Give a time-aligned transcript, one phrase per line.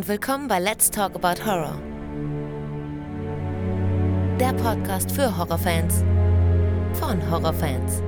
[0.00, 1.78] und willkommen bei Let's Talk About Horror.
[4.40, 6.02] Der Podcast für Horrorfans
[6.94, 8.02] von Horrorfans.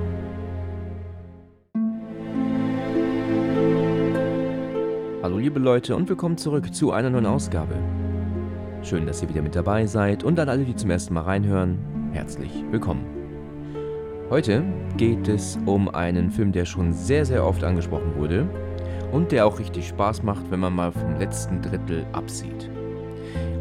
[5.21, 7.75] Hallo liebe Leute und willkommen zurück zu einer neuen Ausgabe.
[8.81, 11.77] Schön, dass ihr wieder mit dabei seid und an alle, die zum ersten Mal reinhören,
[12.11, 13.05] herzlich willkommen.
[14.31, 14.63] Heute
[14.97, 18.49] geht es um einen Film, der schon sehr, sehr oft angesprochen wurde
[19.13, 22.69] und der auch richtig Spaß macht, wenn man mal vom letzten Drittel absieht.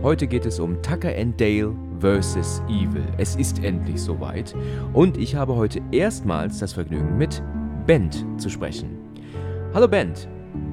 [0.03, 2.63] Heute geht es um Tucker and Dale vs.
[2.69, 3.05] Evil.
[3.19, 4.57] Es ist endlich soweit
[4.95, 7.43] und ich habe heute erstmals das Vergnügen mit
[7.87, 8.99] Bent zu sprechen.
[9.75, 10.27] Hallo Bent.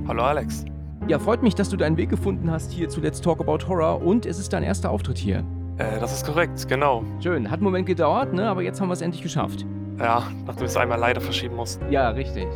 [0.08, 0.66] Hallo Alex.
[1.08, 4.02] Ja, freut mich, dass du deinen Weg gefunden hast hier zu Let's Talk About Horror
[4.02, 5.44] und es ist dein erster Auftritt hier.
[5.78, 7.04] Äh, das ist korrekt, genau.
[7.22, 8.48] Schön, hat einen Moment gedauert, ne?
[8.48, 9.66] aber jetzt haben wir es endlich geschafft.
[10.00, 11.92] Ja, nachdem wir es einmal leider verschieben mussten.
[11.92, 12.48] Ja, richtig.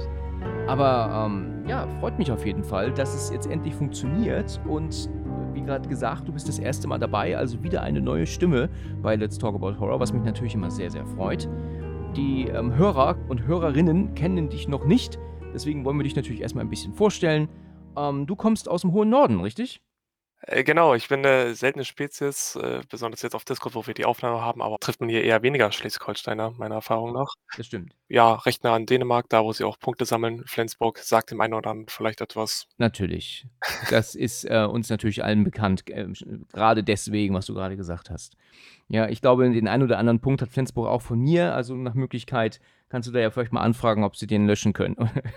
[0.67, 5.09] Aber ähm, ja, freut mich auf jeden Fall, dass es jetzt endlich funktioniert und
[5.53, 8.70] wie gerade gesagt, du bist das erste Mal dabei, also wieder eine neue Stimme
[9.02, 11.47] bei Let's Talk About Horror, was mich natürlich immer sehr, sehr freut.
[12.16, 15.20] Die ähm, Hörer und Hörerinnen kennen dich noch nicht,
[15.53, 17.47] deswegen wollen wir dich natürlich erstmal ein bisschen vorstellen.
[17.95, 19.81] Ähm, du kommst aus dem hohen Norden, richtig?
[20.45, 24.05] Äh, genau, ich bin eine seltene Spezies, äh, besonders jetzt auf Discord, wo wir die
[24.05, 27.33] Aufnahme haben, aber trifft man hier eher weniger Schleswig-Holsteiner, meiner Erfahrung nach.
[27.55, 27.94] Das stimmt.
[28.09, 30.44] Ja, recht nah an Dänemark, da wo sie auch Punkte sammeln.
[30.45, 32.67] Flensburg sagt dem einen oder anderen vielleicht etwas.
[32.77, 33.47] Natürlich.
[33.89, 36.08] Das ist äh, uns natürlich allen bekannt, äh,
[36.52, 38.36] gerade deswegen, was du gerade gesagt hast.
[38.89, 41.94] Ja, ich glaube, den einen oder anderen Punkt hat Flensburg auch von mir, also nach
[41.94, 44.97] Möglichkeit kannst du da ja vielleicht mal anfragen, ob sie den löschen können.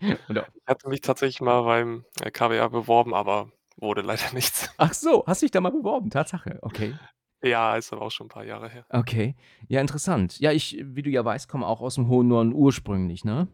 [0.00, 4.70] Ich hatte mich tatsächlich mal beim KWA beworben, aber wurde leider nichts.
[4.78, 6.10] Ach so, hast dich da mal beworben?
[6.10, 6.94] Tatsache, okay.
[7.42, 8.86] Ja, ist aber auch schon ein paar Jahre her.
[8.88, 9.34] Okay.
[9.68, 10.40] Ja, interessant.
[10.40, 13.48] Ja, ich, wie du ja weißt, komme auch aus dem hohen Norden ursprünglich, ne?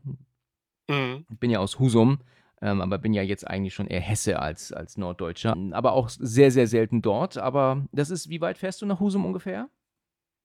[0.88, 1.26] Mhm.
[1.30, 2.18] Ich bin ja aus Husum,
[2.62, 5.56] ähm, aber bin ja jetzt eigentlich schon eher Hesse als, als Norddeutscher.
[5.72, 7.36] Aber auch sehr, sehr selten dort.
[7.38, 9.68] Aber das ist, wie weit fährst du nach Husum ungefähr?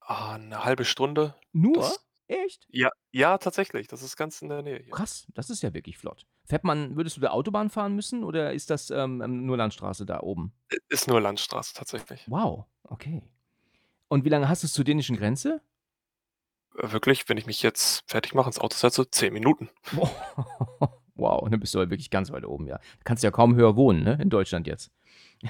[0.01, 1.35] Ah, 'ne halbe Stunde.
[1.51, 1.75] Nur?
[1.77, 2.65] Das Echt?
[2.69, 4.91] ja, ja, tatsächlich, das ist ganz in der Nähe hier.
[4.91, 6.25] Krass, das ist ja wirklich flott.
[6.43, 10.05] Fährt man würdest du da Autobahn fahren müssen oder ist das, ähm, ähm, nur Landstraße
[10.05, 10.51] da oben?
[10.89, 12.25] Ist nur Landstraße tatsächlich.
[12.27, 13.23] Wow, okay.
[14.09, 15.61] Und wie lange hast du's zur dänischen Grenze?
[16.77, 19.69] Äh, wirklich, wenn ich mich jetzt fertig mache, ins Auto setze, 10 Minuten.
[21.17, 22.77] Wow, dann bist du ja wirklich ganz weit oben, ja.
[22.77, 24.91] Du kannst ja kaum höher wohnen, ne, in Deutschland jetzt.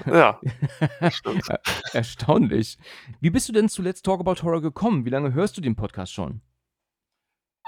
[0.06, 0.40] Ja,
[1.10, 1.48] stimmt.
[1.48, 1.60] Er
[1.92, 2.78] erstaunlich.
[3.20, 5.04] Wie bist du denn zu Let's Talk About Horror gekommen?
[5.04, 6.40] Wie lange hörst du den Podcast schon?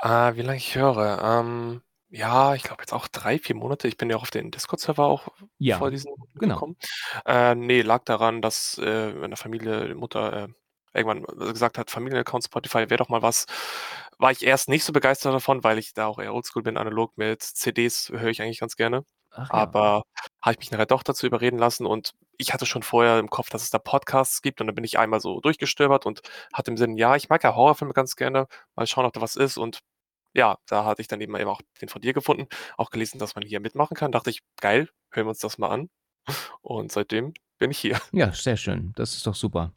[0.01, 1.21] Äh, wie lange ich höre?
[1.23, 3.89] Ähm, ja, ich glaube jetzt auch 3, 4 Monate.
[3.89, 5.29] Ich bin ja auch auf den Discord-Server auch
[5.59, 6.63] Ja, vor diesen genau.
[6.63, 6.77] gekommen.
[7.27, 10.49] Äh, ne, lag daran, dass, äh, meine Familie, die Mutter, äh,
[10.95, 13.47] irgendwann gesagt hat: „Familienaccount Spotify wäre doch mal was.“
[14.19, 17.17] War ich erst nicht so begeistert davon, weil ich da auch eher oldschool bin, analog
[17.19, 19.05] mit CDs höre ich eigentlich ganz gerne.
[19.31, 19.73] Ach ja.
[19.73, 20.03] Aber
[20.43, 23.50] habe ich mich nachher doch dazu überreden lassen und ich hatte schon vorher im Kopf,
[23.50, 26.22] dass es da Podcasts gibt und dann bin ich einmal so durchgestöbert und
[26.53, 28.47] hatte im Sinn: „Ja, ich mag ja Horrorfilme ganz gerne.
[28.76, 29.81] Mal schauen, ob da was ist.“ Und
[30.34, 33.44] ja, da hatte ich dann eben auch den von dir gefunden, auch gelesen, dass man
[33.47, 34.12] hier mitmachen kann.
[34.12, 35.91] Dachte ich: „Geil, hören wir uns das mal an.“
[36.62, 38.00] Und seitdem bin ich hier.
[38.12, 38.93] Ja, sehr schön.
[38.97, 39.75] Das ist doch super.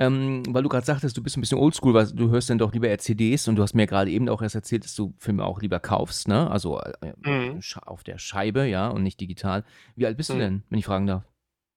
[0.00, 2.72] Ähm, weil du gerade sagtest, du bist ein bisschen oldschool, weil du hörst dann doch
[2.72, 5.60] lieber CDs und du hast mir gerade eben auch erst erzählt, dass du Filme auch
[5.62, 6.50] lieber kaufst, ne?
[6.50, 7.60] Also, äh, Mhm.
[7.60, 9.64] sch auf der Scheibe, ja, und nicht digital.
[9.96, 10.40] Wie alt bist du Mhm.
[10.40, 11.29] denn, wenn ich fragen darf?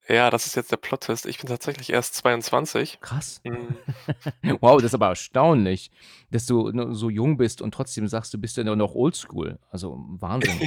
[0.09, 1.25] Ja, das ist jetzt der Plot-Twist.
[1.25, 2.99] Ich bin tatsächlich erst 22.
[3.01, 3.41] Krass.
[3.43, 3.77] Mhm.
[4.61, 5.91] Wow, das ist aber erstaunlich,
[6.31, 9.59] dass du so jung bist und trotzdem sagst, du bist ja noch oldschool.
[9.69, 10.59] Also, Wahnsinn.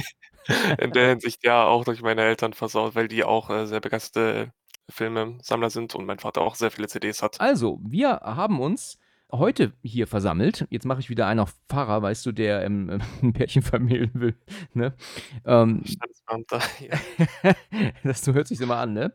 [0.79, 4.51] In der Hinsicht ja auch durch meine Eltern versaut, weil die auch, äh, sehr begeisterte
[4.89, 7.39] Filmesammler sind und mein Vater auch sehr viele CDs hat.
[7.41, 8.97] Also, wir haben uns
[9.31, 10.65] heute hier versammelt.
[10.69, 14.35] Jetzt mache ich wieder einen auf Pfarrer, weißt du, der, ähm, 'n Pärchen vermählen will,
[14.73, 14.95] ne?
[15.45, 15.83] Ähm
[16.79, 16.97] ja.
[18.03, 19.13] Das so hört sich's immer an, ne?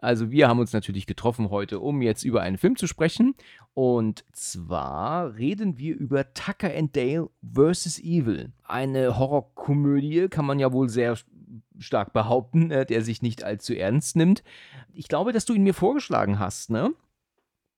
[0.00, 3.34] Also, wir haben uns natürlich getroffen heute, um jetzt über einen Film zu sprechen.
[3.74, 7.98] Und zwar reden wir über Tucker and Dale vs.
[7.98, 8.52] Evil.
[8.64, 11.26] Eine Horrorkomödie, kann man ja wohl sehr st
[11.80, 14.42] stark behaupten, äh, der sich nicht allzu ernst nimmt.
[14.92, 16.92] Ich glaube, dass du ihn mir vorgeschlagen hast, ne?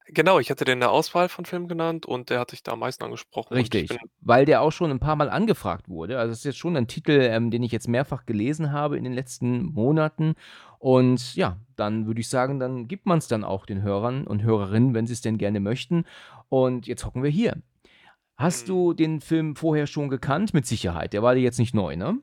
[0.07, 2.81] Genau, ich hatte dir 'ne Auswahl von Filmen genannt und der hat dich da am
[2.81, 3.91] meisten angesprochen Richtig,
[4.21, 6.19] weil der auch schon 'n paar Mal angefragt wurde.
[6.19, 9.05] Also, das ist jetzt schon ein Titel, ähm, den ich jetzt mehrfach gelesen habe in
[9.05, 10.35] den letzten Monaten.
[10.81, 14.95] Und ja, dann würde ich sagen, dann gibt man's dann auch den Hörern und Hörerinnen,
[14.95, 16.07] wenn sie's denn gerne möchten.
[16.51, 17.63] Und jetzt hocken wir hier.
[18.37, 18.71] Hast Mhm.
[18.71, 20.55] du den Film vorher schon gekannt?
[20.55, 22.21] Mit Sicherheit, der war dir jetzt nicht neu, ne?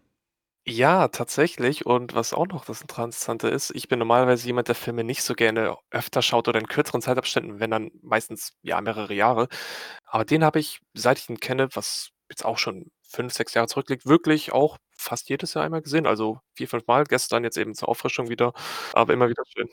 [0.70, 1.86] Ja, tatsächlich.
[1.86, 5.34] Und was auch noch das Interessante ist, ich bin normalerweise jemand, der Filme nicht so
[5.34, 9.48] gerne öfter schaut oder in kürzeren Zeitabständen, wenn dann meistens, ja, mehrere Jahre.
[10.06, 13.68] Aber den habe ich, seit ich ihn kenne, was jetzt auch schon 5, 6 Jahre
[13.68, 16.06] zurückliegt, wirklich auch fast jedes Jahr einmal gesehen.
[16.08, 17.04] Also 4, 5 Mal.
[17.06, 18.54] Gestern jetzt eben zur Auffrischung wieder,
[18.94, 19.70] aber immer wieder schön.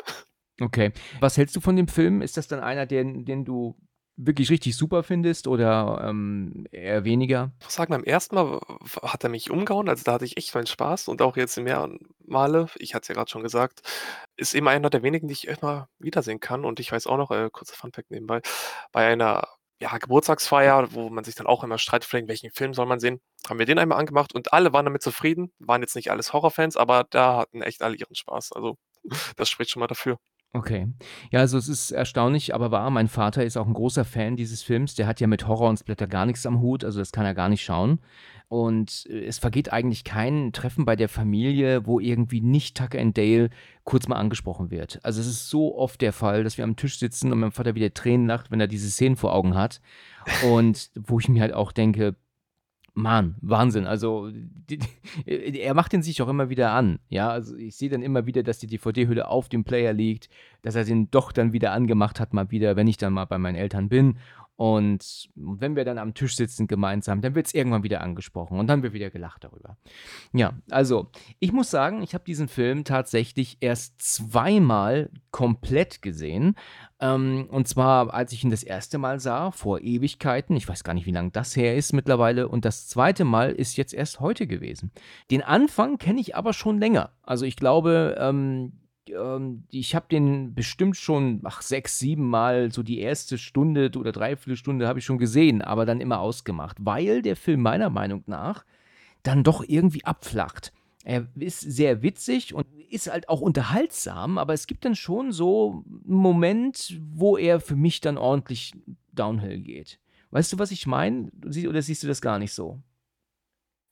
[0.61, 0.93] Okay.
[1.21, 2.23] Was hältst du von dem Film?
[2.23, 3.77] Ist das dann einer, den den du
[4.17, 7.53] wirklich richtig super findest oder, ähm, eher weniger?
[7.61, 8.61] Ich muss sagen, beim ersten Mal
[9.03, 11.89] hat er mich umgehauen, also da hatte ich echt meinen Spaß und auch jetzt mehr
[12.25, 13.83] Male, ich hatte es ja grad schon gesagt,
[14.37, 17.31] ist eben einer der wenigen, die ich immer wiedersehen kann und ich weiß auch noch,
[17.33, 18.41] äh, kurzer Funfact nebenbei,
[18.93, 19.49] bei einer,
[19.85, 23.59] ja, Geburtstagsfeier, wo man sich dann auch immer streitet, welchen Film soll man sehen, haben
[23.59, 25.53] wir den einmal angemacht und alle waren damit zufrieden.
[25.59, 28.53] Waren jetzt nicht alles Horrorfans, aber da hatten echt alle ihren Spaß.
[28.53, 28.79] Also,
[29.37, 30.19] das spricht schon mal dafür.
[30.55, 30.87] Okay.
[31.31, 32.89] Ja, also es ist erstaunlich, aber wahr.
[32.89, 34.95] Mein Vater ist auch ein großer Fan dieses Films.
[34.95, 37.35] Der hat ja mit Horror und Splatter gar nichts am Hut, also das kann er
[37.35, 38.01] gar nicht schauen.
[38.49, 43.17] Und äh, es vergeht eigentlich kein Treffen bei der Familie, wo irgendwie nicht Tucker and
[43.17, 43.51] Dale
[43.85, 45.01] kurz mal angesprochen wird.
[45.03, 47.75] Also es ist so oft der Fall, dass wir am Tisch sitzen und mein Vater
[47.75, 49.81] wieder Tränen lacht, wenn er diese Szenen vor Augen hat.
[50.49, 52.17] Und wo ich mir halt auch denke,
[52.97, 53.87] Mann, Wahnsinn.
[53.89, 54.79] Also, die,
[55.27, 57.01] die, er macht den sich auch immer wieder an.
[57.09, 60.29] Ja, also ich sehe dann immer wieder, dass die DVD-Hülle auf dem Player liegt,
[60.63, 63.37] dass er den doch dann wieder angemacht hat, mal wieder, wenn ich dann mal bei
[63.37, 64.19] meinen Eltern bin.
[64.57, 68.69] Und wenn wir dann am Tisch sitzen gemeinsam, dann wird es irgendwann wieder angesprochen und
[68.69, 69.77] dann wird wieder gelacht darüber.
[70.33, 71.11] Ja, also
[71.41, 76.55] ich muss sagen, ich habe diesen Film tatsächlich erst zweimal komplett gesehen.
[77.01, 80.57] Ähm, und zwar, als ich ihn das erste Mal sah, vor Ewigkeiten.
[80.57, 82.47] Ich weiß gar nicht, wie lange das her ist mittlerweile.
[82.47, 84.93] Und das zweite Mal ist jetzt erst heute gewesen.
[85.33, 87.11] Den Anfang kenne ich aber schon länger.
[87.25, 92.83] Also ich glaube, ähm, ähm, ich habe den bestimmt schon, ach, sechs, sieben Mal so
[92.83, 97.37] die erste Stunde oder Dreiviertelstunde habe ich schon gesehen, aber dann immer ausgemacht, weil der
[97.37, 98.65] Film meiner Meinung nach
[99.23, 100.73] dann doch irgendwie abflacht.
[101.05, 105.85] Er ist sehr witzig und ist halt auch unterhaltsam, aber es gibt dann schon so
[106.07, 108.73] einen Moment, wo er für mich dann ordentlich
[109.13, 110.01] downhill geht.
[110.31, 111.31] Weißt du, was ich meine?
[111.69, 112.81] Oder siehst du das gar nicht so?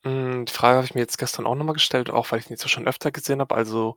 [0.05, 2.47] Hm, die Frage habe ich mir jetzt gestern auch noch mal gestellt, auch weil ich
[2.47, 3.55] ihn jetzt schon öfter gesehen habe.
[3.55, 3.95] Also,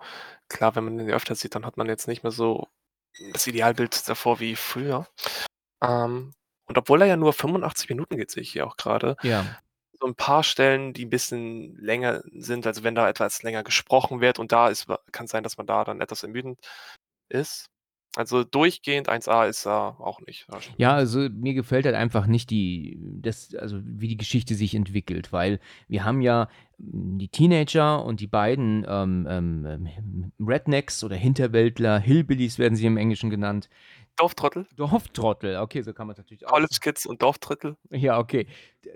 [0.49, 2.69] klar, wenn man den öfter sieht, dann hat man jetzt nicht mehr so
[3.32, 5.08] das Idealbild davor wie früher.
[5.82, 6.32] Ähm,
[6.67, 9.47] und obwohl er ja nur 85 Minuten geht, sehe ich hier auch gerade, Ja.
[10.00, 14.20] so ein paar Stellen, die ein bisschen länger sind, also wenn da etwas länger gesprochen
[14.20, 16.61] wird und da ist kann sein, dass man da dann etwas ermüdend
[17.31, 17.69] ist.
[18.17, 20.47] Also, durchgehend 1A ist er auch nicht.
[20.79, 25.33] Ja, also mir gefällt halt einfach nicht die das also wie die Geschichte sich entwickelt,
[25.33, 26.49] weil wir haben ja
[26.79, 32.87] hm, die Teenager und die beiden, ähm, ähm, ähm, Rednecks oder Hinterwäldler, Hillbillies werden sie
[32.87, 33.69] im Englischen genannt.
[34.17, 34.67] Dorftrottel?
[34.77, 37.77] Dorftrottel, okay, so kann man's natürlich auch College Kids und Dorftrottel.
[37.91, 38.47] Ja, okay.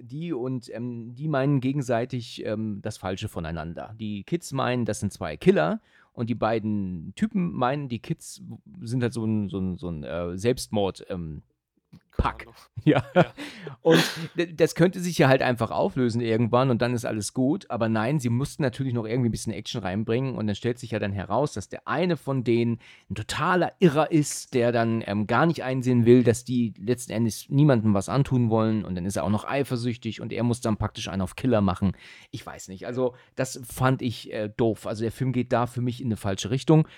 [0.01, 3.95] Die und, ähm, die meinen gegenseitig, ähm, das Falsche voneinander.
[3.99, 5.81] Die Kids meinen, das sind 2 Killer
[6.13, 8.43] und die beiden Typen meinen, die Kids
[8.83, 11.43] sind halt so 'n so 'n so 'n, äh, Selbstmord, ähm,
[12.17, 12.47] Pack.
[12.83, 13.03] Ja.
[13.15, 13.35] Ja.
[13.83, 14.03] Und
[14.55, 17.71] das könnte sich ja halt einfach auflösen irgendwann und dann ist alles gut.
[17.71, 20.93] Aber nein, sie mussten natürlich noch irgendwie 'n bisschen Action reinbringen und dann stellt sich
[20.93, 22.79] ja dann heraus, dass der eine von denen
[23.11, 27.47] 'n totaler Irrer ist, der dann, ähm, gar nicht einsehen will, dass die letzten Endes
[27.51, 30.79] niemandem was antun wollen und dann ist er auch noch eifersüchtig und er muss dann
[30.79, 31.93] praktisch einen auf Killer machen.
[32.31, 32.87] Ich weiß nicht.
[32.87, 34.87] Also, das fand ich, äh, doof.
[34.87, 36.89] Also, der Film geht da für mich in 'ne falsche Richtung.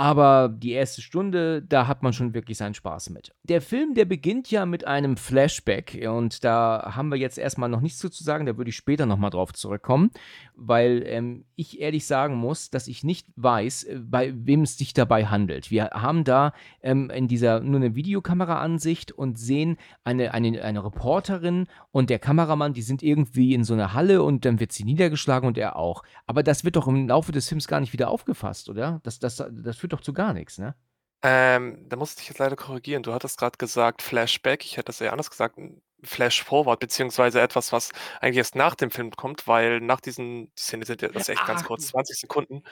[0.00, 3.32] Aber die erste Stunde, da hat man schon wirklich seinen Spaß mit.
[3.44, 7.68] Der Film, der beginnt ja mit einem Flashback und da haben wir jetzt erst mal
[7.68, 10.10] noch nichts zu sagen, da würde ich später noch mal drauf zurückkommen,
[10.56, 14.94] weil, ähm, ich ehrlich sagen muss, dass ich nicht weiß, äh, bei wem es sich
[14.94, 15.70] dabei handelt.
[15.70, 16.52] Wir haben da,
[16.82, 22.72] ähm, in dieser nur 'ne Videokameraansicht und sehen eine eine eine Reporterin und der Kameramann,
[22.74, 26.02] die sind irgendwie in so 'ner Halle und dann wird sie niedergeschlagen und er auch.
[26.26, 29.00] Aber das wird doch im Laufe des Films gar nicht wieder aufgefasst, oder?
[29.04, 30.74] Das das das führt doch zu gar nix, ne?
[31.22, 33.02] Ähm, da muss ich jetzt leider korrigieren.
[33.02, 34.64] Du hattest grad gesagt Flashback.
[34.64, 38.90] Ich hätte das eher anders gesagt, 'n Flashforward, beziehungsweise etwas, was eigentlich erst nach dem
[38.90, 41.64] Film kommt, weil nach diesen die Szene sind ja das echt ganz Ach.
[41.64, 42.62] kurz, 20 Sekunden.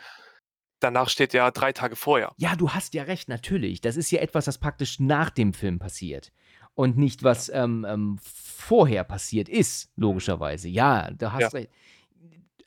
[0.81, 2.37] Danach steht ja 3 Tage vorher.
[2.38, 3.81] Ja, du hast ja recht, natürlich.
[3.81, 6.33] Das ist ja etwas, das praktisch nach dem Film passiert
[6.75, 7.64] und nicht, was, Ja.
[7.64, 10.69] ähm, ähm, vorher passiert ist, logischerweise.
[10.69, 11.50] Ja, da Ja.
[11.50, 11.71] hast recht.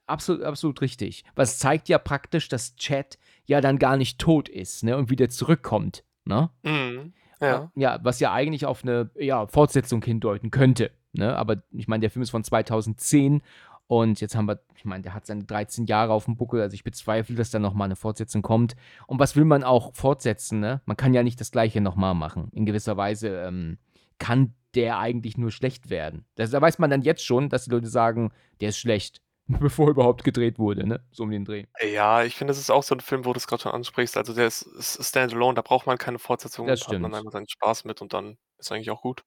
[0.07, 1.23] Absolut absolut richtig.
[1.35, 5.29] Was zeigt ja praktisch, dass Chad ja dann gar nicht tot ist, ne, und wieder
[5.29, 6.49] zurückkommt, ne?
[6.63, 7.13] Mhm.
[7.39, 7.71] Äh, Ja.
[7.75, 11.35] ja, was ja eigentlich auf 'ne, ja, Fortsetzung hindeuten könnte, ne?
[11.35, 13.41] Aber ich meine, der Film ist von 2010
[13.87, 16.83] und jetzt haben wir ich meine, der hat seine 13 Jahre auf'm Buckel, also ich
[16.83, 18.75] bezweifle, dass da noch mal 'ne Fortsetzung kommt.
[19.07, 20.81] Und was will man auch fortsetzen, ne?
[20.85, 22.49] Man kann ja nicht das Gleiche noch mal machen.
[22.53, 23.77] In gewisser Weise, ähm,
[24.19, 26.25] kann der eigentlich nur schlecht werden.
[26.35, 29.21] Das da weiß man dann jetzt schon, dass die Leute sagen: „Der ist schlecht“,
[29.59, 31.01] bevor überhaupt gedreht wurde, ne?
[31.11, 31.65] So um den Dreh.
[31.93, 34.17] Ja, ich finde, das ist auch so 'n Film, wo du's grad schon ansprichst.
[34.17, 37.15] Also, der ist ist standalone, da braucht man keine Fortsetzung, Das da hat man stimmt.
[37.15, 39.23] einfach seinen Spaß mit und dann ist eigentlich auch gut.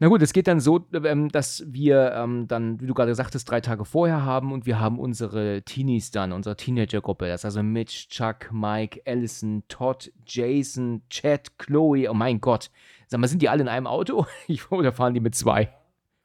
[0.00, 3.50] Na gut, es geht dann so, ähm, dass wir ähm, dann, wie du gerade sagtest,
[3.50, 7.26] drei Tage vorher haben und wir haben unsere Teenies dann, unsere Teenager-Gruppe.
[7.26, 12.08] Das ist also Mitch, Chuck, Mike, Allison, Todd, Jason, Chad, Chloe.
[12.08, 12.70] Oh mein Gott.
[13.08, 14.24] Sag mal, sind die alle in einem Auto?
[14.70, 15.74] Oder fahren die mit zwei?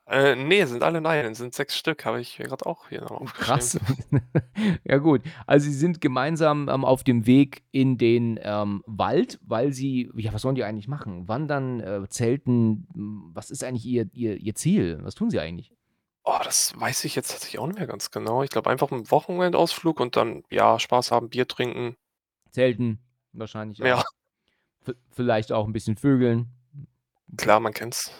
[0.07, 3.79] Äh, ne, sind alle nein, sind sechs Stück, habe ich gerade auch hier noch Krass.
[3.81, 3.87] aufgeschrieben.
[4.85, 9.73] Ja gut, also sie sind gemeinsam, ähm, auf dem Weg in den, ähm, Wald, weil
[9.73, 11.27] sie ja, was sollen die eigentlich machen?
[11.27, 12.87] Wandern, äh, Zelten,
[13.33, 14.99] was ist eigentlich ihr ihr ihr Ziel?
[15.01, 15.73] Was tun sie eigentlich?
[16.25, 18.43] Oh, das weiß ich jetzt tatsächlich auch nicht mehr ganz genau.
[18.43, 21.97] Ich glaube einfach 'n Wochenendausflug und dann, ja, Spaß haben, Bier trinken.
[22.53, 22.99] Zelten
[23.33, 24.03] wahrscheinlich Ja.
[24.03, 24.05] auch.
[24.83, 26.49] V vielleicht auch 'n bisschen vögeln.
[27.37, 28.11] Klar, man kennt's.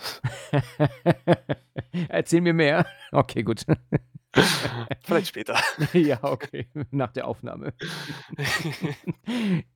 [2.09, 2.85] Erzähl mir mehr.
[3.15, 3.63] Okay, gut.
[5.03, 5.55] Vielleicht später.
[5.93, 7.75] Ja, okay, nach der Aufnahme.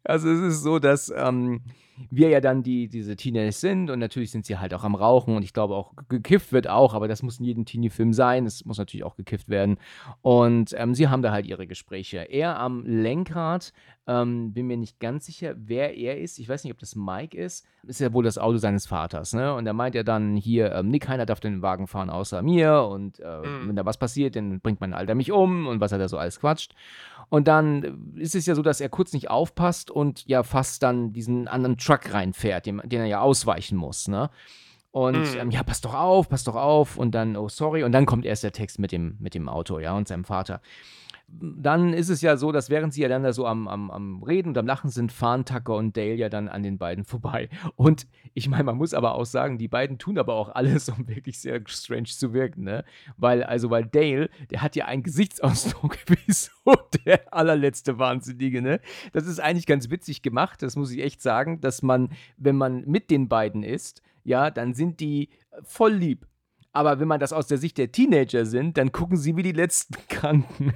[0.03, 1.61] Also, es ist so, dass, ähm,
[2.09, 5.35] wir ja dann die diese Teenagers sind und natürlich sind sie halt auch am Rauchen
[5.35, 8.45] und ich glaube auch gekifft wird auch, aber das muss in jedem Teenie-Film sein.
[8.45, 9.77] Es muss natürlich auch gekifft werden.
[10.21, 12.17] Und, ähm, sie haben da halt ihre Gespräche.
[12.29, 13.73] Er am Lenkrad,
[14.07, 16.39] ähm, bin mir nicht ganz sicher, wer er ist.
[16.39, 17.65] Ich weiß nicht, ob das Mike ist.
[17.83, 19.53] Ist ja wohl das Auto seines Vaters, ne?
[19.53, 22.83] Und er meint ja dann hier, ähm: „Ne, keiner darf den Wagen fahren außer mir
[22.83, 23.67] und, äh, Mhm.
[23.69, 26.17] wenn da was passiert, dann bringt mein Alter mich um“ und was er da so
[26.17, 26.73] alles quatscht.
[27.29, 31.11] Und dann ist es ja so, dass er kurz nicht aufpasst und ja fast dann
[31.11, 34.29] diesen anderen Truck reinfährt, den den er ja ausweichen muss, ne?
[34.91, 35.39] Und, Mhm.
[35.39, 38.25] ähm: „Ja, pass doch auf, pass doch auf“ und dann: „Oh, sorry“ und dann kommt
[38.25, 40.61] erst der Text mit dem mit dem Auto, ja, und seinem Vater.
[41.29, 44.23] Dann ist es ja so, dass während sie ja dann da so am am am
[44.23, 47.49] Reden und am Lachen sind, fahren Tucker und Dale ja dann an den beiden vorbei.
[47.75, 51.07] Und ich meine, man muss aber auch sagen, die beiden tun aber auch alles, um
[51.07, 52.85] wirklich sehr strange zu wirken, ne?
[53.17, 56.51] Weil also weil Dale, der hat ja einen Gesichtsausdruck wie so
[57.05, 58.79] der allerletzte Wahnsinnige, ne?
[59.11, 62.85] Das ist eigentlich ganz witzig gemacht, das muss ich echt sagen, dass man, wenn man
[62.85, 65.29] mit den beiden ist, ja, dann sind die
[65.63, 66.25] voll lieb.
[66.77, 69.51] Aber wenn man das aus der Sicht der Teenager sind, dann gucken sie wie die
[69.51, 70.73] letzten Kranken?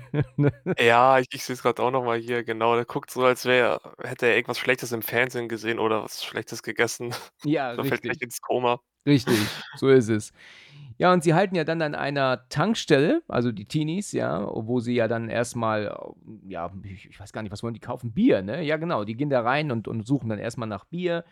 [0.79, 2.75] Ja, ich ich sehe es gerade auch noch mal hier, genau.
[2.75, 6.63] Der guckt so, als wäre hätte er irgendwas Schlechtes im Fernsehen gesehen oder was Schlechtes
[6.63, 7.13] gegessen.
[7.43, 8.01] Ja, So fällt richtig.
[8.03, 8.79] gleich ins Koma.
[9.05, 10.31] Richtig, so ist es.
[10.97, 14.93] Ja, und sie halten ja dann an einer Tankstelle, also die Teenies, ja, wo sie
[14.95, 15.97] ja dann erst mal,
[16.47, 18.13] ja, ich ich weiß gar nicht, was wollen die kaufen?
[18.13, 18.63] Bier, ne?
[18.63, 21.25] Ja, genau, die gehen da rein und und suchen dann erst mal nach Bier.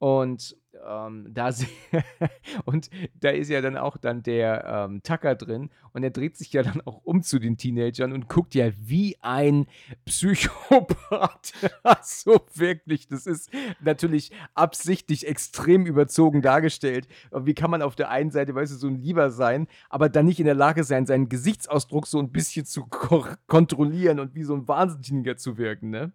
[0.00, 0.56] Und,
[0.88, 1.50] ähm, da
[2.64, 2.88] und
[3.20, 6.62] da ist ja dann auch dann der, ähm, Tucker drin und er dreht sich ja
[6.62, 9.66] dann auch um zu den Teenagern und guckt ja wie ein
[10.06, 11.52] Psychopath.
[11.82, 13.50] Also wirklich, das ist
[13.82, 17.06] natürlich absichtlich extrem überzogen dargestellt.
[17.32, 20.24] Wie kann man auf der einen Seite, weißt du, so 'n Lieber sein, aber dann
[20.26, 24.44] nicht in der Lage sein, seinen Gesichtsausdruck so 'n bisschen zu ko kontrollieren und wie
[24.44, 26.12] so 'n Wahnsinniger zu wirken, ne?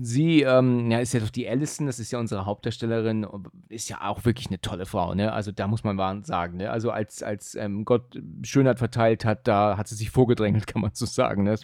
[0.00, 3.26] Sie, ähm, ja, ist ja doch die Allison, das ist ja unsere Hauptdarstellerin,
[3.68, 5.32] ist ja auch wirklich 'ne tolle Frau, ne?
[5.32, 6.70] Also, da muss man sagen, ne?
[6.70, 10.92] Also, als als, ähm, Gott Schönheit verteilt hat, da hat sie sich vorgedrängelt, kann man
[10.94, 11.56] so sagen, ne?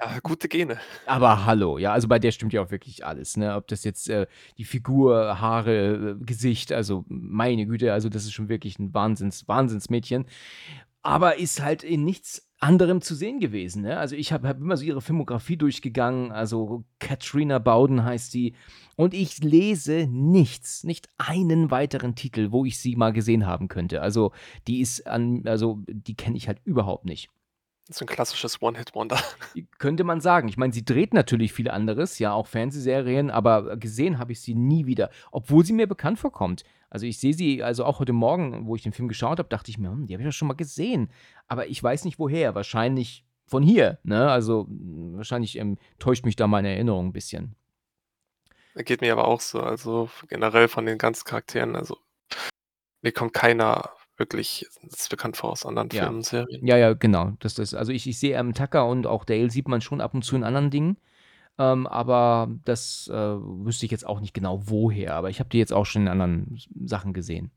[0.00, 0.78] Ja, gute Gene.
[1.06, 3.54] Aber hallo, ja, also bei der stimmt ja auch wirklich alles, ne?
[3.56, 4.26] Ob das jetzt, äh,
[4.58, 9.46] die Figur, Haare, äh, Gesicht, also meine Güte, also das ist schon wirklich 'n Wahnsinns
[9.48, 10.24] Wahnsinnsmädchen.
[11.02, 13.98] Aber ist halt in nichts anderem zu sehen gewesen, ne?
[13.98, 18.54] Also, ich habe habe immer so ihre Filmografie durchgegangen, also Katrina Bowden heißt sie
[18.96, 24.00] und ich lese nichts, nicht einen weiteren Titel, wo ich sie mal gesehen haben könnte.
[24.02, 24.32] Also,
[24.68, 27.30] die ist an also, die kenne ich halt überhaupt nicht.
[27.90, 29.18] So 'n klassisches One-Hit-Wonder.
[29.78, 30.48] Könnte man sagen.
[30.48, 34.54] Ich meine, sie dreht natürlich viel anderes, ja, auch Fernsehserien, aber gesehen habe ich sie
[34.54, 36.62] nie wieder, obwohl sie mir bekannt vorkommt.
[36.90, 39.70] Also, ich sehe sie also auch heute Morgen, wo ich den Film geschaut habe, dachte
[39.70, 41.10] ich mir: „Hm, die habe ich doch schon mal gesehen.“
[41.48, 44.30] Aber ich weiß nicht woher, wahrscheinlich von hier, ne?
[44.30, 47.56] Also, hm, wahrscheinlich, ähm, täuscht mich da meine Erinnerung 'n bisschen.
[48.76, 49.60] Geht mir aber auch so.
[49.60, 51.98] Also, generell von den ganzen Charakteren, also
[53.02, 56.04] mir kommt keiner wirklich s bekannt vor aus anderen Ja.
[56.04, 56.66] Filmen Serien.
[56.66, 57.32] Ja, ja, genau.
[57.40, 60.14] Das das also, ich ich sehe, ähm, Tucker und auch Dale sieht man schon ab
[60.14, 60.96] und zu in anderen Dingen,
[61.58, 65.58] ähm, aber das, äh, wüsste ich jetzt auch nicht genau woher, aber ich habe die
[65.58, 67.52] jetzt auch schon in anderen Sachen gesehen.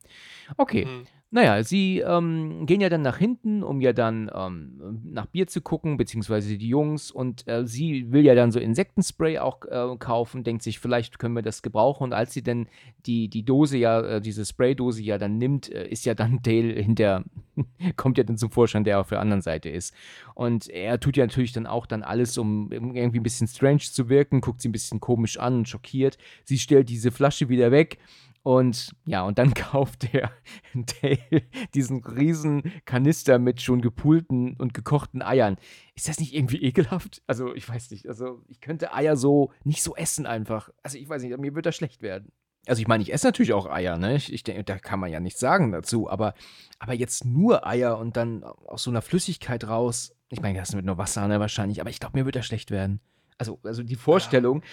[0.58, 1.08] Okay, Mhm.
[1.36, 5.48] Na ja, sie, ähm, gehen ja dann nach hinten, um ja dann, ähm, nach Bier
[5.48, 9.98] zu gucken, beziehungsweise die Jungs und, äh, sie will ja dann so Insektenspray auch, äh,
[10.00, 12.68] kaufen, denkt sich: „Vielleicht können wir das gebrauchen.“ Und als sie denn
[13.06, 16.74] die die Dose ja äh, diese Spraydose ja dann nimmt, äh, ist ja dann Dale
[16.82, 17.26] hinter
[17.98, 19.94] kommt ja dann zum Vorschein, der auf der anderen Seite ist.
[20.36, 24.08] Und er tut ja natürlich dann auch dann alles, um irgendwie 'n bisschen strange zu
[24.10, 26.18] wirken, guckt sie 'n bisschen komisch an und schockiert.
[26.46, 27.98] Sie stellt diese Flasche wieder weg
[28.46, 30.32] und ja, und dann kauft der
[30.76, 31.42] Dale
[31.74, 35.58] diesen riesen Kanister mit schon gepoolten und gekochten Eiern.
[35.96, 37.24] Ist das nicht irgendwie ekelhaft?
[37.26, 38.08] Also, ich weiß nicht.
[38.08, 40.70] Also, ich könnte Eier so nicht so essen einfach.
[40.84, 42.32] Also, ich weiß nicht, mir würde da schlecht werden.
[42.68, 44.16] Also ich meine, ich esse natürlich auch Eier, ne?
[44.16, 46.34] Ich, ich denke, da kann man ja nichts sagen dazu, aber,
[46.80, 50.16] aber jetzt nur Eier und dann aus so einer Flüssigkeit raus.
[50.30, 52.48] Ich meine, das ist mit nur Wasser, ne, wahrscheinlich, aber ich glaube, mir wird das
[52.48, 53.02] schlecht werden.
[53.38, 54.64] Also, also die Vorstellung,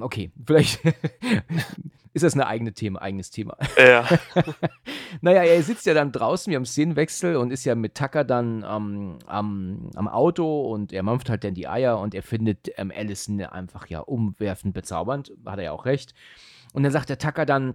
[0.00, 0.80] okay, vielleicht
[2.12, 3.56] ist das ein eigene Thema, eigenes Thema.
[3.78, 4.06] Ja.
[5.20, 8.64] naja, er sitzt ja dann draußen, wir haben Szenenwechsel und ist ja mit Tucker dann
[8.68, 12.92] ähm, am, am Auto und er mampft halt dann die Eier und er findet ähm,
[12.94, 16.14] Allison einfach ja umwerfend bezaubernd, hat er ja auch recht.
[16.74, 17.74] Und dann sagt der Tucker dann,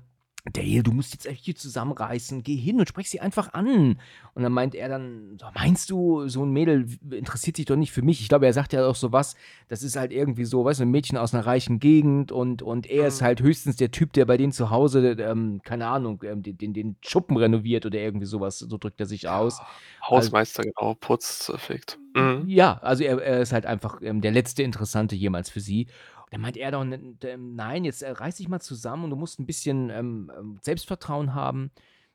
[0.51, 3.97] Dale, du musst jetzt echt hier zusammenreißen, geh hin und sprech sie einfach an.
[4.33, 8.01] Und dann meint er dann, meinst du, so ein Mädel interessiert sich doch nicht für
[8.01, 8.19] mich?
[8.19, 9.38] Ich glaube, er sagt ja auch so was,
[9.69, 12.88] das ist halt irgendwie so, weißt du, ein Mädchen aus einer reichen Gegend und, und
[12.88, 13.25] er ist mhm.
[13.25, 16.97] halt höchstens der Typ, der bei denen zu Hause, ähm, keine Ahnung, ähm, den, den
[17.01, 19.62] Schuppen renoviert oder irgendwie sowas, so drückt er sich aus.
[20.05, 22.00] Hausmeister, also, genau, Putzeffekt.
[22.15, 22.43] Mhm.
[22.47, 25.88] Ja, also er, er, ist halt einfach ähm, der letzte Interessante jemals für sie.
[26.34, 29.46] Dann meint er doch, nein, jetzt äh, reiß dich mal zusammen und du musst ein
[29.46, 31.70] bisschen ähm, ähm, Selbstvertrauen haben.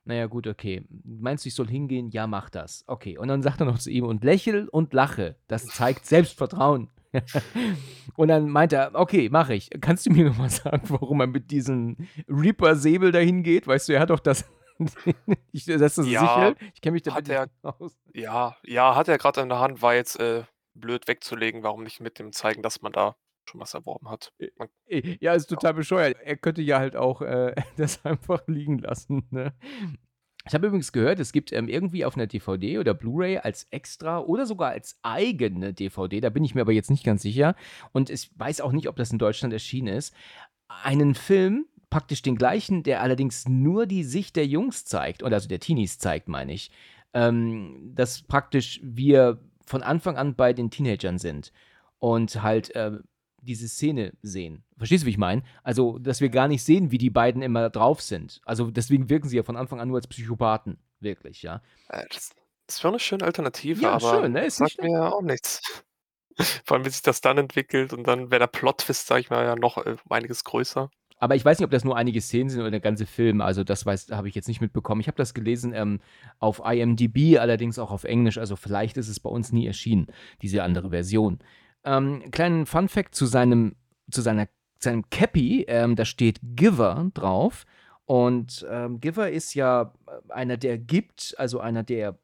[0.04, 0.84] Naja, gut, okay.
[1.04, 2.10] Meinst du, ich soll hingehen?
[2.10, 2.82] Ja, mach das.
[2.88, 3.16] Okay.
[3.16, 5.36] Und dann sagt er noch zu ihm, und lächel und lache.
[5.46, 6.90] Das zeigt Selbstvertrauen.
[8.16, 9.70] und dann meint er, okay, mach ich.
[9.80, 11.96] Kannst du mir nochmal sagen, warum er mit diesem
[12.26, 13.68] Reaper-Säbel dahin geht?
[13.68, 14.44] Weißt du, er hat doch das.
[15.52, 16.54] ich, das ist ja, sicher.
[16.74, 17.96] Ich kenne mich da nicht aus.
[18.14, 20.42] Ja, ja, hat er gerade in der Hand, war jetzt äh,
[20.74, 21.62] blöd wegzulegen.
[21.62, 23.14] Warum nicht mit dem zeigen, dass man da
[23.48, 24.32] schon was erworben hat.
[24.56, 24.68] Man
[25.20, 26.16] ja, ist total bescheuert.
[26.22, 29.26] Er könnte ja halt auch äh, das einfach liegen lassen.
[29.30, 29.52] Ne?
[30.46, 34.20] Ich habe übrigens gehört, es gibt ähm, irgendwie auf einer DVD oder Blu-ray als extra
[34.20, 37.54] oder sogar als eigene DVD, da bin ich mir aber jetzt nicht ganz sicher
[37.92, 40.14] und ich weiß auch nicht, ob das in Deutschland erschienen ist,
[40.68, 45.48] einen Film, praktisch den gleichen, der allerdings nur die Sicht der Jungs zeigt, oder also
[45.48, 46.70] der Teenies zeigt, meine ich,
[47.14, 51.52] ähm, dass praktisch wir von Anfang an bei den Teenagern sind
[51.98, 52.92] und halt äh,
[53.42, 54.64] diese Szene sehen.
[54.76, 55.42] Verstehst du, wie ich meine?
[55.62, 58.40] Also, dass wir gar nicht sehen, wie die beiden immer drauf sind.
[58.44, 60.78] Also, deswegen wirken sie ja von Anfang an nur als Psychopathen.
[61.00, 61.62] Wirklich, ja.
[61.88, 62.30] Äh, das,
[62.66, 64.44] das wäre eine schöne Alternative, ja, aber schön, ne?
[64.44, 65.84] Ist sagt mir ja auch nichts.
[66.64, 69.44] Vor allem, wie sich das dann entwickelt und dann wäre der Plot-Twist, sag ich mal,
[69.44, 70.90] ja noch äh, einiges größer.
[71.20, 73.40] Aber ich weiß nicht, ob das nur einige Szenen sind oder der ganze Film.
[73.40, 75.00] Also, das habe ich jetzt nicht mitbekommen.
[75.00, 76.00] Ich habe das gelesen ähm,
[76.38, 78.38] auf IMDb, allerdings auch auf Englisch.
[78.38, 80.06] Also, vielleicht ist es bei uns nie erschienen,
[80.42, 81.40] diese andere Version.
[81.88, 83.74] Ähm, kleinen Fun Fact zu seinem,
[84.10, 84.46] zu seiner,
[84.78, 87.64] seinem Cappy, ähm, da steht Giver drauf.
[88.04, 89.94] Und ähm, Giver ist ja
[90.28, 92.18] einer, der gibt, also einer, der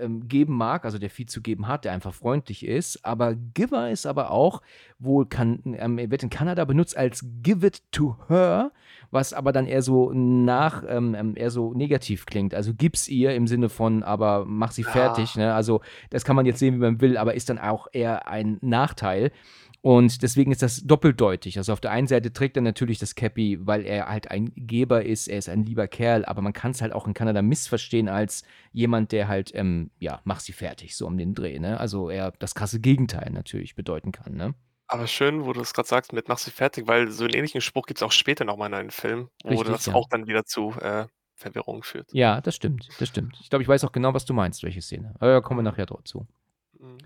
[0.00, 3.04] ähm, geben mag, also der viel zu geben hat, der einfach freundlich ist.
[3.04, 4.62] Aber Giver ist aber auch
[4.98, 8.72] wohl, kann, ähm, wird in Kanada benutzt als Give it to her,
[9.10, 12.54] was aber dann eher so nach, ähm, ähm eher so negativ klingt.
[12.54, 15.36] Also gib's ihr im Sinne von, aber mach sie fertig.
[15.36, 15.54] Ne?
[15.54, 15.80] Also
[16.10, 19.32] das kann man jetzt sehen, wie man will, aber ist dann auch eher ein Nachteil.
[19.80, 21.56] Und deswegen ist das doppeldeutig.
[21.56, 25.04] Also auf der einen Seite trägt er natürlich das Cappy, weil er halt ein Geber
[25.04, 28.08] ist, er ist ein lieber Kerl, aber man kann es halt auch in Kanada missverstehen
[28.08, 31.78] als jemand, der halt, ähm, ja, mach sie fertig, so um den Dreh, ne?
[31.78, 34.54] Also er das krasse Gegenteil natürlich bedeuten kann, ne?
[34.88, 37.60] Aber schön, wo du es gerade sagst mit mach sie fertig, weil so einen ähnlichen
[37.60, 39.94] Spruch gibt es auch später nochmal in einem Film, wo Richtig, das ja.
[39.94, 42.12] auch dann wieder zu äh, Verwirrung führt.
[42.12, 43.38] Ja, das stimmt, das stimmt.
[43.40, 45.14] Ich glaube, ich weiß auch genau, was du meinst, welche Szene.
[45.20, 46.26] Aber da kommen wir nachher drauf zu.
[46.80, 46.98] Mhm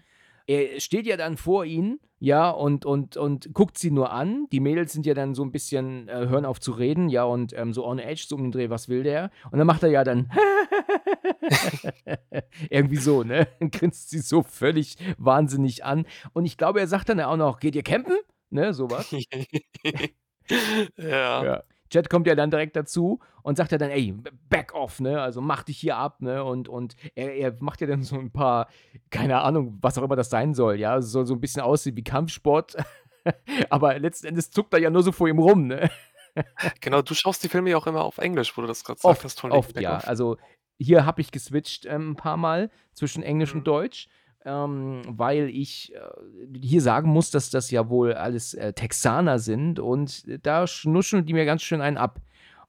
[0.52, 4.46] er steht ja dann vor ihnen, ja, und, und, und guckt sie nur an.
[4.52, 7.52] Die Mädels sind ja dann so ein bisschen, äh, hören auf zu reden, ja, und
[7.56, 9.30] ähm, so on edge, so um den Dreh, was will der?
[9.50, 10.30] Und dann macht er ja dann
[12.70, 13.48] irgendwie so, ne?
[13.58, 16.06] Dann grinst sie so völlig wahnsinnig an.
[16.32, 18.16] Und ich glaube, er sagt dann auch noch, geht ihr campen?
[18.50, 19.10] Ne, sowas.
[20.96, 21.44] ja.
[21.44, 21.62] ja.
[21.92, 24.14] Jet kommt ja dann direkt dazu und sagt ja dann, ey,
[24.48, 25.20] back off, ne?
[25.20, 26.42] Also mach dich hier ab, ne?
[26.44, 28.68] Und, und er, er macht ja dann so ein paar,
[29.10, 30.96] keine Ahnung, was auch immer das sein soll, ja?
[30.96, 32.76] Es soll so ein bisschen aussehen wie Kampfsport.
[33.70, 35.90] Aber letzten Endes zuckt er ja nur so vor ihm rum, ne?
[36.80, 39.40] genau, du schaust die Filme ja auch immer auf Englisch, wo du das gerade hast.
[39.40, 39.98] Von oft, ja.
[39.98, 40.38] Also
[40.78, 43.60] hier habe ich geswitcht ähm, ein paar Mal zwischen Englisch mhm.
[43.60, 44.08] und Deutsch
[44.44, 49.78] ähm, weil ich äh, hier sagen muss, dass das ja wohl alles äh, Texaner sind
[49.78, 52.20] und da schnuscheln die mir ganz schön einen ab.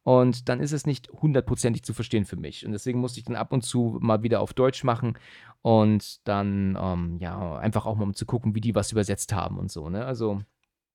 [0.04, 2.66] Und dann ist es nicht hundertprozentig zu verstehen für mich.
[2.66, 5.18] Und deswegen musste ich dann ab und zu mal wieder auf Deutsch machen
[5.62, 9.58] und dann, ähm, ja, einfach auch mal um zu gucken, wie die was übersetzt haben
[9.58, 10.06] und so, ne?
[10.06, 10.42] Also.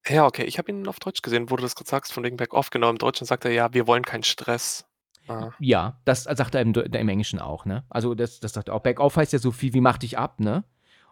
[0.06, 0.44] Ja, okay.
[0.44, 2.68] Ich habe ihn auf Deutsch gesehen, wo du das gerade sagst, von wegen Back-Off.
[2.70, 4.87] Genau, im Deutschen sagt er ja, wir wollen keinen Stress.
[5.28, 5.50] Ah.
[5.58, 7.84] Ja, das sagt er im, im, Englischen auch, ne?
[7.88, 8.80] Also das, das sagt er auch.
[8.80, 10.64] Back-off heißt ja so viel wie mach dich ab, ne?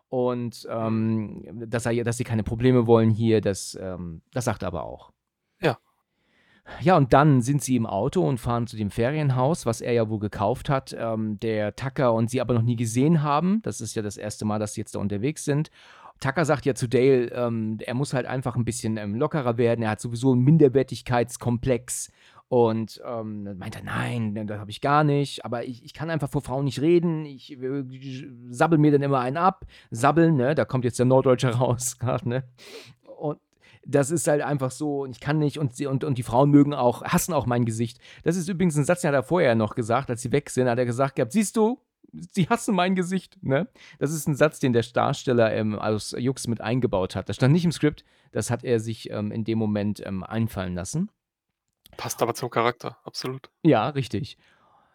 [0.08, 4.68] Und ähm, dass, er, dass sie keine Probleme wollen hier, das, ähm, das sagt er
[4.68, 5.12] aber auch.
[5.60, 5.78] Ja.
[6.80, 10.08] Ja, und dann sind sie im Auto und fahren zu dem Ferienhaus, was er ja
[10.08, 13.60] wohl gekauft hat, ähm, der Tucker und sie aber noch nie gesehen haben.
[13.62, 15.70] Das ist ja das erste Mal, dass sie jetzt da unterwegs sind.
[16.20, 19.82] Tucker sagt ja zu Dale, ähm, er muss halt einfach ein bisschen ähm, lockerer werden.
[19.82, 22.10] Er hat sowieso einen Minderwertigkeitskomplex
[22.48, 25.44] Und ähm, dann meint er, nein, das habe ich gar nicht.
[25.44, 27.26] Aber ich, ich kann einfach vor Frauen nicht reden.
[27.26, 29.66] Ich, ich sabbel mir dann immer einen ab.
[29.90, 30.54] Sabbeln, ne?
[30.54, 32.44] Da kommt jetzt der Norddeutsche raus gerade, ne?
[33.18, 33.40] Und
[33.84, 36.74] das ist halt einfach so, und ich kann nicht, und, und, und die Frauen mögen
[36.74, 37.98] auch, hassen auch mein Gesicht.
[38.24, 40.68] Das ist übrigens ein Satz, den hat er vorher noch gesagt, als sie weg sind,
[40.68, 41.80] hat er gesagt gehabt, siehst du,
[42.12, 43.68] sie hassen mein Gesicht, ne?
[43.98, 47.28] Das ist ein Satz, den der Darsteller ähm, aus Jux mit eingebaut hat.
[47.28, 50.74] Das stand nicht im Skript, das hat er sich ähm, in dem Moment ähm, einfallen
[50.74, 51.10] lassen.
[51.96, 53.50] Passt aber zum Charakter, absolut.
[53.62, 54.38] Ja, richtig.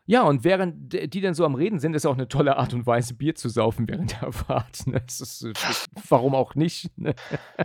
[0.07, 2.85] Ja, und während die dann so am Reden sind, ist auch eine tolle Art und
[2.87, 4.87] Weise, Bier zu saufen während der Fahrt.
[4.87, 5.01] Ne?
[5.07, 5.45] Ist,
[6.09, 6.89] warum auch nicht?
[6.97, 7.13] Ne?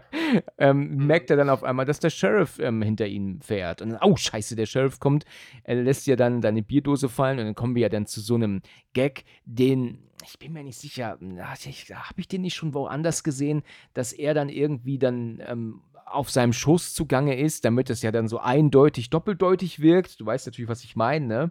[0.59, 3.81] ähm, merkt er dann auf einmal, dass der Sheriff ähm, hinter ihnen fährt.
[3.81, 5.25] Und dann, oh, scheiße, der Sheriff kommt.
[5.65, 8.35] Er lässt ja dann deine Bierdose fallen und dann kommen wir ja dann zu so
[8.35, 8.61] einem
[8.93, 13.63] Gag, den, ich bin mir nicht sicher, habe ich den nicht schon woanders gesehen,
[13.95, 18.29] dass er dann irgendwie dann ähm, auf seinem Schoß zugange ist, damit es ja dann
[18.29, 20.21] so eindeutig doppeldeutig wirkt.
[20.21, 21.51] Du weißt natürlich, was ich meine, ne?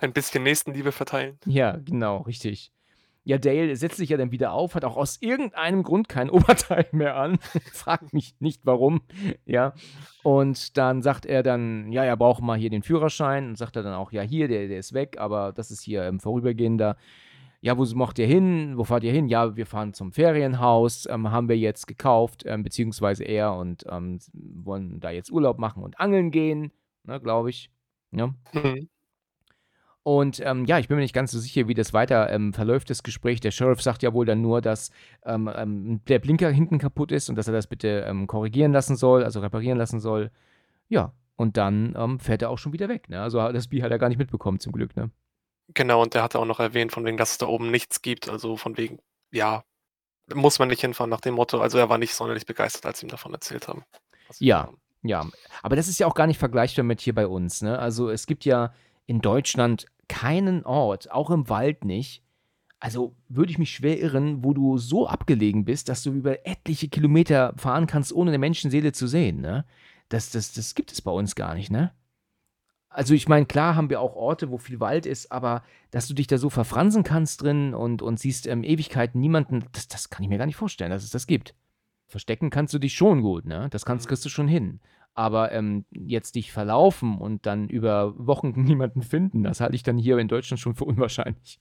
[0.00, 1.38] Ein bisschen Nächstenliebe verteilen.
[1.46, 2.72] Ja, genau, richtig.
[3.22, 6.86] Ja, Dale setzt sich ja dann wieder auf, hat auch aus irgendeinem Grund kein Oberteil
[6.92, 7.38] mehr an.
[7.72, 9.02] Fragt mich nicht warum.
[9.44, 9.74] Ja.
[10.22, 13.48] Und dann sagt er dann, ja, er braucht mal hier den Führerschein.
[13.48, 16.06] Und sagt er dann auch, ja, hier, der, der ist weg, aber das ist hier
[16.06, 16.96] im Vorübergehender.
[17.62, 18.78] Ja, wo macht ihr hin?
[18.78, 19.28] Wo fahrt ihr hin?
[19.28, 24.18] Ja, wir fahren zum Ferienhaus, ähm, haben wir jetzt gekauft, ähm, beziehungsweise er und ähm,
[24.32, 26.72] wollen da jetzt Urlaub machen und angeln gehen,
[27.04, 27.70] ne, glaube ich.
[28.12, 28.28] Ja.
[28.54, 28.88] Mhm.
[30.02, 32.88] Und ähm, ja, ich bin mir nicht ganz so sicher, wie das weiter ähm, verläuft,
[32.88, 33.40] das Gespräch.
[33.40, 34.90] Der Sheriff sagt ja wohl dann nur, dass
[35.26, 39.40] ähm, der Blinker hinten kaputt ist und dass er das bitte korrigieren lassen soll, also
[39.40, 40.30] reparieren lassen soll.
[40.88, 43.10] Ja, und dann fährt er auch schon wieder weg.
[43.10, 43.20] Ne?
[43.20, 44.96] Also das Bi hat er gar nicht mitbekommen, zum Glück.
[44.96, 45.10] Ne?
[45.74, 48.28] Genau, und der hatte auch noch erwähnt, von wegen, dass es da oben nichts gibt.
[48.28, 48.98] Also von wegen,
[49.30, 49.64] ja,
[50.34, 51.60] muss man nicht hinfahren nach dem Motto.
[51.60, 53.84] Also er war nicht sonderlich begeistert, als sie ihm davon erzählt haben.
[54.38, 54.70] Ja,
[55.02, 55.26] ja.
[55.62, 57.62] Aber das ist ja auch gar nicht vergleichbar mit hier bei uns.
[57.62, 57.78] Ne?
[57.78, 58.72] Also es gibt ja
[59.06, 62.22] in Deutschland keinen Ort, auch im Wald nicht.
[62.78, 66.88] Also würde ich mich schwer irren, wo du so abgelegen bist, dass du über etliche
[66.88, 69.40] Kilometer fahren kannst, ohne eine Menschenseele zu sehen.
[69.40, 69.66] Ne?
[70.08, 71.92] Das, das, das gibt es bei uns gar nicht, ne?
[72.92, 76.14] Also ich meine, klar haben wir auch Orte, wo viel Wald ist, aber dass du
[76.14, 80.24] dich da so verfransen kannst drin und, und siehst ähm, Ewigkeiten niemanden, das, das kann
[80.24, 81.54] ich mir gar nicht vorstellen, dass es das gibt.
[82.08, 83.68] Verstecken kannst du dich schon gut, ne?
[83.70, 84.08] Das kannst, mhm.
[84.08, 84.80] kriegst du schon hin.
[85.14, 89.96] Aber ähm, jetzt dich verlaufen und dann über Wochen niemanden finden, das halte ich dann
[89.96, 91.60] hier in Deutschland schon für unwahrscheinlich.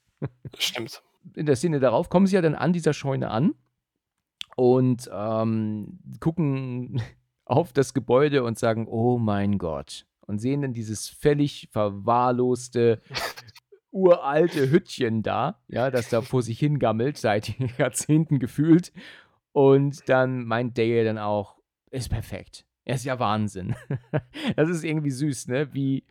[0.58, 1.04] Stimmt.
[1.36, 3.54] In der Szene darauf kommen sie ja dann an dieser Scheune an
[4.56, 7.02] und ähm, gucken
[7.46, 13.02] auf das Gebäude und sagen, oh mein Gott, und sehen dann dieses völlig verwahrloste,
[13.90, 18.94] uralte Hüttchen da, ja, das da vor sich hingammelt, seit Jahrzehnten gefühlt.
[19.54, 21.58] Und dann meint Dale dann auch,
[21.90, 22.68] ist perfekt.
[22.86, 23.76] Er ist ja Wahnsinn.
[24.56, 25.74] das ist irgendwie süß, ne?
[25.74, 26.06] Wie,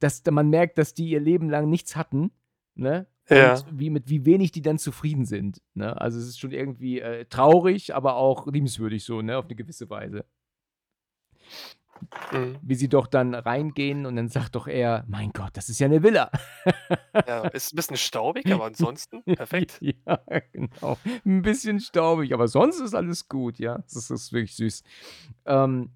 [0.00, 2.32] dass man merkt, dass die ihr Leben lang nichts hatten,
[2.74, 3.06] ne?
[3.28, 3.54] Ja.
[3.54, 5.62] Und wie, mit wie wenig die dann zufrieden sind.
[5.74, 6.00] Ne?
[6.00, 9.38] Also es ist schon irgendwie äh, traurig, aber auch liebenswürdig so, ne?
[9.38, 10.24] Auf eine gewisse Weise.
[12.32, 12.58] Mhm.
[12.62, 15.86] Wie sie doch dann reingehen und dann sagt doch er, mein Gott, das ist ja
[15.86, 16.30] eine Villa.
[17.26, 19.80] Ja, ist ein bisschen staubig, aber ansonsten perfekt.
[20.06, 20.20] Ja,
[20.52, 20.98] genau.
[21.24, 23.78] Ein bisschen staubig, aber sonst ist alles gut, ja.
[23.92, 24.82] Das ist wirklich süß.
[25.46, 25.90] Ähm,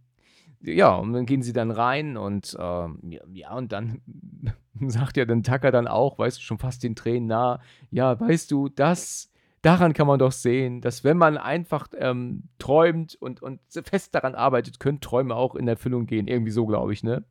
[0.60, 2.98] ja, und dann gehen sie dann rein und ähm,
[3.32, 4.00] ja, und dann
[4.80, 8.50] sagt ja dann Tucker dann auch, weißt du, schon fast den Tränen nah, ja, weißt
[8.50, 9.30] du, das
[9.64, 14.34] daran kann man doch sehen, dass wenn man einfach ähm, träumt und, und fest daran
[14.34, 16.28] arbeitet, können Träume auch in Erfüllung gehen.
[16.28, 17.24] Irgendwie so, glaube ich, ne?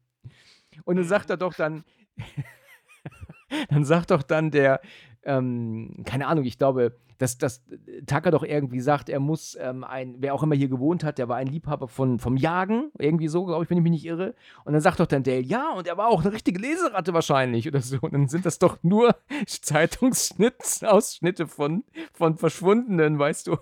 [0.84, 1.84] Und dann sagt er doch dann,
[3.70, 4.82] dann sagt doch dann der,
[5.26, 7.64] ähm, keine Ahnung, ich glaube, dass, dass
[8.06, 11.30] Tucker doch irgendwie sagt, er muss ähm, ein, wer auch immer hier gewohnt hat, der
[11.30, 14.36] war ein Liebhaber von, vom Jagen, irgendwie so, glaube ich, wenn ich mich nicht irre.
[14.66, 17.68] Und dann sagt doch dann Dale, ja, und er war auch eine richtige Leseratte wahrscheinlich
[17.68, 17.98] oder so.
[18.02, 19.16] Und dann sind das doch nur
[19.48, 23.58] Zeitungsausschnitte von, von Verschwundenen, weißt du.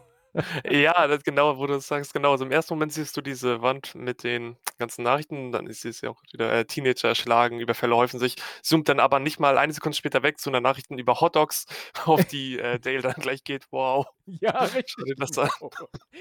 [0.69, 2.31] Ja, das genau, wo du das sagst, genau.
[2.31, 6.01] Also im ersten Moment siehst du diese Wand mit den ganzen Nachrichten, dann ist es
[6.01, 9.73] ja auch wieder äh, Teenager erschlagen, Überfälle häufen sich, zoomt dann aber nicht mal eine
[9.73, 11.65] Sekunde später weg zu einer Nachrichten über Hotdogs,
[12.05, 13.67] auf die äh, Dale dann gleich geht.
[13.71, 14.07] Wow.
[14.39, 15.15] Ja, richtig.
[15.17, 15.49] Das an.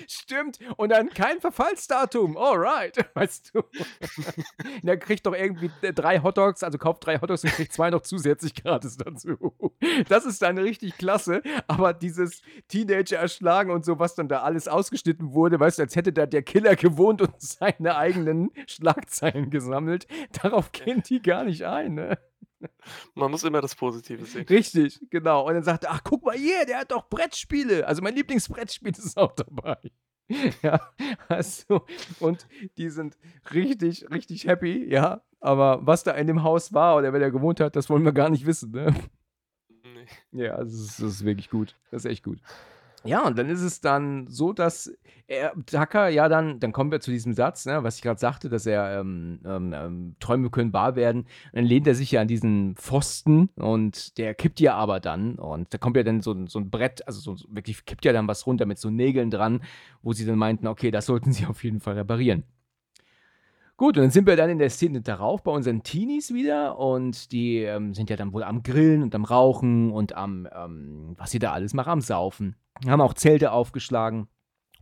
[0.09, 0.59] Stimmt.
[0.77, 2.37] Und dann kein Verfallsdatum.
[2.37, 2.97] Alright.
[3.15, 3.63] Weißt du.
[4.83, 8.55] der kriegt doch irgendwie drei Hotdogs, also kauft drei Hotdogs und kriegt zwei noch zusätzlich
[8.55, 9.55] gratis dazu.
[10.09, 11.43] Das ist dann richtig klasse.
[11.69, 15.95] Aber dieses Teenager erschlagen und so was dann da alles ausgeschnitten wurde, weißt du, als
[15.95, 20.07] hätte da der Killer gewohnt und seine eigenen Schlagzeilen gesammelt.
[20.43, 22.19] Darauf gehen die gar nicht ein, ne?
[23.15, 24.47] Man muss immer das Positive sehen.
[24.47, 25.47] Richtig, genau.
[25.47, 27.87] Und dann sagt er, ach, guck mal hier, der hat doch Brettspiele.
[27.87, 29.79] Also mein Lieblingsbrettspiel ist auch dabei.
[30.63, 30.81] Ja,
[31.27, 31.85] also,
[32.21, 32.47] und
[32.79, 33.19] die sind
[33.53, 35.23] richtig, richtig happy, ja.
[35.41, 38.13] Aber was da in dem Haus war oder wer da gewohnt hat, das wollen wir
[38.13, 38.95] gar nicht wissen, ne?
[39.83, 40.07] Ne.
[40.31, 41.75] Ja, also das ist wirklich gut.
[41.91, 42.39] Das ist echt gut.
[43.05, 44.93] Ja, und dann ist es dann so, dass
[45.27, 48.51] er, Tucker ja dann, dann kommen wir zu diesem Satz, ne, was ich gerade sagte,
[48.51, 51.27] dass er ähm, ähm, ähm, Träume können wahr werden.
[51.55, 55.37] Dann lehnt er sich ja an diesen Pfosten und der kippt ja aber dann.
[55.37, 58.29] Und da kommt ja dann so, so ein Brett, also so, wirklich kippt ja dann
[58.29, 59.63] was runter mit so Nägeln dran,
[60.03, 62.45] wo sie dann meinten, okay, das sollten sie auf jeden Fall reparieren.
[63.81, 67.33] Gut, und dann sind wir dann in der Szene darauf bei unseren Teenies wieder und
[67.33, 71.31] die ähm, sind ja dann wohl am Grillen und am Rauchen und am, ähm, was
[71.31, 72.57] sie da alles machen, am Saufen.
[72.87, 74.29] Haben auch Zelte aufgeschlagen.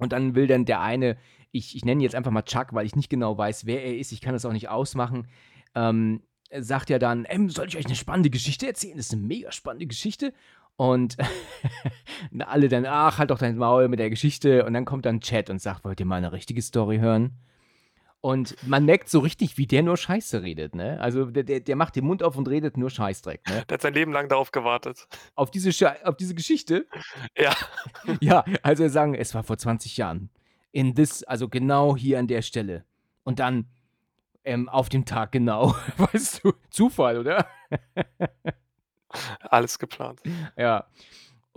[0.01, 1.17] Und dann will dann der eine,
[1.53, 4.11] ich, ich nenne jetzt einfach mal Chuck, weil ich nicht genau weiß, wer er ist,
[4.11, 5.29] ich kann das auch nicht ausmachen,
[5.77, 8.97] ähm, sagt ja dann, ähm, soll ich euch eine spannende Geschichte erzählen?
[8.97, 10.33] Das ist eine mega spannende Geschichte.
[10.75, 11.17] Und
[12.41, 14.65] alle dann, ach, halt doch dein Maul mit der Geschichte.
[14.65, 17.39] Und dann kommt dann Chat und sagt, wollt ihr mal eine richtige Story hören?
[18.21, 21.01] Und man merkt so richtig, wie der nur Scheiße redet, ne?
[21.01, 23.65] Also der, der, der macht den Mund auf und redet nur Scheißdreck, ne?
[23.69, 25.07] Der hat sein Leben lang darauf gewartet.
[25.37, 26.87] Auf diese, Sche auf diese Geschichte?
[27.37, 27.55] Ja.
[28.21, 30.31] Ja, also er sagen, es war vor 20 Jahren.
[30.73, 32.85] In this, also genau hier an der Stelle.
[33.23, 33.67] Und dann
[34.45, 35.75] ähm, auf dem Tag genau.
[35.97, 37.47] Weißt du, Zufall, oder?
[39.41, 40.21] Alles geplant.
[40.57, 40.87] Ja.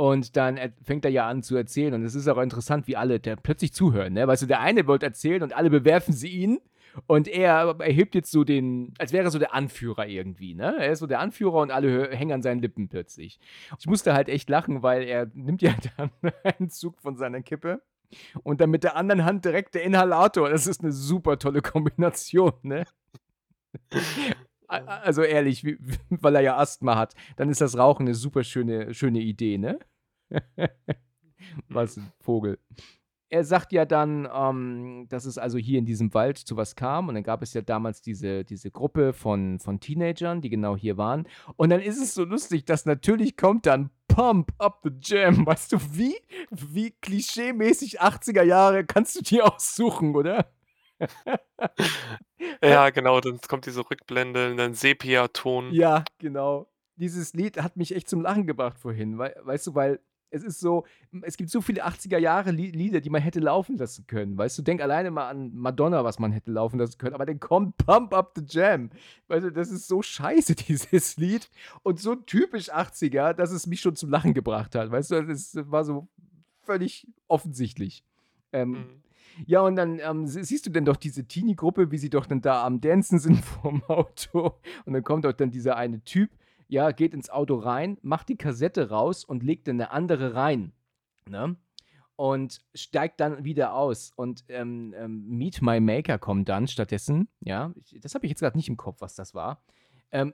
[0.01, 1.93] Und dann fängt er ja an zu erzählen.
[1.93, 4.13] Und es ist auch interessant, wie alle der plötzlich zuhören.
[4.13, 4.27] Ne?
[4.27, 6.59] Weißt du, der eine wollte erzählen und alle bewerfen sie ihn.
[7.05, 10.75] Und er erhebt jetzt so den, als wäre er so der Anführer irgendwie, ne?
[10.79, 13.39] Er ist so der Anführer und alle hängen an seinen Lippen plötzlich.
[13.79, 16.09] Ich musste halt echt lachen, weil er nimmt ja dann
[16.43, 17.83] einen Zug von seiner Kippe
[18.41, 20.49] und dann mit der anderen Hand direkt der Inhalator.
[20.49, 22.85] Das ist eine super tolle Kombination, ne?
[24.67, 25.63] Also ehrlich,
[26.09, 29.77] weil er ja Asthma hat, dann ist das Rauchen eine super schöne, schöne Idee, ne?
[31.69, 32.59] was ein Vogel.
[33.29, 37.07] Er sagt ja dann, ähm, dass es also hier in diesem Wald zu was kam.
[37.07, 40.97] Und dann gab es ja damals diese, diese Gruppe von, von Teenagern, die genau hier
[40.97, 41.25] waren.
[41.55, 45.45] Und dann ist es so lustig, dass natürlich kommt dann Pump Up the Jam.
[45.45, 46.17] Weißt du, wie,
[46.49, 50.51] wie klischee-mäßig 80er Jahre kannst du dir aussuchen, oder?
[52.61, 55.71] ja, genau, dann kommt diese Rückblende in den Sepia-Ton.
[55.71, 56.67] Ja, genau.
[56.95, 59.99] Dieses Lied hat mich echt zum Lachen gebracht vorhin, we weißt du, weil
[60.31, 60.85] es ist so,
[61.21, 64.37] es gibt so viele 80er Jahre Lieder, die man hätte laufen lassen können.
[64.37, 67.39] Weißt du, denk alleine mal an Madonna, was man hätte laufen lassen können, aber dann
[67.39, 68.89] kommt Pump Up the Jam.
[69.27, 71.49] Weißt du, das ist so scheiße, dieses Lied.
[71.83, 74.89] Und so typisch 80er, dass es mich schon zum Lachen gebracht hat.
[74.89, 76.07] Weißt du, es war so
[76.61, 78.03] völlig offensichtlich.
[78.53, 78.85] Ähm, mhm.
[79.45, 82.65] Ja, und dann ähm, siehst du denn doch diese Teenie-Gruppe, wie sie doch dann da
[82.65, 84.55] am Dancen sind vorm Auto.
[84.85, 86.31] Und dann kommt doch dann dieser eine Typ,
[86.71, 90.71] ja, geht ins Auto rein, macht die Kassette raus und legt eine andere rein.
[91.29, 91.57] Ne?
[92.15, 94.13] Und steigt dann wieder aus.
[94.15, 97.27] Und ähm, ähm, Meet My Maker kommt dann stattdessen.
[97.41, 99.61] Ja, das habe ich jetzt gerade nicht im Kopf, was das war.
[100.13, 100.33] Ähm,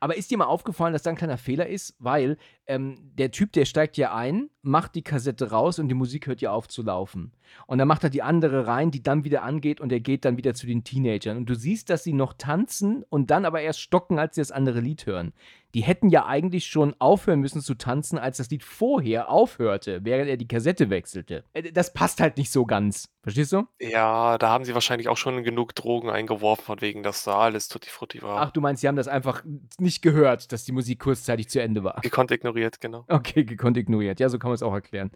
[0.00, 1.94] aber ist dir mal aufgefallen, dass da ein kleiner Fehler ist?
[1.98, 6.26] Weil ähm, der Typ, der steigt ja ein, macht die Kassette raus und die Musik
[6.26, 7.32] hört ja auf zu laufen.
[7.66, 10.36] Und dann macht er die andere rein, die dann wieder angeht und er geht dann
[10.36, 11.36] wieder zu den Teenagern.
[11.36, 14.52] Und du siehst, dass sie noch tanzen und dann aber erst stocken, als sie das
[14.52, 15.32] andere Lied hören
[15.76, 20.30] die hätten ja eigentlich schon aufhören müssen zu tanzen, als das Lied vorher aufhörte, während
[20.30, 21.44] er die Kassette wechselte.
[21.52, 23.10] Äh, das passt halt nicht so ganz.
[23.22, 23.64] Verstehst du?
[23.78, 27.68] Ja, da haben sie wahrscheinlich auch schon genug Drogen eingeworfen, von wegen, dass da alles
[27.68, 28.40] tutti frutti war.
[28.40, 29.42] Ach, du meinst, sie haben das einfach
[29.78, 32.00] nicht gehört, dass die Musik kurzzeitig zu Ende war.
[32.00, 33.04] Gekonnt ignoriert, genau.
[33.08, 34.20] Okay, gekonnt ignoriert.
[34.20, 35.10] Ja, so kann man es auch erklären.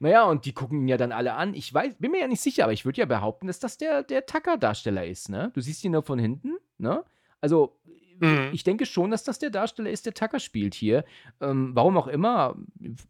[0.00, 1.54] Naja, und die gucken ihn ja dann alle an.
[1.54, 4.04] Ich weiß, bin mir ja nicht sicher, aber ich würde ja behaupten, dass das der,
[4.04, 5.50] der Tucker-Darsteller ist, ne?
[5.54, 7.04] Du siehst ihn nur von hinten, ne?
[7.40, 7.76] Also,
[8.20, 8.50] Mhm.
[8.52, 11.04] Ich denke schon, dass das der Darsteller ist, der Tucker spielt hier.
[11.40, 12.56] Ähm, warum auch immer,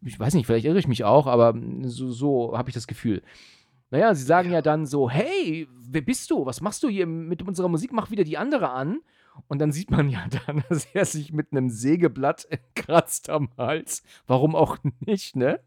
[0.05, 1.55] ich weiß nicht, vielleicht irre ich mich auch, aber
[1.85, 3.23] so, so habe ich das Gefühl.
[3.89, 4.57] Naja, sie sagen ja.
[4.57, 6.45] ja dann so: Hey, wer bist du?
[6.45, 7.91] Was machst du hier mit unserer Musik?
[7.91, 8.99] Mach wieder die andere an.
[9.47, 14.03] Und dann sieht man ja dann, dass er sich mit einem Sägeblatt kratzt am Hals.
[14.27, 15.59] Warum auch nicht, ne?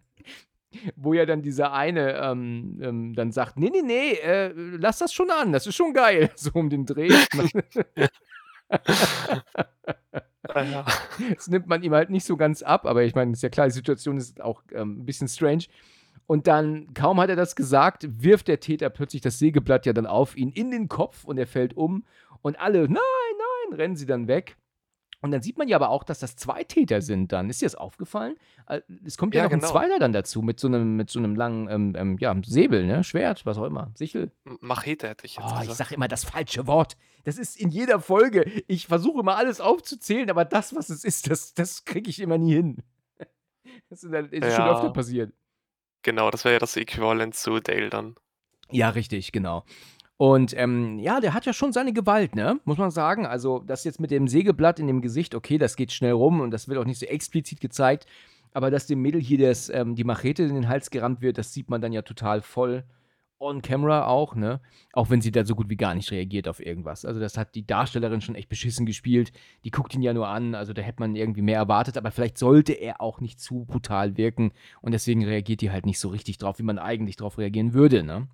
[0.96, 5.12] Wo ja dann dieser eine ähm, ähm, dann sagt: Nee, nee, nee, äh, lass das
[5.12, 6.30] schon an, das ist schon geil.
[6.36, 7.10] So um den Dreh.
[10.44, 13.68] Das nimmt man ihm halt nicht so ganz ab, aber ich meine, ist ja klar,
[13.68, 15.64] die Situation ist auch ähm, ein bisschen strange.
[16.26, 20.06] Und dann, kaum hat er das gesagt, wirft der Täter plötzlich das Sägeblatt ja dann
[20.06, 22.04] auf ihn in den Kopf und er fällt um.
[22.42, 24.56] Und alle, nein, nein, rennen sie dann weg.
[25.22, 27.48] Und dann sieht man ja aber auch, dass das zwei Täter sind dann.
[27.48, 28.34] Ist dir das aufgefallen?
[28.66, 29.66] Äh, es kommt ja, ja noch genau.
[29.66, 32.84] ein Zweiter dann dazu mit so einem, mit so einem langen ähm, ähm, ja, Säbel,
[32.84, 33.04] ne?
[33.04, 33.92] Schwert, was auch immer.
[33.94, 34.32] Sichel.
[34.60, 35.68] Machete hätte ich jetzt oh, gesagt.
[35.68, 36.96] Ich sage immer das falsche Wort.
[37.22, 38.64] Das ist in jeder Folge.
[38.66, 42.36] Ich versuche immer alles aufzuzählen, aber das, was es ist, das, das kriege ich immer
[42.36, 42.82] nie hin.
[43.88, 44.50] Das ist, das ist ja.
[44.56, 45.32] schon öfter passiert.
[46.02, 48.16] Genau, das wäre ja das Äquivalent zu Dale dann.
[48.70, 49.64] Ja, richtig, genau.
[50.22, 53.26] Und, ähm, ja, der hat ja schon seine Gewalt, ne, muss man sagen.
[53.26, 56.52] Also, das jetzt mit dem Sägeblatt in dem Gesicht, okay, das geht schnell rum und
[56.52, 58.06] das wird auch nicht so explizit gezeigt.
[58.52, 61.52] Aber dass dem Mädel hier das, ähm, die Machete in den Hals gerammt wird, das
[61.52, 62.84] sieht man dann ja total voll
[63.40, 64.60] on camera auch, ne?
[64.92, 67.04] Auch wenn sie da so gut wie gar nicht reagiert auf irgendwas.
[67.04, 69.32] Also, das hat die Darstellerin schon echt beschissen gespielt.
[69.64, 72.38] Die guckt ihn ja nur an, also da hätte man irgendwie mehr erwartet, aber vielleicht
[72.38, 76.38] sollte er auch nicht zu brutal wirken und deswegen reagiert die halt nicht so richtig
[76.38, 78.28] drauf, wie man eigentlich drauf reagieren würde, ne?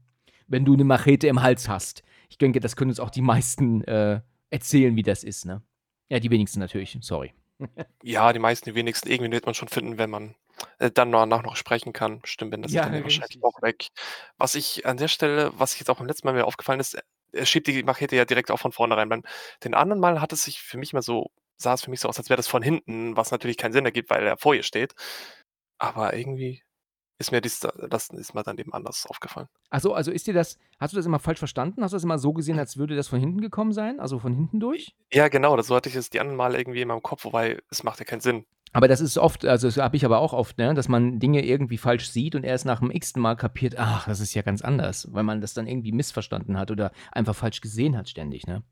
[0.49, 2.03] Wenn du eine Machete im Hals hast.
[2.29, 5.63] Ich denke, das können uns auch die meisten äh, erzählen, wie das ist, ne?
[6.09, 7.33] Ja, die wenigsten natürlich, sorry.
[8.03, 9.11] Ja, die meisten, die wenigsten.
[9.11, 10.35] Irgendwie wird man schon finden, wenn man
[10.79, 12.21] äh, dann danach noch sprechen kann.
[12.25, 13.89] Stimmt, wenn das Ja, dann wahrscheinlich auch weg.
[14.37, 16.97] Was ich an der Stelle was ich jetzt auch beim letzten Mal mir aufgefallen ist,
[17.33, 19.09] er schiebt die Machete ja direkt auch von vornherein.
[19.09, 19.23] Beim
[19.65, 22.09] den anderen Mal hat es sich für mich immer so sah es für mich so
[22.09, 24.63] aus, als wäre das von hinten, was natürlich keinen Sinn ergibt, weil er vor ihr
[24.63, 24.95] steht.
[25.79, 26.63] Aber irgendwie
[27.19, 29.49] ist mir dies das ist mir dann eben anders aufgefallen.
[29.71, 31.83] Ach so, also ist dir das hast du das immer falsch verstanden?
[31.83, 34.01] Hast du das immer so gesehen, als würde das von hinten gekommen sein?
[34.01, 34.95] Also, von hinten durch?
[35.13, 37.59] Ja, genau, das so hatte ich es die anderen Male irgendwie in meinem Kopf, wobei
[37.71, 38.45] es macht ja keinen Sinn.
[38.73, 41.45] Aber das ist oft also, das habe ich aber auch oft, ne, dass man Dinge
[41.45, 44.63] irgendwie falsch sieht und erst nach dem x-ten Mal kapiert: „Ach, das ist ja ganz
[44.63, 48.63] anders“, weil man das dann irgendwie missverstanden hat oder einfach falsch gesehen hat ständig, ne?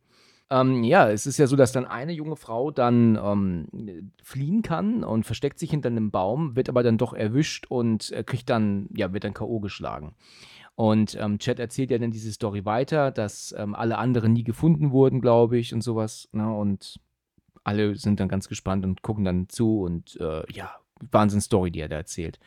[0.50, 5.02] Ähm, ja, es ist ja so, dass dann eine junge Frau dann, ähm, fliehen kann
[5.02, 8.88] und versteckt sich hinter 'nem Baum, wird aber dann doch erwischt und, äh, kriegt dann
[8.94, 9.59] ja, wird dann K.O.
[9.61, 10.14] geschlagen.
[10.76, 14.92] Und, ähm, Chad erzählt ja dann diese Story weiter, dass, ähm, alle anderen nie gefunden
[14.92, 16.52] wurden, glaube ich und so was, ne?
[16.54, 17.00] Und
[17.64, 20.70] alle sind dann ganz gespannt und gucken dann zu und, äh, ja,
[21.11, 22.38] Wahnsinns-Story, die er da erzählt.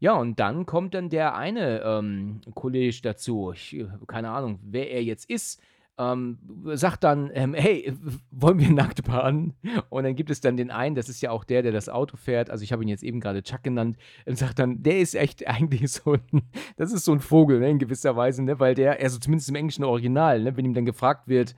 [0.00, 3.52] Ja, und dann kommt dann der eine, ähm, Kollege dazu.
[3.54, 5.60] Ich äh, keine Ahnung, wer er jetzt ist,
[5.98, 6.38] ähm,
[6.74, 7.92] sagt dann, ähm: „Hey,
[8.30, 9.54] wollen wir nackt baden?“
[9.90, 12.16] Und dann gibt es dann den einen, das ist ja auch der, der das Auto
[12.16, 12.50] fährt.
[12.50, 15.46] Also, ich habe ihn jetzt eben grade Chuck genannt und sagt dann, der ist echt
[15.48, 16.42] eigentlich so 'n
[16.76, 19.56] das ist so 'n Vogel, ne, in gewisser Weise, ne, weil der also, zumindest im
[19.56, 21.54] englischen Original, ne, wenn ihm dann gefragt wird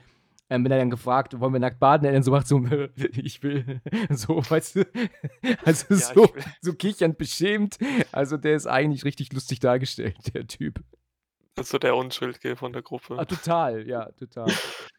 [0.50, 2.62] ähm, wenn er dann gefragt: „Wollen wir nackt baden?“ Er dann so macht so:
[2.96, 4.86] „Ich will.“ So, weißt du?
[5.64, 7.78] Also, Ja, so kichernd beschämt.
[8.12, 10.80] Also, der ist eigentlich richtig lustig dargestellt, der Typ.
[11.56, 12.82] Das ist so der Unschuldige von der
[13.16, 13.26] Ah, Gruppe.
[13.26, 14.60] total, ja, total.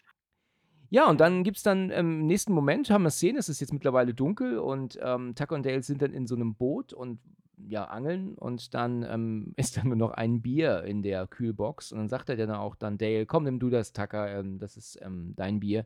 [0.89, 4.13] Ja, und dann gibt's dann im nächsten Moment haben wir Szene, es ist jetzt mittlerweile
[4.13, 7.19] dunkel und, ähm, Tucker und Dale sind dann in so 'nem Boot und,
[7.57, 11.97] ja, angeln und dann, ähm, ist da nur noch ein Bier in der Kühlbox und
[11.99, 14.99] dann sagt er dann auch dann: „Dale, komm, nimm du das, Tucker, ähm, das ist,
[15.01, 15.85] ähm, dein Bier.“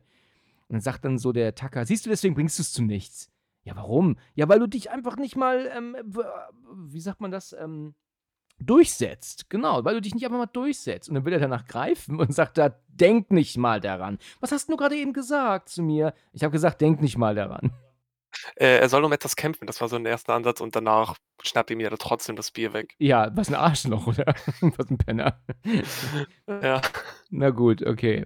[0.68, 3.30] Und dann sagt dann so der Tucker: „Siehst du, deswegen bringst du's zu nichts.“
[3.64, 6.20] „Ja, warum?“ „Ja, weil du dich einfach nicht mal, ähm, w
[6.76, 7.94] wie sagt man das, ähm,
[8.60, 11.08] durchsetzt.“ Genau, weil du dich nicht einfach mal durchsetzt.
[11.08, 14.68] Und dann will er danach greifen und sagt da: „Denk nicht mal daran.“ „Was hast
[14.70, 17.72] du grade eben gesagt zu mir?“ „Ich habe gesagt, denk nicht mal daran.“
[18.56, 19.66] Äh, er soll um etwas kämpfen.
[19.66, 22.94] Das war so 'n erster Ansatz und danach schnappt ihm ja trotzdem das Bier weg.
[22.98, 24.26] Ja, was 'n Arschloch, oder?
[24.78, 25.40] Was 'n Penner.
[26.48, 26.82] Ja.
[27.30, 28.24] Na gut, okay.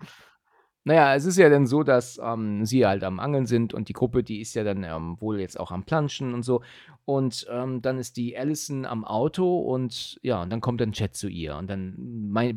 [0.87, 3.89] Na ja, es ist ja dann so, dass, ähm, sie halt am Angeln sind und
[3.89, 6.61] die Gruppe, die ist ja dann, ähm, wohl jetzt auch am Planschen und so.
[7.07, 11.15] Und, ähm, dann ist die Allison am Auto und ja, und dann kommt dann Chad
[11.15, 11.95] zu ihr und dann
[12.31, 12.55] mei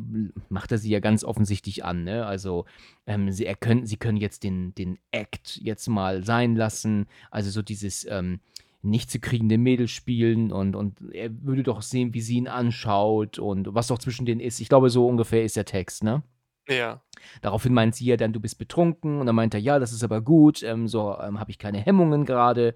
[0.50, 2.26] macht er sie ja ganz offensichtlich an, ne?
[2.26, 2.66] Also,
[3.06, 7.06] ähm, sie er können sie können jetzt den den Act jetzt mal sein lassen.
[7.30, 8.40] Also, so dieses, ähm,
[8.82, 13.38] nicht zu kriegende Mädel spielen und und er würde doch sehen, wie sie ihn anschaut
[13.38, 14.60] und was doch zwischen denen ist.
[14.60, 16.22] Ich glaube, so ungefähr ist der Text, ne?
[16.68, 17.02] Ja.
[17.42, 20.04] Daraufhin meint sie ja dann: „Du bist betrunken.“ Und dann meint er: „Ja, das ist
[20.04, 22.74] aber gut, ähm, so, ähm, habe ich keine Hemmungen grade.“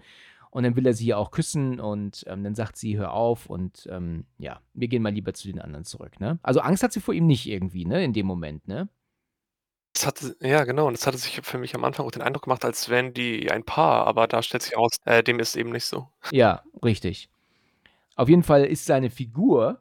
[0.50, 3.46] Und dann will er sie ja auch küssen und, ähm, dann sagt sie: „Hör auf
[3.46, 6.38] und, ähm, ja, wir gehen mal lieber zu den anderen zurück“, ne?
[6.42, 8.88] Also, Angst hat sie vor ihm nicht irgendwie, ne, in dem Moment, ne?
[9.94, 12.44] Das hatte ja, genau, und das hatte sich für mich am Anfang auch den Eindruck
[12.44, 15.70] gemacht, als wären die ein Paar, aber da stellt sich heraus, äh, dem ist eben
[15.70, 16.08] nicht so.
[16.30, 17.28] Ja, richtig.
[18.16, 19.80] Auf jeden Fall ist seine Figur,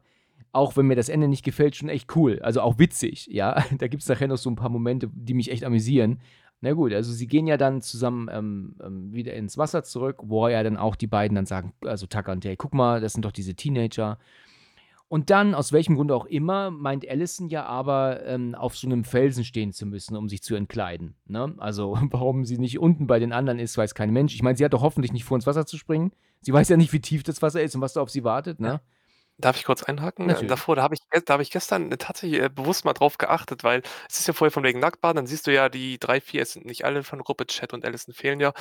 [0.52, 3.56] auch wenn mir das Ende nicht gefällt, schon echt cool, also auch witzig, ja?
[3.78, 6.20] Da gibt's nachher noch so 'n paar Momente, die mich echt amüsieren.
[6.60, 10.46] Na gut, also sie gehen ja dann zusammen, ähm, ähm, wieder ins Wasser zurück, wo
[10.48, 13.24] ja dann auch die beiden dann sagen, also Tucker und Dale: „Guck mal, das sind
[13.24, 14.18] doch diese Teenager.“
[15.08, 19.04] Und dann, aus welchem Grund auch immer, meint Allison ja aber, ähm, auf so 'nem
[19.04, 21.54] Felsen stehen zu müssen, um sich zu entkleiden, ne?
[21.58, 24.34] Also, warum sie nicht unten bei den anderen ist, weiß kein Mensch.
[24.34, 26.12] Ich meine, sie hat doch hoffentlich nicht vor, ins Wasser zu springen.
[26.40, 28.60] Sie weiß ja nicht, wie tief das Wasser ist und was da auf sie wartet,
[28.60, 28.80] Ja.
[29.38, 30.28] Darf ich kurz einhaken?
[30.28, 30.46] Äh, Natürlich.
[30.46, 33.82] davor, da habe ich da habe ich gestern tatsächlich, äh, bewusst mal drauf geachtet, weil
[34.08, 36.52] es ist ja vorher von wegen Nacktbaden, dann siehst du ja die 3, 4, es
[36.52, 38.52] sind nicht alle von Gruppe, Chad und Allison fehlen ja.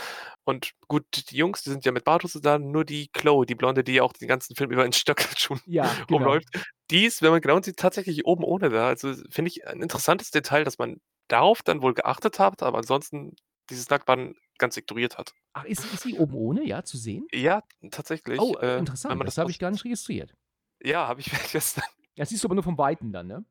[0.43, 3.83] Und gut, die Jungs, die sind ja mit Badehose da, nur die Chloe, die Blonde,
[3.83, 6.35] die ja auch den ganzen Film über in Stöckelschuhen Ja, genau.
[6.35, 6.47] rumläuft,
[6.89, 8.87] die ist, wenn man genau sieht, tatsächlich oben ohne da.
[8.87, 10.97] Also, finde ich ein interessantes Detail, dass man
[11.27, 13.35] darauf dann wohl geachtet hat, aber ansonsten
[13.69, 15.33] dieses Nacktbaden ganz ignoriert hat.
[15.53, 17.27] Ach, ist ist sie oben ohne, ja, zu sehen?
[17.33, 17.61] Ja,
[17.91, 20.35] tatsächlich, Oh, äh, äh, interessant, das habe ich gar nicht registriert.
[20.83, 21.83] Ja, habe ich gestern
[22.15, 23.45] Das siehst du aber nur vom Weiten dann, ne?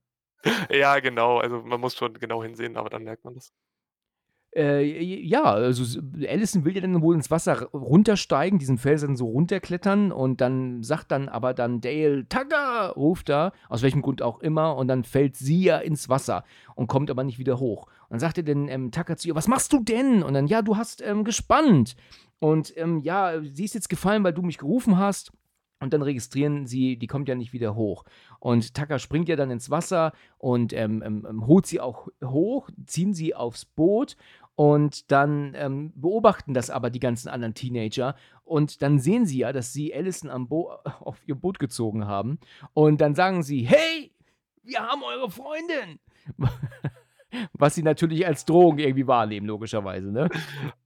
[0.71, 1.39] Ja, genau.
[1.39, 3.53] Also, man muss schon genau hinsehen, aber dann merkt man das.
[4.53, 10.11] Äh, ja, also Allison will ja dann wohl ins Wasser runtersteigen, diesen Felsen so runterklettern
[10.11, 14.77] und dann sagt dann aber dann Dale: „Tucker!“, ruft er, aus welchem Grund auch immer,
[14.77, 16.43] und dann fällt sie ja ins Wasser
[16.75, 17.87] und kommt aber nicht wieder hoch.
[18.09, 20.49] Und dann sagt er dann, ähm, Tucker zu ihr: „Was machst du denn?“ Und dann:
[20.49, 21.95] „Ja, du hast, ähm, gespannt.
[22.41, 25.31] Und, ähm, ja, sie ist jetzt gefallen, weil du mich gerufen hast.“
[25.81, 28.05] Und dann registrieren sie, die kommt ja nicht wieder hoch.
[28.39, 32.69] Und Tucker springt ja dann ins Wasser und, ähm, ähm, ähm, holt sie auch hoch,
[32.87, 34.17] ziehen sie aufs Boot
[34.57, 38.15] und dann, ähm, beobachten das aber die ganzen anderen Teenager
[38.45, 40.71] und dann sehen sie ja, dass sie Allison am Bo
[41.01, 42.39] auf ihr Boot gezogen haben
[42.75, 44.13] und dann sagen sie: „Hey,
[44.63, 45.99] wir haben eure Freundin!“
[47.53, 50.29] Was sie natürlich als Drohung irgendwie wahrnehmen, logischerweise, ne?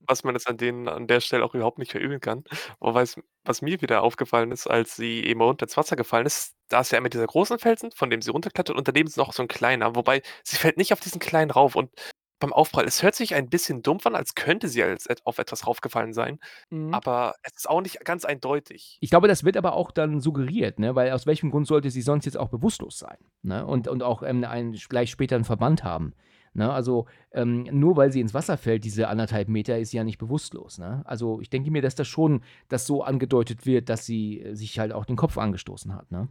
[0.07, 2.43] Was man jetzt an denen an der Stelle auch überhaupt nicht verübeln kann.
[2.79, 3.15] Wobei es
[3.45, 6.91] was mir wieder aufgefallen ist, als sie eben runter ins Wasser gefallen ist, da ist
[6.91, 9.47] ja einmal dieser große Felsen, von dem sie runterklettert und daneben ist noch so 'n
[9.47, 11.91] kleiner, wobei sie fällt nicht auf diesen kleinen rauf und
[12.39, 15.67] beim Aufprall es hört sich ein bisschen dumpf an, als könnte sie als auf etwas
[15.67, 16.39] raufgefallen sein,
[16.71, 16.91] Mhm.
[16.91, 19.01] aber es ist auch nicht ganz eindeutig.
[19.01, 22.01] Ich glaube, das wird aber auch dann suggeriert, ne, weil aus welchem Grund sollte sie
[22.01, 25.83] sonst jetzt auch bewusstlos sein, ne, und und auch, ähm, einen gleich später 'n Verband
[25.83, 26.13] haben,
[26.55, 26.71] ne?
[26.71, 30.17] Also, ähm, nur weil sie ins Wasser fällt, diese 1,5 Meter, ist sie ja nicht
[30.17, 31.01] bewusstlos, ne?
[31.05, 34.79] Also, ich denke mir, dass das schon dass so angedeutet wird, dass sie, äh, sich
[34.79, 36.29] halt auch den Kopf angestoßen hat, ne?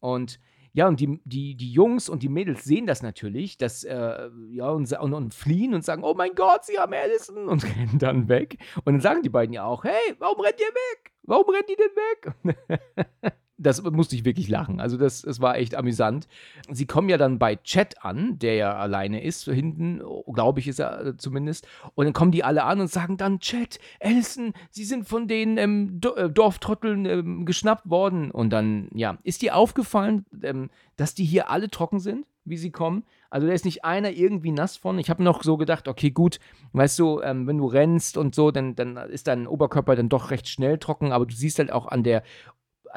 [0.00, 0.38] Und
[0.72, 4.68] ja, und die die die Jungs und die Mädels sehen das natürlich, dass, äh ja,
[4.70, 8.28] und und und fliehen und sagen: „Oh mein Gott, sie haben Allison!“ und rennen dann
[8.28, 8.58] weg.
[8.84, 11.12] Und dann sagen die beiden ja auch: „Hey, warum rennt ihr weg?
[11.22, 14.80] Warum rennt ihr denn weg?“ Das musste ich wirklich lachen.
[14.80, 16.28] Also, das es war echt amüsant.
[16.70, 20.02] Sie kommen ja dann bei Chet an, der ja alleine ist, hinten,
[20.34, 21.66] glaube ich, ist er, äh, zumindest.
[21.94, 25.56] Und dann kommen die alle an und sagen dann: „Chet, Allison, sie sind von den,
[25.56, 31.24] ähm, äh, Dorftrotteln, ähm, geschnappt worden.“ Und dann, ja ist dir aufgefallen, ähm, dass die
[31.24, 33.04] hier alle trocken sind, wie sie kommen?
[33.30, 34.98] Also, da ist nicht einer irgendwie nass von.
[34.98, 36.40] Ich habe noch so gedacht: „Okay, gut,
[36.72, 40.30] weißt du, ähm, wenn du rennst und so, dann dann ist dein Oberkörper dann doch
[40.30, 42.22] recht schnell trocken.“ Aber du siehst halt auch an der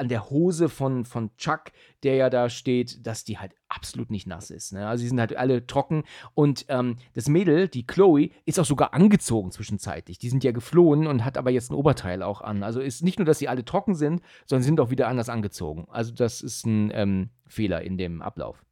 [0.00, 1.66] an der Hose von von Chuck,
[2.02, 4.88] der ja da steht, dass die halt absolut nicht nass ist, ne?
[4.88, 8.94] Also, die sind halt alle trocken und, ähm, das Mädel, die Chloe, ist auch sogar
[8.94, 10.18] angezogen zwischenzeitlich.
[10.18, 12.62] Die sind ja geflohen und hat aber jetzt 'n Oberteil auch an.
[12.64, 15.86] Also, ist nicht nur, dass sie alle trocken sind, sondern sind auch wieder anders angezogen.
[15.90, 18.64] Also, das ist 'n, ähm, Fehler in dem Ablauf.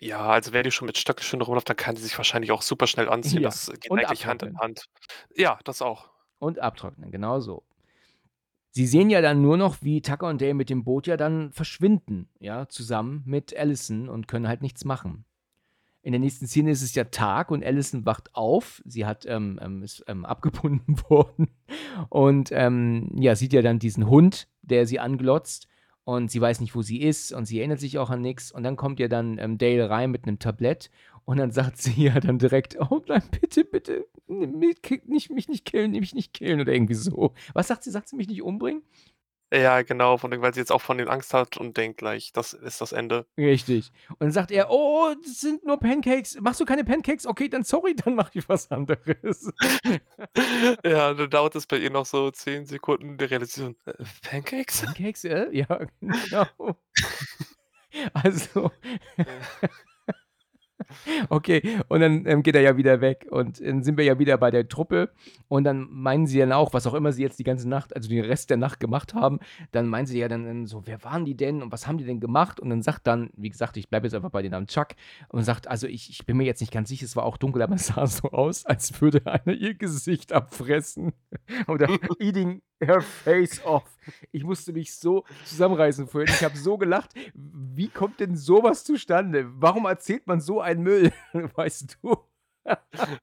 [0.00, 2.86] Ja, also, wenn die schon mit Stöckelschuhen rumläuft, dann kann sie sich wahrscheinlich auch super
[2.88, 3.42] schnell anziehen.
[3.42, 4.60] Ja, Das geht und eigentlich Hand in abtrocknen.
[4.60, 4.86] Hand.
[5.36, 6.10] Ja, das auch.
[6.40, 7.62] Und abtrocknen, genau so.
[8.74, 11.52] Sie sehen ja dann nur noch, wie Tucker und Dale mit dem Boot ja dann
[11.52, 15.26] verschwinden, ja, zusammen mit Allison und können halt nichts machen.
[16.00, 18.82] In der nächsten Szene ist es ja Tag und Allison wacht auf.
[18.86, 21.48] Sie hat, ähm, ähm ist, ähm, abgebunden worden
[22.08, 25.68] und, ähm, ja, sieht ja dann diesen Hund, der sie anglotzt
[26.04, 28.50] und sie weiß nicht, wo sie ist und sie erinnert sich auch an nix.
[28.50, 30.90] Und dann kommt ja dann, ähm, Dale rein mit 'nem Tablett
[31.24, 35.30] und dann sagt sie ja dann direkt: „Oh nein, bitte, bitte, nimm mich ki nicht
[35.30, 37.34] mich nicht killen, mich nicht killen“, oder irgendwie so.
[37.54, 37.90] Was sagt sie?
[37.90, 38.82] Sagt sie: „Mich nicht umbringen?“
[39.54, 42.54] Ja, genau, von weil sie jetzt auch von denen Angst hat und denkt gleich, das
[42.54, 43.26] ist das Ende.
[43.38, 43.92] Richtig.
[44.12, 46.40] Und dann sagt er: „Oh, das sind nur Pancakes.
[46.40, 47.26] Machst du keine Pancakes?
[47.26, 49.52] Okay, dann sorry, dann mache ich was anderes.“
[50.86, 53.92] Ja, dann dauert es bei ihr noch so 10 Sekunden, die Realisation: „Äh,
[54.22, 55.48] Pancakes?“ Pancakes, äh?
[55.52, 55.66] Ja,
[56.00, 56.46] genau.
[58.14, 58.70] Also.
[61.30, 64.36] Okay, und dann, ähm, geht er ja wieder weg und dann sind wir ja wieder
[64.38, 65.10] bei der Truppe
[65.48, 68.08] und dann meinen sie dann auch, was auch immer sie jetzt die ganze Nacht also,
[68.08, 69.38] den Rest der Nacht gemacht haben,
[69.72, 72.04] dann meinen sie ja dann dann so: „Wer waren die denn und was haben die
[72.04, 74.66] denn gemacht?“ Und dann sagt dann wie gesagt, ich bleibe jetzt einfach bei dem Namen
[74.66, 74.88] Chuck
[75.28, 77.62] und sagt: „Also, ich ich bin mir jetzt nicht ganz sicher, es war auch dunkel,
[77.62, 81.12] aber es sah so aus, als würde einer ihr Gesicht abfressen
[81.68, 81.88] oder
[82.20, 83.84] eating her face off.“
[84.30, 86.32] Ich musste mich so zusammenreißen vorhin.
[86.34, 87.10] Ich habe so gelacht.
[87.34, 89.46] Wie kommt denn so was zustande?
[89.54, 91.12] Warum erzählt man so einen Müll,
[91.54, 92.16] weißt du?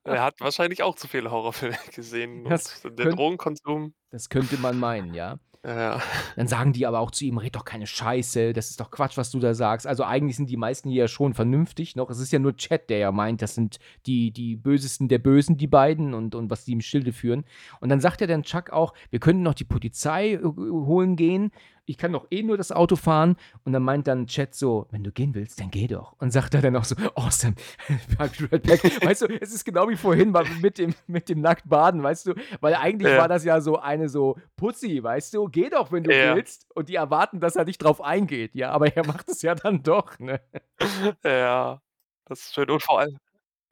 [0.03, 4.79] Er hat wahrscheinlich auch zu viele Horrorfilme gesehen Das und der Drogenkonsum das könnte man
[4.79, 5.37] meinen, ja.
[5.65, 6.01] Ja.
[6.37, 9.17] Dann sagen die aber auch zu ihm: „Red doch keine Scheiße, das ist doch Quatsch,
[9.17, 12.09] was du da sagst.“ Also, eigentlich sind die meisten hier ja schon vernünftig noch.
[12.09, 15.57] Es ist ja nur Chet, der ja meint, das sind die die Bösesten der Bösen,
[15.57, 17.43] die beiden und und was die im Schilde führen.
[17.81, 21.51] Und dann sagt ja dann Chuck auch: „Wir könnten noch die Polizei, äh, holen gehen.
[21.89, 23.35] Ich kann doch eh nur das Auto fahren.“
[23.65, 26.53] Und dann meint dann Chet so: „Wenn du gehen willst, dann geh doch.“ Und sagt
[26.53, 27.55] er dann auch so: „Awesome,
[28.19, 30.31] Weißt du, es ist genau wie vorhin
[30.61, 32.33] mit dem mit dem Nacktbaden, weißt du?
[32.61, 33.17] Weil eigentlich Ja.
[33.17, 36.35] war das ja so eine so: „Pussy, weißt du, geh doch, wenn du Ja.
[36.35, 39.55] willst.“ Und die erwarten, dass er nicht drauf eingeht, ja, aber er macht es ja
[39.55, 40.41] dann doch, ne?
[41.23, 41.81] Ja,
[42.25, 43.17] das ist schön und vor allem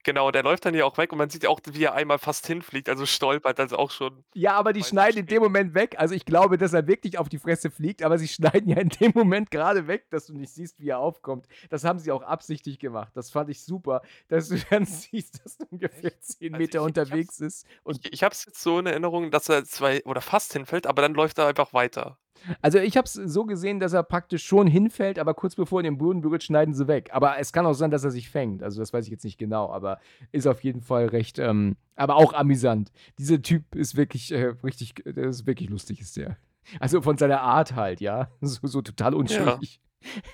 [0.08, 2.18] Genau, der läuft dann ja auch weg und man sieht ja auch, wie er einmal
[2.18, 5.42] fast hinfliegt, also stolpert, also auch schon Ja, aber die schneiden in dem.
[5.42, 5.96] Moment weg.
[5.98, 8.88] Also, ich glaube, dass er wirklich auf die Fresse fliegt, aber sie schneiden ja in
[8.88, 11.46] dem Moment gerade weg, dass du nicht siehst, wie er aufkommt.
[11.70, 13.12] Das haben sie auch absichtlich gemacht.
[13.16, 16.82] Das fand ich super, dass du dann siehst, dass er ungefähr 10 Also, Meter ich
[16.82, 19.66] ich unterwegs es ist und ich ich habe es jetzt so in Erinnerung, dass er
[19.66, 22.18] zwei oder fast hinfällt, aber dann läuft er einfach weiter.
[22.62, 25.84] Also, ich habe es so gesehen, dass er praktisch schon hinfällt, aber kurz bevor er
[25.84, 27.10] den Boden berührt, schneiden sie weg.
[27.12, 28.64] Aber es kann auch sein, dass er sich fängt.
[28.64, 30.00] Also, das weiß ich jetzt nicht genau, aber
[30.32, 32.92] ist auf jeden Fall recht, ähm aber auch amüsant.
[33.18, 36.38] Dieser Typ ist wirklich, äh, richtig der ist wirklich lustig, ist der.
[36.80, 39.20] Also, von seiner Art halt, ja, so so total Ja.
[39.20, 39.80] unschuldig.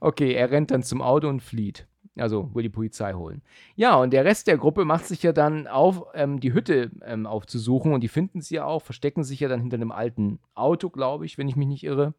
[0.00, 1.86] Okay, er rennt dann zum Auto und flieht.
[2.18, 3.42] Also, will die Polizei holen.
[3.74, 7.26] Ja, und der Rest der Gruppe macht sich ja dann auf, ähm, die Hütte, ähm,
[7.26, 10.90] aufzusuchen und die finden sie ja auch, verstecken sich ja dann hinter 'nem alten Auto,
[10.90, 12.14] glaube ich, wenn ich mich nicht irre.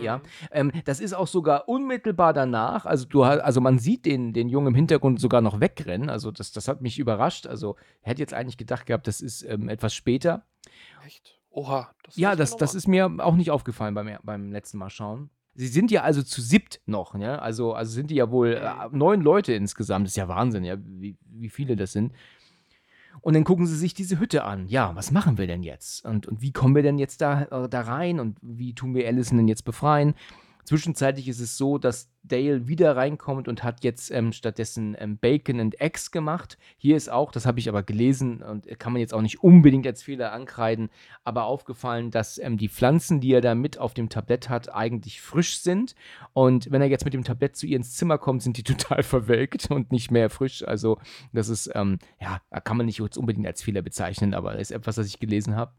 [0.00, 0.22] Ja, Mhm.
[0.52, 2.86] ähm, das ist auch sogar unmittelbar danach.
[2.86, 6.10] Also, du also, man sieht den den Jungen im Hintergrund sogar noch wegrennen.
[6.10, 7.46] Also, das das hat mich überrascht.
[7.46, 10.44] Also, hätte jetzt eigentlich gedacht gehabt, das ist, ähm, etwas später.
[11.06, 11.40] Echt?
[11.50, 15.30] Oha, das Ja, das das ist mir auch nicht aufgefallen beim beim letzten Mal schauen.
[15.58, 16.78] Sie sind ja also zu 7.
[16.86, 17.42] noch, ne?
[17.42, 18.98] Also also, sind die ja wohl, äh, Mhm.
[18.98, 20.06] 9 Leute insgesamt.
[20.06, 22.12] Das ist ja Wahnsinn, ja, wie wie viele das sind.
[23.22, 24.68] Und dann gucken sie sich diese Hütte an.
[24.68, 26.04] Ja, was machen wir denn jetzt?
[26.04, 29.08] Und und wie kommen wir denn jetzt da äh, da rein und wie tun wir
[29.08, 30.14] Allison denn jetzt befreien?
[30.68, 35.60] Zwischenzeitlich ist es so, dass Dale wieder reinkommt und hat jetzt, ähm, stattdessen, ähm, Bacon
[35.60, 36.58] and Eggs gemacht.
[36.76, 39.86] Hier ist auch, das habe ich aber gelesen und kann man jetzt auch nicht unbedingt
[39.86, 40.90] als Fehler ankreiden,
[41.24, 45.22] aber aufgefallen, dass, ähm, die Pflanzen, die er da mit auf dem Tablett hat, eigentlich
[45.22, 45.94] frisch sind.
[46.34, 49.02] Und wenn er jetzt mit dem Tablett zu ihr ins Zimmer kommt, sind die total
[49.02, 50.62] verwelkt und nicht mehr frisch.
[50.68, 50.98] Also,
[51.32, 55.06] das ist, ähm ja, kann man nicht unbedingt als Fehler bezeichnen, aber ist etwas, was
[55.06, 55.72] ich gelesen habe.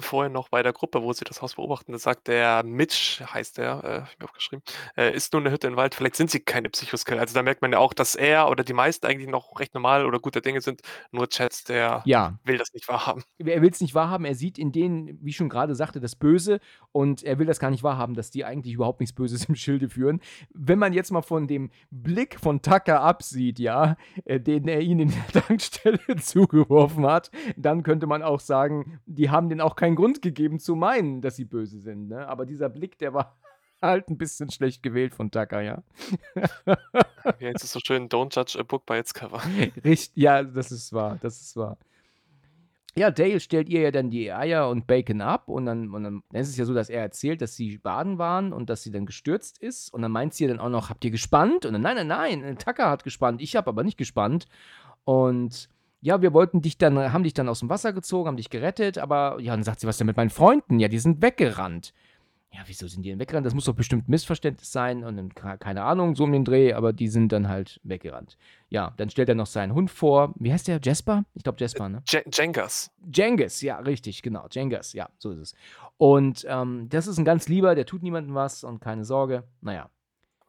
[0.00, 3.58] Vorher noch bei der Gruppe, wo sie das Haus beobachten, da sagt der Mitch, heißt
[3.58, 4.62] der, äh, habe ich mir aufgeschrieben,
[4.96, 7.62] äh: „Ist nur 'ne Hütte im Wald, vielleicht sind sie keine Psychoskel.“ Also, da merkt
[7.62, 10.60] man ja auch, dass er oder die meisten eigentlich noch recht normal oder guter Dinge
[10.60, 10.82] sind,
[11.12, 12.38] nur Chad, der Ja.
[12.44, 13.22] will das nicht wahrhaben.
[13.38, 14.24] Er will's nicht wahrhaben.
[14.24, 16.58] Er sieht in denen, wie ich schon grade sagte, das Böse
[16.92, 19.90] und er will das gar nicht wahrhaben, dass die eigentlich überhaupt nichts Böses im Schilde
[19.90, 20.20] führen.
[20.54, 25.00] Wenn man jetzt mal von dem Blick von Tucker absieht, ja, äh, den er ihnen
[25.00, 29.96] in der Tankstelle zugeworfen hat, dann könnte man auch sagen, die haben denen auch keinen
[29.96, 32.26] Grund gegeben zu meinen, dass sie böse sind, ne?
[32.26, 33.36] Aber dieser Blick, der war
[33.82, 35.82] halt 'n bisschen schlecht gewählt von Tucker, ja.
[37.38, 38.08] Wie heißt es so schön?
[38.08, 39.40] „Don't judge a book by its cover.“
[39.84, 41.78] Richt ja, das ist wahr, das ist wahr.
[42.98, 46.22] Ja, Dale stellt ihr ja dann die Eier und Bacon ab und dann und dann
[46.30, 48.90] dann ist es ja so, dass er erzählt, dass sie baden waren und dass sie
[48.90, 51.74] dann gestürzt ist und dann meint sie ja dann auch noch: „Habt ihr gespannt?“ Und
[51.74, 54.46] dann: „Nein, nein, nein, Tucker hat gespannt, ich habe aber nicht gespannt.“
[55.04, 55.68] Und
[56.02, 59.38] ja, wir wollten dich dann haben dich dann aus'm Wasser gezogen, haben dich gerettet, aber
[59.40, 61.92] ja, dann sagt sie: „Was denn mit meinen Freunden?“ „Ja, die sind weggerannt.“
[62.52, 63.46] „Ja, wieso sind die denn weggerannt?
[63.46, 66.92] Das muss doch bestimmt Missverständnis sein“ und dann keine Ahnung, so um den Dreh, aber
[66.94, 68.38] die sind dann halt weggerannt.
[68.70, 70.34] Ja, dann stellt er noch seinen Hund vor.
[70.38, 70.80] Wie heißt der?
[70.82, 71.24] Jasper?
[71.34, 72.04] Ich glaube Jasper, ne?
[72.08, 72.90] Je Jengas.
[73.14, 74.48] Cengiz, ja, richtig, genau.
[74.48, 75.54] Cengiz, ja, so ist es.
[75.98, 79.44] Und, ähm, das ist 'n ganz Lieber, der tut niemandem was und keine Sorge.
[79.62, 79.90] Na ja.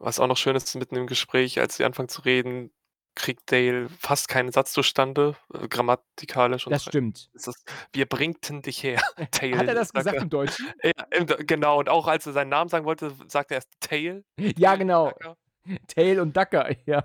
[0.00, 2.70] Was auch noch schön ist, mitten im Gespräch, als sie anfangen zu reden,
[3.18, 7.30] kriegt Dale fast keinen Satz zustande, äh, grammatikalisch und Das stimmt.
[7.34, 9.00] das: „Wir bringten dich her,
[9.42, 10.66] Dale“, Hat er das sagt gesagt im Deutschen?
[10.82, 14.24] Ja, im genau, und auch als er seinen Namen sagen wollte, sagt er erst Tail.
[14.58, 15.12] Ja, genau.
[15.88, 17.04] Tail und Ducker, ja.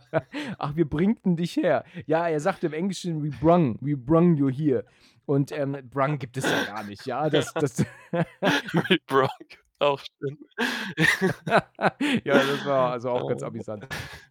[0.57, 1.83] Ach, wir bringten dich her.
[2.05, 4.85] Ja, er sagt im Englischen: „We brung we brung you here.“
[5.25, 7.77] Und, ähm, brung gibt es ja gar nicht, ja, das das
[8.11, 9.29] We brung,
[9.79, 10.37] auch schön.
[12.25, 13.43] Ja, das war also auch ganz Oh.
[13.43, 13.87] amüsant.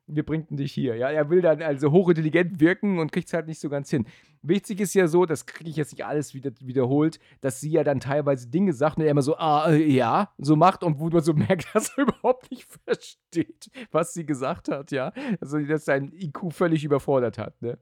[0.07, 3.61] „Wir bringten dich hier.“ Ja, er will dann also hochintelligent wirken und kriegt's halt nicht
[3.61, 4.07] so ganz hin.
[4.43, 7.85] Wichtig ist ja so, das kriege ich jetzt nicht alles wieder wiederholt, dass sie ja
[7.85, 11.09] dann teilweise Dinge sagt und er immer so: „Ah, äh, ja“, so macht und wo
[11.09, 15.13] man so merkt, dass er überhaupt nicht versteht, was sie gesagt hat, ja.
[15.41, 17.79] Also, dass sein IQ völlig überfordert hat, ne?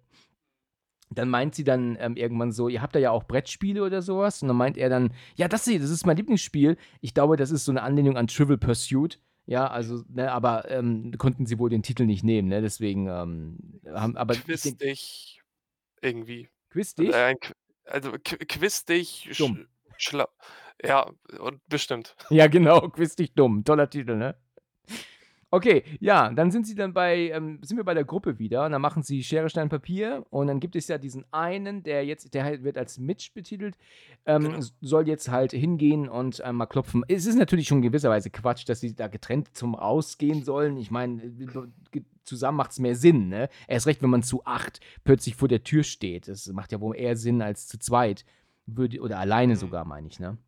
[1.13, 4.19] Dann meint sie dann, ähm, irgendwann so: „Ihr habt da ja auch Brettspiele oder so
[4.19, 7.37] was?“ Und dann meint er dann: „Ja, das hier, das ist mein Lieblingsspiel.“ Ich glaube,
[7.37, 9.21] das ist so 'ne Anlehnung an Trivial Pursuit.
[9.47, 12.63] Ja, also, ne, aber, ähm, konnten sie wohl den Titel nicht nehmen, ne?
[12.63, 14.37] Deswegen, ähm, haben aber
[14.81, 15.43] dich
[16.03, 16.49] irgendwie.
[16.73, 17.27] Quiz dich?
[17.29, 17.37] Äh,
[17.85, 19.61] also, Qui Quiz dich sch Dumm.
[19.99, 20.29] schlau
[20.85, 22.17] ja, und bestimmt.
[22.33, 23.65] Ja, genau, Quiz dich dumm.
[23.65, 24.37] Toller Titel, ne?
[25.53, 28.73] Okay, ja, dann sind sie dann bei ähm, sind wir bei der Gruppe wieder und
[28.73, 32.33] dann machen sie Schere, Stein, Papier und dann gibt es ja diesen einen, der jetzt
[32.35, 33.77] der halt wird als Mitch betitelt,
[34.27, 34.61] ähm, Genau.
[34.81, 37.05] soll jetzt halt hingehen und, ähm, mal klopfen.
[37.09, 40.77] Es ist natürlich schon in gewisser Weise Quatsch, dass sie da getrennt zum Rausgehen sollen.
[40.77, 43.49] Ich meine, äh, zusammen macht's mehr Sinn, ne?
[43.67, 46.29] Erst recht, wenn man zu 8 plötzlich vor der Tür steht.
[46.29, 48.25] Das macht ja wohl eher Sinn als zu zweit.
[48.67, 49.59] Würde oder alleine Mhm.
[49.59, 50.39] sogar, meine ich, ne?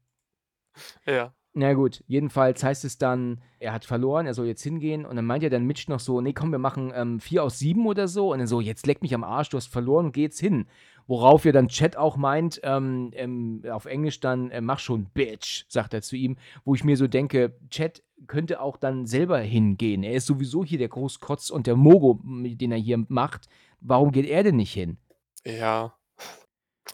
[1.07, 1.35] Ja.
[1.55, 5.05] Na gut, jedenfalls heißt es dann, er hat verloren, er soll jetzt hingehen.
[5.05, 7.59] Und dann meint ja dann Mitch noch so: Nee, komm, wir machen ähm, 4 aus
[7.59, 8.33] 7 oder so.
[8.33, 10.67] Und dann so: Jetzt leck mich am Arsch, du hast verloren, geh jetzt hin.
[11.07, 15.65] Worauf ja dann Chat auch meint, ähm, ähm, auf Englisch dann, äh, mach schon, Bitch,
[15.69, 16.37] sagt er zu ihm.
[16.65, 20.05] Wo ich mir so denke, Chat könnte auch dann selber hingehen.
[20.05, 23.49] Er ist sowieso hier der Großkotz und der Mogo, den er hier macht.
[23.81, 24.97] Warum geht er denn nicht hin?
[25.45, 25.93] Ja,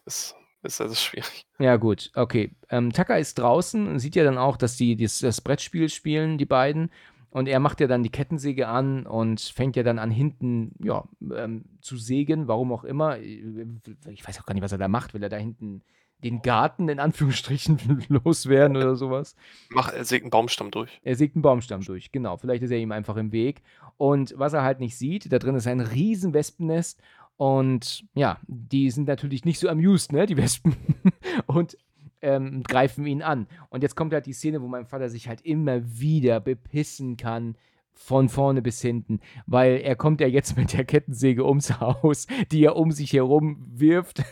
[0.07, 1.47] ist ist also schwierig.
[1.59, 2.53] Ja, gut, okay.
[2.71, 6.39] Ähm, Tucker ist draußen und sieht ja dann auch, dass die das, das Brettspiel spielen,
[6.39, 6.91] die beiden.
[7.31, 11.05] Und er macht ja dann die Kettensäge an und fängt ja dann an, hinten ja,
[11.35, 13.19] ähm, zu sägen, warum auch immer.
[13.19, 15.15] Ich weiß auch gar nicht, was er da macht.
[15.15, 15.83] Will er da hinten
[16.25, 19.37] den Garten in Anführungsstrichen loswerden oder sowas?
[19.71, 21.01] Mach, er sägt einen Baumstamm durch.
[21.05, 22.37] Er sägt einen Baumstamm durch, genau.
[22.39, 23.63] Vielleicht ist er ihm einfach im Weg.
[23.97, 27.01] Und was er halt nicht sieht, da drin ist ein riesen Wespennest
[27.39, 30.75] und ja, die sind natürlich nicht so amused, ne, die Wespen.
[31.47, 31.79] und
[32.21, 33.47] ähm, greifen ihn an.
[33.71, 37.57] Und jetzt kommt halt die Szene, wo mein Vater sich halt immer wieder bepissen kann.
[38.01, 42.63] Von vorne bis hinten, weil er kommt ja jetzt mit der Kettensäge ums Haus, die
[42.63, 44.23] er um sich herum wirft.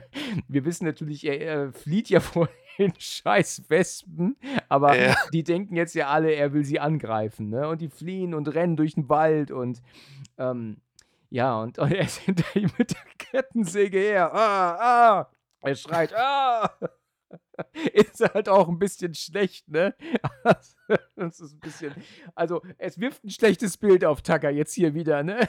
[0.48, 4.36] Wir wissen natürlich, er, er flieht ja vor den scheiß Wespen,
[4.68, 5.16] aber ja.
[5.32, 7.66] die denken jetzt ja alle, er will sie angreifen, ne?
[7.66, 9.80] Und die fliehen und rennen durch den Wald und
[10.36, 10.76] ähm,
[11.34, 14.32] ja, und, er ist hinter ihm mit der Kettensäge her.
[14.32, 15.30] Ah, ah.
[15.62, 16.70] Er schreit, ah.
[17.92, 19.96] Ist halt auch ein bisschen schlecht, ne?
[21.16, 21.94] Das ist ein bisschen.
[22.36, 25.48] Also, es wirft ein schlechtes Bild auf Tucker jetzt hier wieder, ne?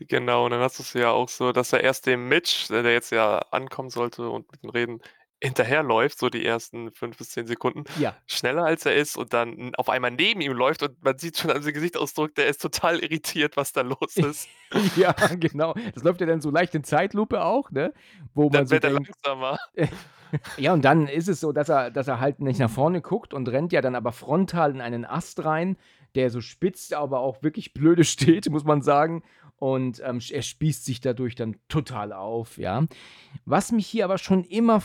[0.00, 2.92] Genau, und dann hast du es ja auch so, dass er erst dem Mitch, der
[2.92, 5.00] jetzt ja ankommen sollte und mit ihm reden,
[5.42, 8.14] hinterherläuft, so die ersten fünf bis zehn Sekunden, Ja.
[8.26, 11.50] schneller als er ist und dann auf einmal neben ihm läuft und man sieht schon
[11.50, 14.48] an seinem Gesichtsausdruck, der ist total irritiert, was da los ist.
[14.96, 15.74] Ja, genau.
[15.94, 17.92] Das läuft ja dann so leicht in Zeitlupe auch, ne?
[18.34, 19.58] Wo man Dann so wird er denkt langsamer.
[20.56, 23.34] Ja, und dann ist es so, dass er dass er halt nicht nach vorne guckt
[23.34, 25.76] und rennt ja dann aber frontal in einen Ast rein,
[26.14, 29.24] der so spitz, aber auch wirklich blöde steht, muss man sagen.
[29.56, 32.84] Und, ähm, er spießt sich dadurch dann total auf, ja.
[33.44, 34.80] Was mich hier aber schon immer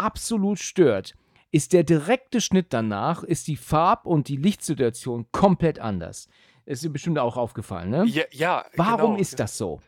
[0.00, 1.14] absolut stört,
[1.52, 6.28] ist der direkte Schnitt danach, ist die Farb und die Lichtsituation komplett anders.
[6.64, 8.14] Ist dir bestimmt auch aufgefallen, ne?
[8.14, 9.16] Ja, ja, Warum genau.
[9.16, 9.82] ist das so?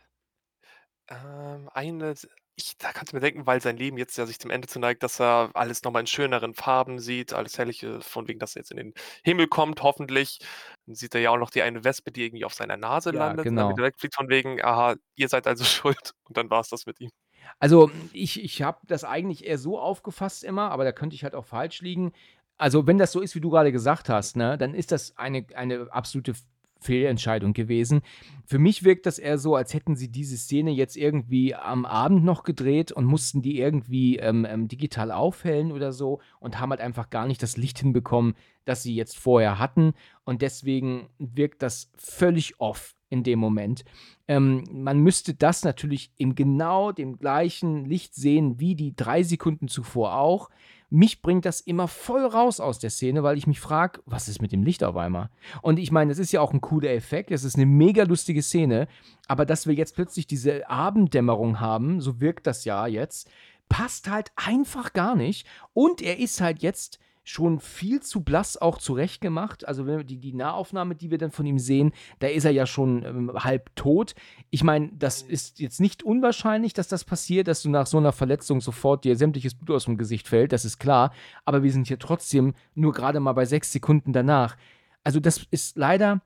[1.08, 2.14] Ähm, eine
[2.54, 5.02] ich da kannst du mir denken, weil sein Leben jetzt ja sich dem Ende zuneigt,
[5.02, 8.60] dass er alles noch mal in schöneren Farben sieht, alles Herrliche, von wegen, dass er
[8.60, 8.94] jetzt in den
[9.24, 10.38] Himmel kommt, hoffentlich.
[10.86, 13.36] Dann sieht er ja auch noch die eine Wespe, die irgendwie auf seiner Nase Ja,
[13.50, 13.70] landet und dann genau.
[13.70, 17.10] wieder wegfliegt von wegen: „Aha, ihr seid also schuld.“ Und dann war's das mit ihm.
[17.58, 21.34] Also, ich ich habe das eigentlich eher so aufgefasst immer, aber da könnte ich halt
[21.34, 22.12] auch falsch liegen.
[22.58, 25.46] Also, wenn das so ist, wie du gerade gesagt hast, ne, dann ist das eine
[25.54, 26.34] eine absolute
[26.82, 28.02] Fehlentscheidung gewesen.
[28.44, 32.24] Für mich wirkt das eher so, als hätten sie diese Szene jetzt irgendwie am Abend
[32.24, 36.80] noch gedreht und mussten die irgendwie, ähm, ähm, digital aufhellen oder so und haben halt
[36.80, 38.34] einfach gar nicht das Licht hinbekommen,
[38.64, 39.94] das sie jetzt vorher hatten.
[40.24, 43.84] Und deswegen wirkt das völlig off in dem Moment.
[44.26, 49.68] Ähm, man müsste das natürlich in genau dem gleichen Licht sehen wie die 3 Sekunden
[49.68, 50.48] zuvor auch.
[50.88, 54.42] Mich bringt das immer voll raus aus der Szene, weil ich mich frage: „Was ist
[54.42, 55.30] mit dem Licht auf einmal?“
[55.62, 57.30] Und ich meine, das ist ja auch 'n cooler Effekt.
[57.30, 58.88] Es ist 'ne mega lustige Szene,
[59.28, 63.30] aber dass wir jetzt plötzlich diese Abenddämmerung haben, so wirkt das ja jetzt,
[63.68, 65.46] passt halt einfach gar nicht.
[65.74, 69.66] Und er ist halt jetzt schon viel zu blass auch zurechtgemacht.
[69.68, 72.50] Also, wenn wir die die Nahaufnahme, die wir dann von ihm sehen, da ist er
[72.50, 74.14] ja schon, ähm, halb tot.
[74.50, 78.12] Ich meine, das ist jetzt nicht unwahrscheinlich, dass das passiert, dass du nach so 'ner
[78.12, 81.12] Verletzung sofort dir sämtliches Blut aus'm Gesicht fällt, das ist klar.
[81.44, 84.56] Aber wir sind hier trotzdem nur grade mal bei 6 Sekunden danach.
[85.04, 86.22] Also, das ist leider,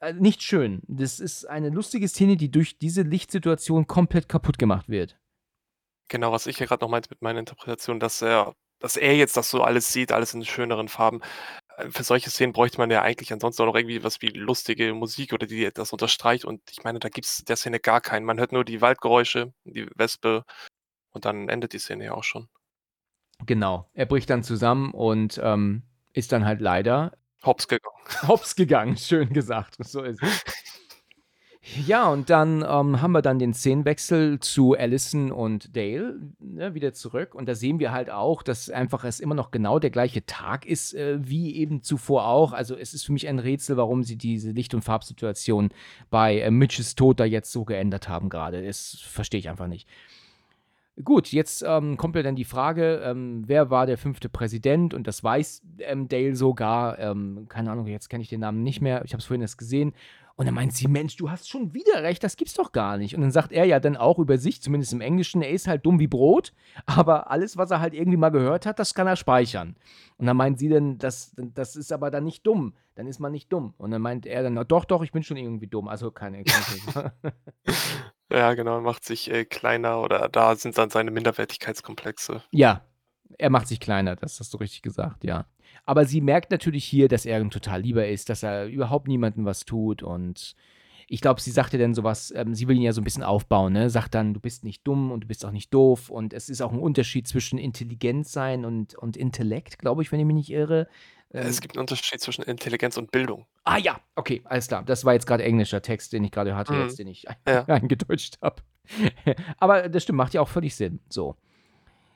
[0.00, 0.82] äh, nicht schön.
[0.88, 5.16] Das ist eine lustige Szene, die durch diese Lichtsituation komplett kaputt gemacht wird.
[6.10, 9.36] Genau, was ich ja grad noch meinte mit meiner Interpretation, dass er dass er jetzt
[9.36, 11.20] das so alles sieht, alles in schöneren Farben.
[11.76, 14.92] Äh, für solche Szenen bräuchte man ja eigentlich ansonsten auch noch irgendwie was wie lustige
[14.94, 18.24] Musik oder die das unterstreicht und ich meine, da gibt's der Szene gar keinen.
[18.24, 20.44] Man hört nur die Waldgeräusche, die Wespe
[21.10, 22.48] und dann endet die Szene ja auch schon.
[23.46, 23.88] Genau.
[23.94, 27.12] Er bricht dann zusammen und, ähm, ist dann halt leider
[27.44, 27.96] Hops gegangen.
[28.28, 29.76] Hops gegangen, schön gesagt.
[29.78, 30.44] So ist es.
[31.86, 36.94] Ja, und dann, ähm, haben wir dann den Szenenwechsel zu Allison und Dale, ne, wieder
[36.94, 37.34] zurück.
[37.34, 40.64] Und da sehen wir halt auch, dass einfach es immer noch genau der gleiche Tag
[40.64, 42.54] ist, äh, wie eben zuvor auch.
[42.54, 45.68] Also, es ist für mich ein Rätsel, warum sie diese Licht und Farbsituation
[46.08, 48.64] bei, äh, Mitches Tod da jetzt so geändert haben grade.
[48.64, 49.86] Das verstehe ich einfach nicht.
[51.04, 54.32] Gut, jetzt, ähm, kommt ja dann die Frage, ähm, wer war der 5.
[54.32, 54.92] Präsident?
[54.92, 56.98] Und das weiß, ähm, Dale sogar.
[56.98, 59.04] Ähm, keine Ahnung, jetzt kenne ich den Namen nicht mehr.
[59.04, 59.92] Ich habe es vorhin erst gesehen.
[60.40, 63.14] Und dann meint sie, Mensch, du hast schon wieder recht, das gibt's doch gar nicht.
[63.14, 65.84] Und dann sagt er ja dann auch über sich, zumindest im Englischen, er ist halt
[65.84, 66.54] dumm wie Brot,
[66.86, 69.76] aber alles, was er halt irgendwie mal gehört hat, das kann er speichern.
[70.16, 73.32] Und dann meint sie dann, das, das ist aber dann nicht dumm, dann ist man
[73.32, 73.74] nicht dumm.
[73.76, 76.42] Und dann meint er dann, doch, doch, ich bin schon irgendwie dumm, also keine.
[76.42, 77.12] keine
[78.32, 82.42] ja, genau, er macht sich äh, kleiner oder da sind dann seine Minderwertigkeitskomplexe.
[82.50, 82.80] Ja,
[83.36, 85.44] er macht sich kleiner, das hast du richtig gesagt, ja.
[85.84, 89.44] Aber sie merkt natürlich hier, dass er ein total lieber ist, dass er überhaupt niemandem
[89.44, 90.54] was tut und
[91.12, 93.72] ich glaube, sie sagte dann sowas, ähm, sie will ihn ja so ein bisschen aufbauen,
[93.72, 93.90] ne?
[93.90, 96.60] Sagt dann, du bist nicht dumm und du bist auch nicht doof und es ist
[96.60, 100.50] auch ein Unterschied zwischen Intelligenz sein und, und Intellekt, glaube ich, wenn ich mich nicht
[100.50, 100.86] irre.
[101.32, 103.46] Ähm, es gibt einen Unterschied zwischen Intelligenz und Bildung.
[103.64, 104.84] Ah ja, okay, alles klar.
[104.84, 106.82] Das war jetzt gerade englischer Text, den ich gerade hatte, mhm.
[106.82, 107.64] jetzt, den ich ja.
[107.66, 108.62] eingedeutscht habe.
[109.58, 111.00] Aber das stimmt, macht ja auch völlig Sinn.
[111.08, 111.34] So.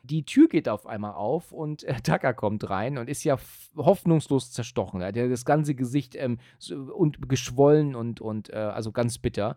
[0.04, 3.38] Die Tür geht auf einmal auf und äh, Tucker kommt rein und ist ja
[3.74, 5.00] hoffnungslos zerstochen.
[5.00, 9.18] Er hat ja das ganze Gesicht ähm, so, und geschwollen und, und äh, also ganz
[9.18, 9.56] bitter.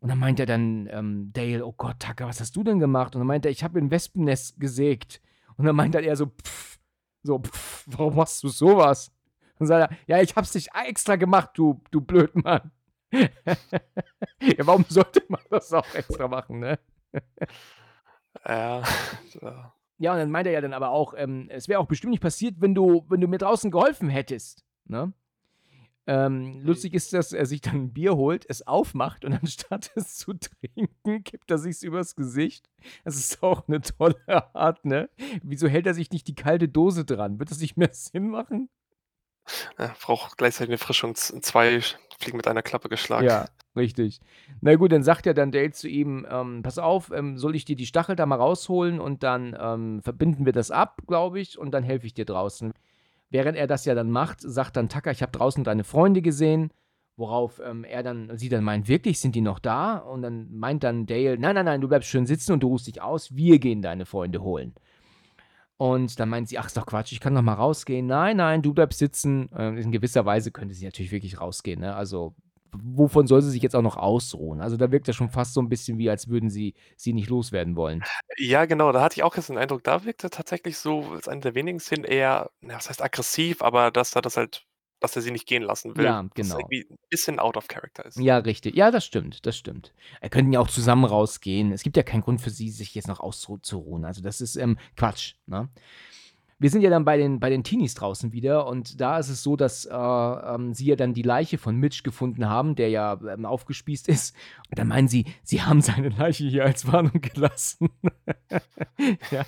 [0.00, 3.14] Und dann meint er dann, ähm, Dale, oh Gott, Tucker, was hast du denn gemacht?
[3.14, 5.22] Und dann meint er, ich habe ein Wespennest gesägt.
[5.56, 6.78] Und dann meint er so, pff,
[7.22, 9.10] so, pff, warum machst du sowas?
[9.58, 12.70] Und sagt er, ja, ich hab's nicht extra gemacht, du, du Blödmann.
[13.12, 16.78] ja, warum sollte man das auch extra machen, ne?
[18.46, 18.82] Ja,
[19.98, 22.22] ja, und dann meint er ja dann aber auch, ähm, es wäre auch bestimmt nicht
[22.22, 24.64] passiert, wenn du, wenn du mir draußen geholfen hättest.
[24.84, 25.12] Ne?
[26.08, 30.16] Ähm, lustig ist, dass er sich dann ein Bier holt, es aufmacht und anstatt es
[30.16, 32.68] zu trinken, kippt er sich's übers Gesicht.
[33.04, 35.10] Das ist auch eine tolle Art, ne?
[35.42, 37.38] Wieso hält er sich nicht die kalte Dose dran?
[37.38, 38.68] Wird das nicht mehr Sinn machen?
[39.78, 41.14] Ja, braucht gleichzeitig eine Frischung.
[41.14, 41.80] Zwei
[42.18, 43.26] Fliegen mit einer Klappe geschlagen.
[43.26, 44.20] Ja, richtig.
[44.60, 47.64] Na gut, dann sagt ja dann Dale zu ihm, ähm, pass auf, ähm, soll ich
[47.64, 51.58] dir die Stachel da mal rausholen und dann ähm, verbinden wir das ab, glaube ich,
[51.58, 52.72] und dann helfe ich dir draußen.
[53.30, 56.70] Während er das ja dann macht, sagt dann Tucker, ich habe draußen deine Freunde gesehen,
[57.16, 59.96] worauf ähm, er dann, sie dann meint, wirklich, sind die noch da?
[59.96, 62.86] Und dann meint dann Dale, nein, nein, nein, du bleibst schön sitzen und du ruhst
[62.86, 64.74] dich aus, wir gehen deine Freunde holen.
[65.78, 68.06] Und dann meint sie, ach, ist doch Quatsch, ich kann doch mal rausgehen.
[68.06, 69.50] Nein, nein, du bleibst sitzen.
[69.54, 71.80] Ähm, in gewisser Weise könnte sie natürlich wirklich rausgehen.
[71.80, 71.94] Ne?
[71.94, 72.34] Also,
[72.72, 74.60] wovon soll sie sich jetzt auch noch ausruhen?
[74.60, 77.28] Also, da wirkt das schon fast so ein bisschen wie, als würden sie sie nicht
[77.28, 78.06] loswerden wollen.
[78.38, 81.40] Ja, genau, da hatte ich auch jetzt den Eindruck, da wirkte tatsächlich so, als eine
[81.40, 84.66] der wenigen Szenen eher, na, was heißt aggressiv, aber dass er das halt
[84.98, 86.06] dass er sie nicht gehen lassen will.
[86.06, 86.58] Ja, genau.
[86.60, 88.18] irgendwie 'n bisschen out of character ist.
[88.18, 88.74] Ja, richtig.
[88.76, 89.92] Ja, das stimmt, das stimmt.
[90.22, 91.70] Er könnten ja auch zusammen rausgehen.
[91.70, 94.06] Es gibt ja keinen Grund für sie, sich jetzt noch auszuruhen.
[94.06, 95.68] Also, das ist, ähm, Quatsch, ne?
[96.58, 99.42] Wir sind ja dann bei den bei den Teenies draußen wieder und da ist es
[99.42, 103.18] so, dass, äh, ähm, sie ja dann die Leiche von Mitch gefunden haben, der ja,
[103.30, 104.34] ähm, aufgespießt ist.
[104.70, 107.90] Und dann meinen sie, sie haben seine Leiche hier als Warnung gelassen.
[109.30, 109.44] Ja.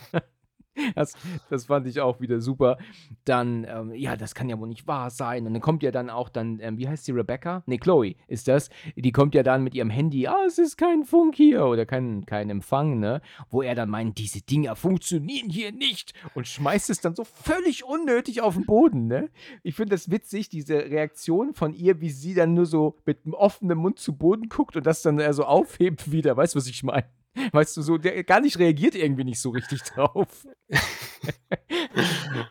[0.95, 1.15] Das,
[1.49, 2.79] das fand ich auch wieder super.
[3.25, 5.47] Dann, ähm, ja, das kann ja wohl nicht wahr sein.
[5.47, 7.63] Und dann kommt ja dann auch dann, ähm, wie heißt sie, Rebecca?
[7.67, 8.71] Ne, Chloe ist das.
[8.97, 12.27] Die kommt ja dann mit ihrem Handy, ah, es ist kein Funk hier oder kein,
[12.27, 13.21] kein Empfang, ne?
[13.51, 17.85] Wo er dann meint, diese Dinger funktionieren hier nicht und schmeißt es dann so völlig
[17.85, 19.31] unnötig auf den Boden, ne?
[19.63, 23.35] Ich finde das witzig, diese Reaktion von ihr, wie sie dann nur so mit einem
[23.35, 26.37] offenen Mund zu Boden guckt und das dann so aufhebt wieder.
[26.37, 27.05] Weißt du, was ich meine?
[27.53, 30.47] Weißt du, so, der gar nicht reagiert irgendwie nicht so richtig drauf.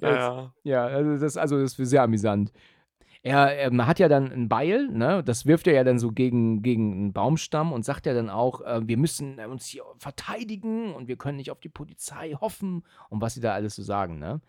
[0.00, 0.54] Ja.
[0.62, 2.52] ja, also das, also das ist sehr amüsant.
[3.22, 5.22] Er ähm, hat ja dann ein Beil, ne?
[5.24, 8.60] das wirft er ja dann so gegen, gegen einen Baumstamm und sagt ja dann auch,
[8.60, 13.20] äh, wir müssen uns hier verteidigen und wir können nicht auf die Polizei hoffen und
[13.20, 14.18] was sie da alles so sagen.
[14.18, 14.40] Ne?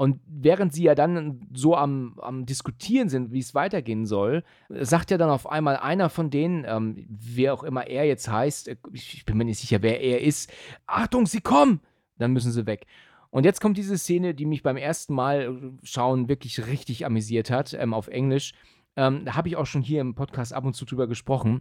[0.00, 5.10] Und während sie ja dann so am, am Diskutieren sind, wie es weitergehen soll, sagt
[5.10, 8.76] ja dann auf einmal einer von denen, ähm, wer auch immer er jetzt heißt, äh,
[8.94, 10.50] ich bin mir nicht sicher, wer er ist,
[10.86, 11.80] Achtung, sie kommen!
[12.16, 12.86] Dann müssen sie weg.
[13.28, 17.50] Und jetzt kommt diese Szene, die mich beim ersten Mal äh, schauen wirklich richtig amüsiert
[17.50, 18.54] hat, ähm, auf Englisch.
[18.96, 21.60] Ähm, da habe ich auch schon hier im Podcast ab und zu drüber gesprochen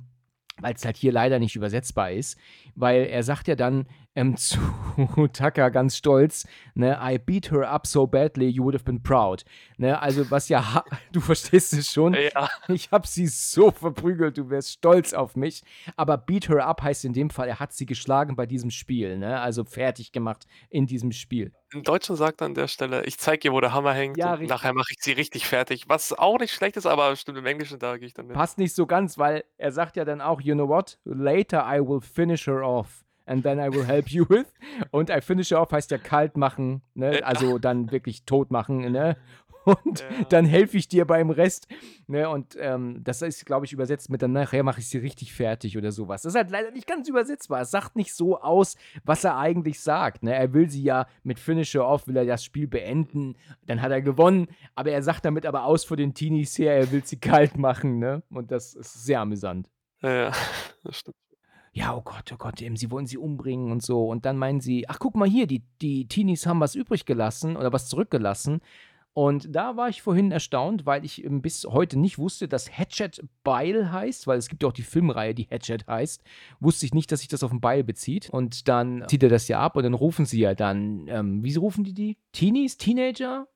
[0.62, 2.38] weil es halt hier leider nicht übersetzbar ist,
[2.76, 3.88] weil er sagt ja dann
[4.20, 4.60] ähm, zu
[5.34, 9.44] Tucker ganz stolz, ne, I beat her up so badly, you would have been proud.
[9.78, 12.50] Ne, also was ja, du verstehst es schon, Ja.
[12.68, 15.64] ich habe sie so verprügelt, du wärst stolz auf mich,
[15.96, 19.18] aber beat her up heißt in dem Fall, er hat sie geschlagen bei diesem Spiel,
[19.18, 21.54] ne, also fertig gemacht in diesem Spiel.
[21.72, 24.32] Im Deutschen sagt er an der Stelle: „Ich zeige ihr, wo der Hammer hängt Ja,
[24.32, 24.50] richtig.
[24.50, 27.78] nachher mache ich sie richtig fertig“, was auch nicht schlecht ist, aber stimmt, im Englischen,
[27.78, 28.36] da gehe ich dann mit.
[28.36, 31.80] Passt nicht so ganz, weil er sagt ja dann auch, you know what, later I
[31.80, 34.48] will finish her off and then I will help you with.
[34.92, 37.20] Und I finish off heißt ja kalt machen, ne?
[37.20, 37.26] Ja.
[37.26, 38.92] also dann wirklich tot machen.
[38.92, 39.16] Ne?
[39.66, 40.24] und Ja.
[40.30, 41.68] dann helfe ich dir beim Rest.
[42.08, 42.28] Ne?
[42.30, 45.78] Und ähm, das ist, glaube ich, übersetzt mit dann nachher mache ich sie richtig fertig
[45.78, 46.22] oder sowas.
[46.24, 47.62] Das ist halt leider nicht ganz übersetzbar.
[47.62, 50.24] Es sagt nicht so aus, was er eigentlich sagt.
[50.24, 50.34] Ne?
[50.34, 53.36] Er will sie ja mit Finisher Off, will er das Spiel beenden.
[53.68, 56.92] Dann hat er gewonnen, aber er sagt damit aber aus vor den Teenies her, er
[56.92, 58.00] will sie kalt machen.
[58.00, 58.24] Ne?
[58.32, 59.70] Und das ist sehr amüsant.
[60.02, 60.32] Ja,
[60.84, 61.16] das stimmt.
[61.80, 64.06] Ja, oh Gott, oh Gott, ähm, sie wollen sie umbringen und so.
[64.10, 67.56] Und dann meinen sie, ach, guck mal hier, die, die Teenies haben was übrig gelassen
[67.56, 68.60] oder was zurückgelassen.
[69.14, 73.24] Und da war ich vorhin erstaunt, weil ich ähm, bis heute nicht wusste, dass Hatchet
[73.46, 76.22] Beil heißt, weil es gibt ja auch die Filmreihe, die Hatchet heißt.
[76.60, 78.30] Wusste ich nicht, dass sich das auf ein Beil bezieht.
[78.30, 81.56] Und dann zieht er das ja ab und dann rufen sie ja dann, ähm, wie
[81.56, 82.18] rufen die die?
[82.34, 82.76] Teenies?
[82.76, 83.48] Teenager?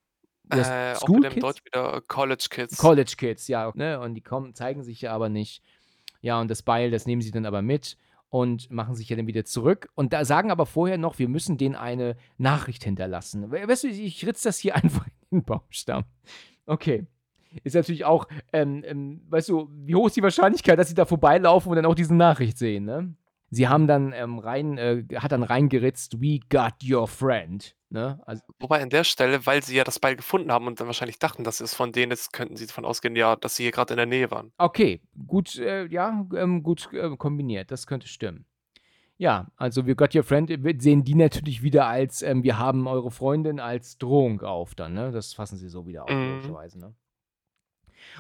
[0.50, 1.42] Äh, auch School mit dem Kids?
[1.42, 2.78] Deutsch wieder College Kids.
[2.78, 3.70] College Kids, ja.
[3.76, 4.00] Ne?
[4.00, 5.62] Und die kommen, zeigen sich ja aber nicht.
[6.22, 7.98] Ja, und das Beil, das nehmen sie dann aber mit
[8.34, 9.90] und machen sich ja dann wieder zurück.
[9.94, 13.52] Und da sagen aber vorher noch, wir müssen denen eine Nachricht hinterlassen.
[13.52, 16.04] We- Weißt du, ich ritz das hier einfach in den Baumstamm.
[16.66, 17.06] Okay.
[17.64, 21.06] Ist natürlich auch, ähm, ähm, weißt du, wie hoch ist die Wahrscheinlichkeit, dass sie da
[21.06, 23.14] vorbeilaufen und dann auch diese Nachricht sehen, ne?
[23.54, 27.76] Sie haben dann ähm, rein, äh, hat dann reingeritzt, we got your friend.
[27.90, 28.20] Ne?
[28.26, 31.20] Also, Wobei an der Stelle, weil sie ja das Beil gefunden haben und dann wahrscheinlich
[31.20, 33.94] dachten, das ist von denen, jetzt könnten sie davon ausgehen, ja, dass sie hier gerade
[33.94, 34.52] in der Nähe waren.
[34.58, 38.46] Okay, gut, äh, ja, ähm, gut äh, kombiniert, das könnte stimmen.
[39.18, 40.50] Ja, also wir Got Your Friend
[40.82, 45.12] sehen die natürlich wieder als, ähm, wir haben eure Freundin als Drohung auf dann, ne?
[45.12, 46.30] Das fassen sie so wieder auf, Mhm.
[46.32, 46.96] logischerweise, ne?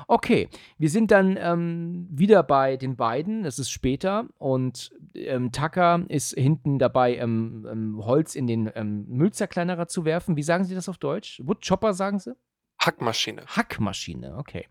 [0.07, 3.45] Okay, wir sind dann ähm, wieder bei den beiden.
[3.45, 9.05] Es ist später und ähm, Tucker ist hinten dabei, ähm, ähm, Holz in den ähm,
[9.07, 10.35] Müllzerkleinerer zu werfen.
[10.35, 11.41] Wie sagen Sie das auf Deutsch?
[11.43, 12.33] Woodchopper sagen Sie?
[12.85, 13.45] Hackmaschine.
[13.47, 14.67] Hackmaschine, okay.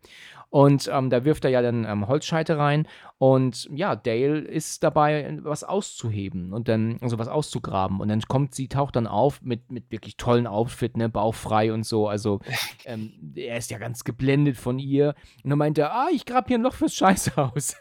[0.53, 2.87] Und ähm, da wirft er ja dann ähm, Holzscheite rein
[3.17, 8.01] und ja, Dale ist dabei, was auszuheben und dann, also was auszugraben.
[8.01, 11.85] Und dann kommt sie, taucht dann auf mit, mit wirklich tollen Outfit, ne, bauchfrei und
[11.85, 12.07] so.
[12.07, 12.41] Also
[12.85, 15.15] ähm, er ist ja ganz geblendet von ihr.
[15.43, 17.77] Und dann meint er, ah, ich grab hier ein Loch fürs Scheißhaus.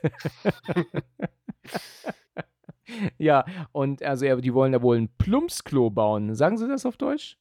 [3.18, 6.36] ja, und also er, die wollen da wohl ein Plumpsklo bauen.
[6.36, 7.38] Sagen Sie das auf Deutsch?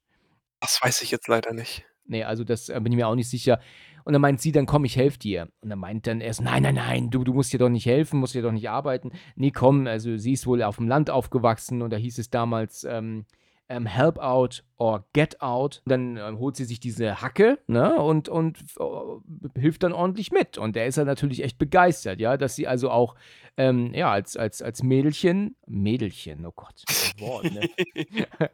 [0.58, 1.84] Das weiß ich jetzt leider nicht.
[2.10, 3.60] Nee, also das äh, bin ich mir auch nicht sicher.
[4.04, 5.48] Und dann meint sie, dann komm, ich helfe dir.
[5.60, 8.18] Und dann meint dann erst, nein, nein, nein, du, du musst dir doch nicht helfen,
[8.18, 9.12] musst dir doch nicht arbeiten.
[9.36, 12.84] Nee, komm, also sie ist wohl auf dem Land aufgewachsen und da hieß es damals,
[12.84, 13.26] ähm,
[13.70, 15.80] ähm, help out or get out.
[15.86, 20.58] Dann ähm, holt sie sich diese Hacke, ne, und, und äh, hilft dann ordentlich mit.
[20.58, 23.14] Und der ist ja natürlich echt begeistert, ja, dass sie also auch,
[23.56, 26.82] ähm, ja, als, als, als Mädelchen, Mädelchen, oh Gott,
[27.18, 27.62] Wort, ne?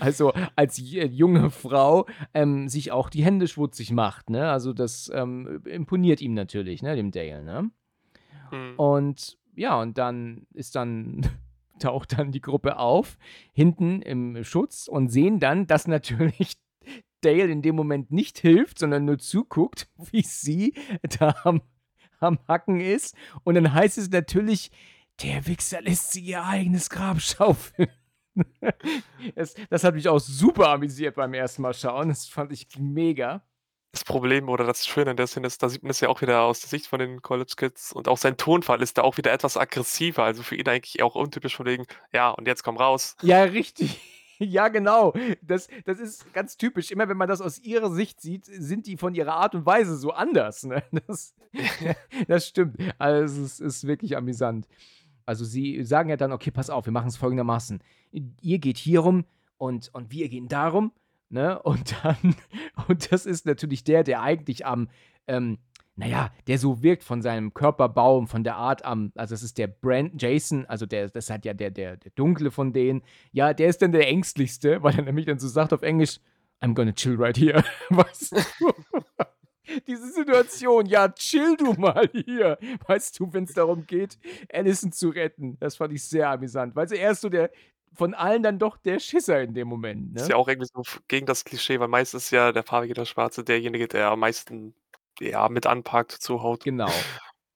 [0.00, 4.48] Also als j- junge Frau ähm, sich auch die Hände schmutzig macht, ne?
[4.50, 7.70] Also das ähm, imponiert ihm natürlich, ne, dem Dale, ne?
[8.50, 8.74] Hm.
[8.78, 11.20] Und ja, und dann ist dann
[11.78, 13.16] taucht dann die Gruppe auf,
[13.52, 16.56] hinten im Schutz und sehen dann, dass natürlich
[17.20, 20.74] Dale in dem Moment nicht hilft, sondern nur zuguckt, wie sie
[21.18, 21.62] da am,
[22.20, 23.16] am Hacken ist.
[23.44, 24.70] Und dann heißt es natürlich,
[25.22, 27.88] der Wichser lässt sie ihr eigenes Grab schaufeln.
[29.34, 32.08] das, das hat mich auch super amüsiert beim ersten Mal schauen.
[32.08, 33.42] Das fand ich mega.
[33.96, 36.20] Das Problem oder das Schöne an der Szene ist, da sieht man es ja auch
[36.20, 39.16] wieder aus der Sicht von den College Kids und auch sein Tonfall ist da auch
[39.16, 40.22] wieder etwas aggressiver.
[40.22, 43.16] Also für ihn eigentlich auch untypisch von wegen, ja, und jetzt komm raus.
[43.22, 43.98] Ja, richtig.
[44.38, 45.14] Ja, genau.
[45.40, 46.90] Das, das ist ganz typisch.
[46.90, 49.96] Immer wenn man das aus ihrer Sicht sieht, sind die von ihrer Art und Weise
[49.96, 50.64] so anders.
[50.64, 50.82] Ne?
[51.06, 51.34] Das,
[52.28, 52.76] das stimmt.
[52.98, 54.68] Also es ist, ist wirklich amüsant.
[55.24, 57.80] Also sie sagen ja dann, okay, pass auf, wir machen es folgendermaßen.
[58.42, 59.24] Ihr geht hier rum
[59.56, 60.92] und, und wir gehen darum.
[61.28, 61.60] Ne?
[61.62, 62.36] Und dann,
[62.88, 64.88] und das ist natürlich der, der eigentlich am,
[65.26, 65.58] ähm,
[65.96, 69.56] naja, der so wirkt von seinem Körperbau und von der Art am, also das ist
[69.56, 73.02] der Brand Jason, also der, das hat ja der, der, der Dunkle von denen.
[73.32, 76.20] Ja, der ist dann der ängstlichste, weil er nämlich dann so sagt auf Englisch,
[76.60, 77.64] I'm gonna chill right here.
[77.90, 78.72] Weißt du?
[79.86, 82.58] Diese Situation, ja, chill du mal hier.
[82.86, 84.18] Weißt du, wenn es darum geht,
[84.52, 85.56] Allison zu retten.
[85.58, 86.76] Das fand ich sehr amüsant.
[86.76, 87.50] Weil er ist so der,
[87.96, 90.14] von allen dann doch der Schisser in dem Moment.
[90.14, 90.20] Ne?
[90.20, 93.04] Ist ja auch irgendwie so gegen das Klischee, weil meistens ist ja der farbige, der
[93.04, 94.74] Schwarze derjenige, der am meisten
[95.20, 96.64] ja, mit anpackt, zuhaut.
[96.64, 96.90] Genau.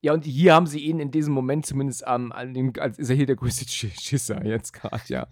[0.01, 3.11] Ja, und hier haben sie ihn in diesem Moment zumindest am, an dem, als ist
[3.11, 5.26] er hier der größte Sch- Schisser jetzt gerade, ja.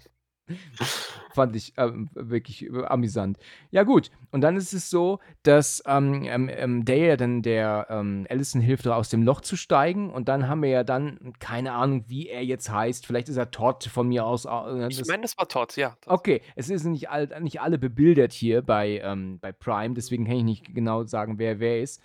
[1.35, 3.39] Fand ich ähm, wirklich amüsant.
[3.71, 4.11] Ja, gut.
[4.33, 8.87] Und dann ist es so, dass ähm, ähm, ähm, Dale dann der ähm, Allison hilft,
[8.89, 10.11] aus dem Loch zu steigen.
[10.11, 13.07] Und dann haben wir ja dann, keine Ahnung, wie er jetzt heißt.
[13.07, 14.47] Vielleicht ist er Todd von mir aus.
[14.47, 15.97] äh, Ich das- meine, das war Todd, ja.
[16.07, 20.37] Okay, es ist nicht, all, nicht alle bebildert hier bei, ähm, bei Prime, deswegen kann
[20.37, 22.03] ich nicht genau sagen, wer wer ist.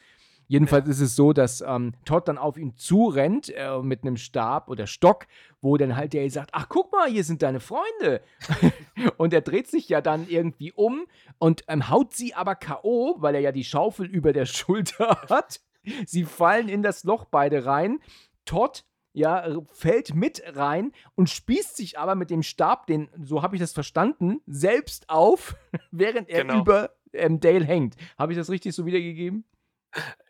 [0.47, 4.69] Jedenfalls ist es so, dass ähm, Todd dann auf ihn zurennt äh, mit einem Stab
[4.69, 5.25] oder Stock,
[5.61, 8.21] wo dann halt der sagt, ach guck mal, hier sind deine Freunde.
[9.17, 11.05] und er dreht sich ja dann irgendwie um
[11.39, 15.61] und ähm, haut sie aber K.O., weil er ja die Schaufel über der Schulter hat.
[16.05, 17.99] Sie fallen in das Loch beide rein.
[18.45, 23.55] Todd ja, fällt mit rein und spießt sich aber mit dem Stab, den, so habe
[23.55, 25.55] ich das verstanden, selbst auf,
[25.91, 26.59] während er Genau.
[26.59, 27.95] über ähm, Dale hängt.
[28.17, 29.45] Habe ich das richtig so wiedergegeben?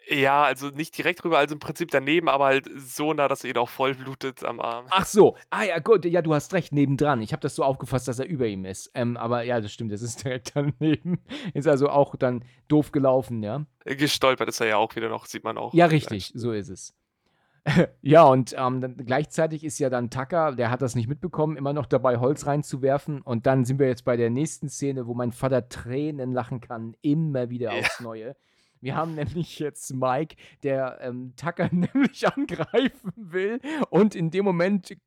[0.09, 3.51] Ja, also nicht direkt drüber, also im Prinzip daneben, aber halt so nah, dass er
[3.51, 4.85] ihn auch voll blutet am Arm.
[4.89, 7.21] Ach so, ah ja, gut, ja, du hast recht, nebendran.
[7.21, 8.91] Ich habe das so aufgefasst, dass er über ihm ist.
[8.95, 11.23] Ähm, aber ja, das stimmt, das ist direkt daneben.
[11.53, 13.65] Ist also auch dann doof gelaufen, ja.
[13.85, 15.73] Gestolpert ist er ja auch wieder noch, sieht man auch.
[15.73, 16.93] Ja, richtig, so ist es.
[18.01, 21.71] ja, und ähm, dann, gleichzeitig ist ja dann Tucker, der hat das nicht mitbekommen, immer
[21.71, 23.21] noch dabei, Holz reinzuwerfen.
[23.21, 26.97] Und dann sind wir jetzt bei der nächsten Szene, wo mein Vater Tränen lachen kann,
[27.01, 27.79] immer wieder Ja.
[27.79, 28.35] aufs Neue.
[28.83, 33.61] Wir haben nämlich jetzt Mike, der ähm, Tucker nämlich angreifen will.
[33.89, 34.97] Und in dem Moment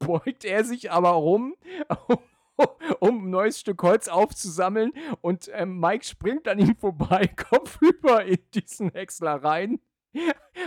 [0.00, 1.54] beugt er sich aber rum,
[2.98, 4.92] um ein neues Stück Holz aufzusammeln.
[5.20, 9.78] Und ähm, Mike springt an ihm vorbei, kopfüber in diesen Häcksler rein.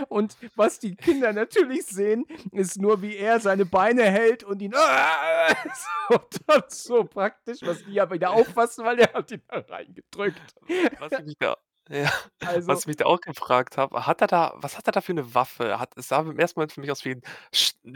[0.08, 4.72] Und was die Kinder natürlich sehen, ist nur, wie er seine Beine hält und ihn
[4.72, 10.40] so, das so praktisch, was die aber wieder auffassen, weil er hat ihn da reingedrückt.
[11.00, 11.56] Was ich da,
[11.90, 12.10] ja,
[12.44, 15.00] Also, was ich mich da auch gefragt habe, hat er da, was hat er da
[15.00, 15.78] für eine Waffe?
[15.80, 17.22] Hat, es sah im ersten Moment für mich aus wie ein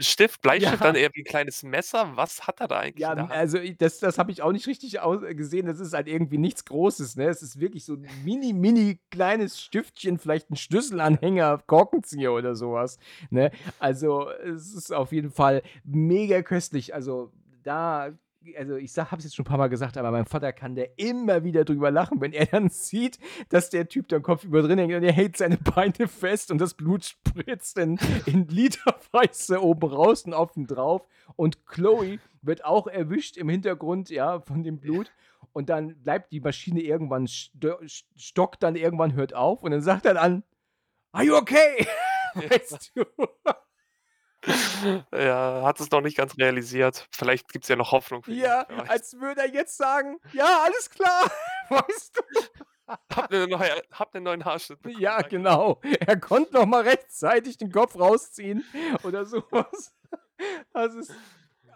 [0.01, 0.87] Stift, Bleistift, Ja.
[0.87, 2.11] dann eher wie ein kleines Messer.
[2.15, 3.31] Was hat er da eigentlich ja, in der Hand?
[3.31, 5.65] also das, das habe ich auch nicht richtig aus gesehen.
[5.65, 7.27] Das ist halt irgendwie nichts Großes, ne?
[7.27, 12.97] Es ist wirklich so ein mini, mini kleines Stiftchen, vielleicht ein Schlüsselanhänger, Korkenzieher oder sowas,
[13.29, 13.51] ne?
[13.79, 16.93] Also es ist auf jeden Fall mega köstlich.
[16.93, 17.31] Also
[17.63, 18.11] da,
[18.57, 20.97] also ich habe es jetzt schon ein paar Mal gesagt, aber mein Vater kann der
[20.99, 23.19] immer wieder drüber lachen, wenn er dann sieht,
[23.49, 26.73] dass der Typ dann kopfüber drin hängt und er hält seine Beine fest und das
[26.73, 31.07] Blut spritzt dann in literweise oben raus und auf ihn drauf.
[31.35, 35.11] Und Chloe wird auch erwischt im Hintergrund, ja, von dem Blut.
[35.53, 37.77] Und dann bleibt die Maschine irgendwann, sto
[38.15, 40.43] stockt dann irgendwann, hört auf und dann sagt er dann,
[41.11, 41.87] Are you okay?
[42.35, 43.05] weißt du?
[45.11, 47.07] Ja, hat es noch nicht ganz realisiert.
[47.11, 48.39] Vielleicht gibt es ja noch Hoffnung für ihn.
[48.39, 51.31] Ja, als würde er jetzt sagen, ja, alles klar,
[51.69, 52.41] weißt du?
[52.87, 55.01] Habt ihr einen neuen, habt einen neuen Haarschnitt bekommen?
[55.01, 55.81] Ja, genau.
[55.99, 58.63] Er konnte noch mal rechtzeitig den Kopf rausziehen
[59.03, 59.95] oder sowas.
[60.71, 61.11] Das ist,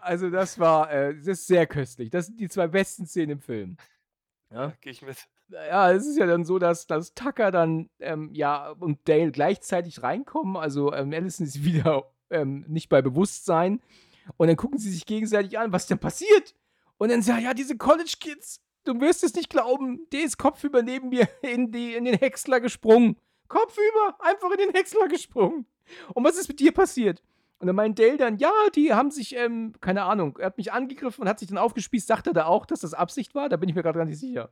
[0.00, 2.10] also das war, äh, das ist sehr köstlich.
[2.10, 3.76] Das sind die zwei besten Szenen im Film.
[4.52, 4.72] Ja.
[4.80, 5.16] Gehe ich mit.
[5.48, 10.02] ja, es ist ja dann so, dass, dass Tucker dann, ähm, ja, und Dale gleichzeitig
[10.02, 10.56] reinkommen.
[10.56, 13.80] Also ähm, Allison ist wieder ähm, nicht bei Bewusstsein.
[14.36, 16.54] Und dann gucken sie sich gegenseitig an, was denn passiert.
[16.98, 21.08] Und dann sagen, ja, diese College-Kids, du wirst es nicht glauben, der ist kopfüber neben
[21.08, 23.16] mir in, die, in den Häcksler gesprungen.
[23.48, 25.66] Kopfüber, einfach in den Häcksler gesprungen.
[26.14, 27.22] Und was ist mit dir passiert?
[27.58, 30.72] Und dann meint Dale dann, ja, die haben sich, ähm, keine Ahnung, er hat mich
[30.72, 32.06] angegriffen und hat sich dann aufgespießt.
[32.06, 33.50] Sagt er da auch, dass das Absicht war?
[33.50, 34.50] Da bin ich mir gerade gar nicht sicher.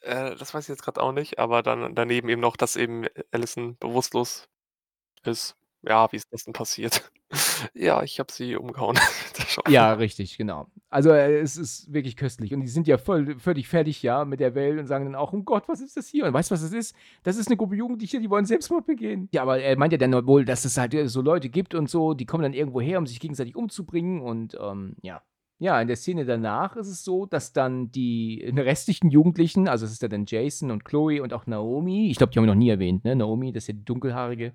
[0.00, 3.04] Äh, das weiß ich jetzt gerade auch nicht, aber dann daneben eben noch, dass eben
[3.30, 4.48] Allison bewusstlos
[5.24, 5.56] ist.
[5.82, 7.10] Ja, wie ist das denn passiert?
[7.74, 8.98] ja, ich habe sie umgehauen.
[9.68, 10.68] Ja, richtig, genau.
[10.90, 12.54] Also äh, es ist wirklich köstlich.
[12.54, 15.32] Und die sind ja voll, völlig fertig, ja, mit der Welt und sagen dann auch,
[15.32, 16.26] oh Gott, was ist das hier?
[16.26, 16.94] Und weißt du, was das ist?
[17.22, 19.28] Das ist eine Gruppe Jugendliche, die wollen Selbstmord begehen.
[19.32, 21.90] Ja, aber er meint ja dann wohl, dass es halt äh, so Leute gibt und
[21.90, 24.20] so, die kommen dann irgendwo her, um sich gegenseitig umzubringen.
[24.20, 25.22] Und ähm, ja.
[25.58, 29.92] Ja, in der Szene danach ist es so, dass dann die restlichen Jugendlichen, also es
[29.92, 32.58] ist ja dann Jason und Chloe und auch Naomi, ich glaube, die haben wir noch
[32.58, 33.14] nie erwähnt, ne?
[33.16, 34.54] Naomi, das ist ja die dunkelhaarige.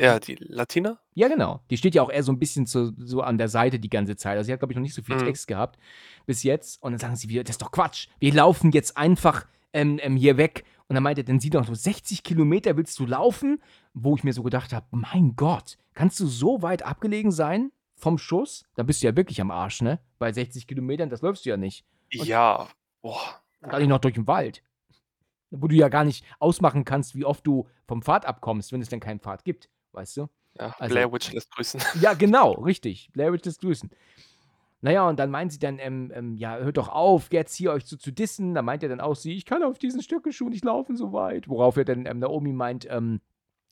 [0.00, 0.98] Ja, die Latina?
[1.14, 1.60] Ja, genau.
[1.70, 4.16] Die steht ja auch eher so ein bisschen zu, so an der Seite die ganze
[4.16, 4.36] Zeit.
[4.36, 5.24] Also sie hat, glaube ich, noch nicht so viel Mhm.
[5.24, 5.78] Text gehabt
[6.26, 6.82] bis jetzt.
[6.82, 8.08] Und dann sagen sie wieder, das ist doch Quatsch.
[8.20, 10.64] Wir laufen jetzt einfach ähm, ähm, hier weg.
[10.88, 13.60] Und dann meinte er, dann sieh doch so 60 Kilometer willst du laufen?
[13.92, 18.16] Wo ich mir so gedacht habe, mein Gott, kannst du so weit abgelegen sein vom
[18.16, 18.64] Schuss?
[18.76, 19.98] Da bist du ja wirklich am Arsch, ne?
[20.18, 21.84] Bei 60 Kilometern, das läufst du ja nicht.
[22.18, 22.68] Und- Ja.
[23.02, 23.20] Boah.
[23.60, 24.62] Gar nicht noch durch den Wald.
[25.50, 28.88] Wo du ja gar nicht ausmachen kannst, wie oft du vom Pfad abkommst, wenn es
[28.88, 29.68] denn keinen Pfad gibt.
[29.98, 30.28] Weißt du?
[30.58, 31.80] Ja, Also- Blair Witch lässt grüßen.
[32.00, 33.10] Ja, genau, richtig.
[33.12, 33.90] Blair Witch lässt grüßen.
[34.80, 37.84] Naja, und dann meint sie dann, ähm, ähm, ja, hört doch auf, jetzt hier euch
[37.84, 38.54] so zu dissen.
[38.54, 41.48] Da meint er dann auch sie, ich kann auf diesen Stöckelschuhen nicht laufen so weit.
[41.48, 43.20] Worauf er dann ähm, Naomi meint, ähm,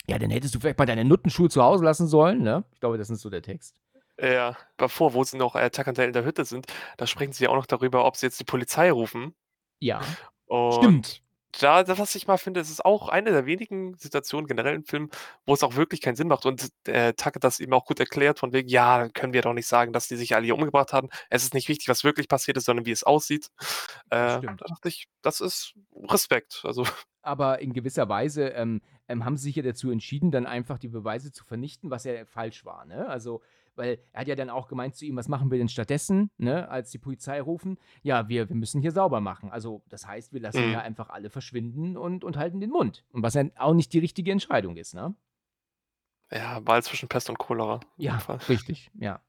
[0.08, 2.64] ja, dann hättest du vielleicht mal deine Nuttenschuhe zu Hause lassen sollen, ne?
[2.72, 3.76] Ich glaube, das ist so der Text.
[4.20, 6.66] Ja, bevor, wo sie noch and Dale in der Hütte sind,
[6.96, 9.34] da sprechen sie ja auch noch darüber, ob sie jetzt die Polizei rufen.
[9.78, 10.00] Ja,
[10.46, 11.22] Und stimmt.
[11.60, 14.84] Da, das, was ich mal finde, es ist auch eine der wenigen Situationen generell im
[14.84, 15.10] Film,
[15.44, 16.46] wo es auch wirklich keinen Sinn macht.
[16.46, 19.52] Und äh, Tuck das eben auch gut erklärt, von wegen, ja, dann können wir doch
[19.52, 21.08] nicht sagen, dass die sich alle hier umgebracht haben.
[21.30, 23.50] Es ist nicht wichtig, was wirklich passiert ist, sondern wie es aussieht.
[24.10, 24.60] Äh, stimmt.
[24.60, 26.62] da dachte ich, das ist Respekt.
[26.64, 26.84] Also,
[27.22, 30.88] Aber in gewisser Weise ähm, ähm, haben sie sich ja dazu entschieden, dann einfach die
[30.88, 32.84] Beweise zu vernichten, was ja falsch war.
[32.84, 33.08] Ne?
[33.08, 33.42] Also,
[33.76, 36.68] weil er hat ja dann auch gemeint zu ihm, was machen wir denn stattdessen, ne?
[36.68, 37.78] als die Polizei rufen?
[38.02, 39.50] Ja, wir, wir müssen hier sauber machen.
[39.50, 40.72] Also, das heißt, wir lassen Mhm.
[40.72, 43.04] ja einfach alle verschwinden und, und halten den Mund.
[43.12, 45.14] Und was ja auch nicht die richtige Entscheidung ist, ne?
[46.32, 47.80] ja, Wahl zwischen Pest und Cholera.
[47.98, 48.16] Ja,
[48.48, 49.20] richtig, ja.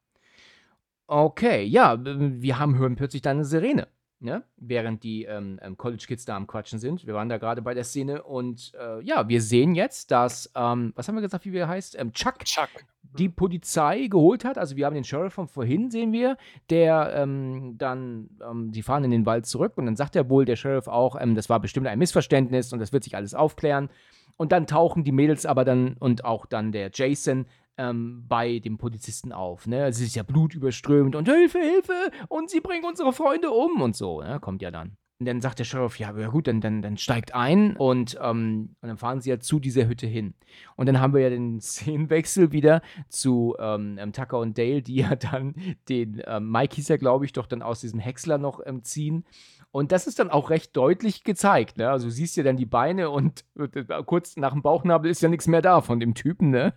[1.06, 3.88] Okay, ja, wir haben hören plötzlich dann eine Sirene,
[4.20, 4.43] ne?
[4.57, 7.05] Während die ähm, ähm, College Kids da am Quatschen sind.
[7.05, 10.93] Wir waren da gerade bei der Szene und äh, ja, wir sehen jetzt, dass, ähm,
[10.95, 11.97] was haben wir gesagt, wie er heißt?
[11.99, 12.70] Ähm, Chuck Chuck.
[13.18, 14.57] die Polizei geholt hat.
[14.57, 16.38] Also wir haben den Sheriff von vorhin, sehen wir,
[16.70, 20.45] der ähm, dann, ähm, die fahren in den Wald zurück und dann sagt er wohl,
[20.45, 23.89] der Sheriff auch, das war bestimmt ein Missverständnis und das wird sich alles aufklären.
[24.36, 27.47] Und dann tauchen die Mädels aber dann und auch dann der Jason
[27.78, 29.67] ähm, bei dem Polizisten auf.
[29.67, 29.86] Ne?
[29.86, 34.21] Es ist ja blutüberströmend und Hilfe, Hilfe und sie bringen unsere Freunde um und so.
[34.21, 34.39] Ne?
[34.39, 34.97] Kommt ja dann.
[35.19, 38.75] Und dann sagt der Sheriff, ja, ja gut, dann, dann, dann steigt ein und, ähm,
[38.82, 40.36] und dann fahren sie ja zu dieser Hütte hin.
[40.75, 44.97] Und dann haben wir ja den Szenenwechsel wieder zu ähm, ähm, Tucker und Dale, die
[44.97, 45.55] ja dann
[45.89, 49.25] den, ähm, Mike hieß ja, glaube ich, doch dann aus diesem Häcksler noch ähm, ziehen.
[49.71, 51.89] Und das ist dann auch recht deutlich gezeigt, ne?
[51.89, 55.30] Also du siehst ja dann die Beine und äh, kurz nach dem Bauchnabel ist ja
[55.30, 56.73] nichts mehr da von dem Typen, ne?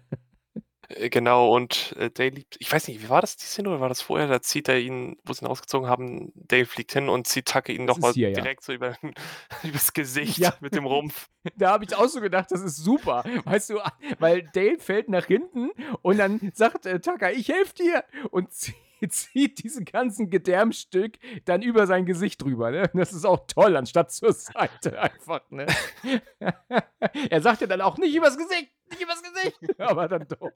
[0.91, 3.81] Äh, Genau, und äh, Dale liebt, ich weiß nicht, wie war das die Szene oder
[3.81, 4.27] war das vorher?
[4.29, 7.73] Da zieht er ihn, wo sie ihn ausgezogen haben, Dale fliegt hin und zieht Tucker
[7.73, 8.35] ihn nochmal hier, ja.
[8.35, 8.97] direkt so über,
[9.63, 10.55] übers Gesicht Ja.
[10.61, 11.29] mit dem Rumpf.
[11.57, 13.25] Da habe ich auch so gedacht, das ist super.
[13.45, 13.81] Weißt du,
[14.19, 15.71] weil Dale fällt nach hinten
[16.03, 18.75] und dann sagt äh, Tucker, ich helfe dir und zieht,
[19.09, 22.71] zieht diesen ganzen Gedärmstück dann über sein Gesicht drüber.
[22.71, 22.91] Ne?
[22.95, 25.41] Das ist auch toll, anstatt zur Seite einfach.
[25.51, 25.67] Ne?
[27.31, 30.51] er sagt ja dann auch nicht übers Gesicht, nicht übers Gesicht, aber dann doch.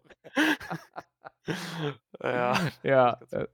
[2.23, 3.21] Ja, Ja.
[3.31, 3.47] äh,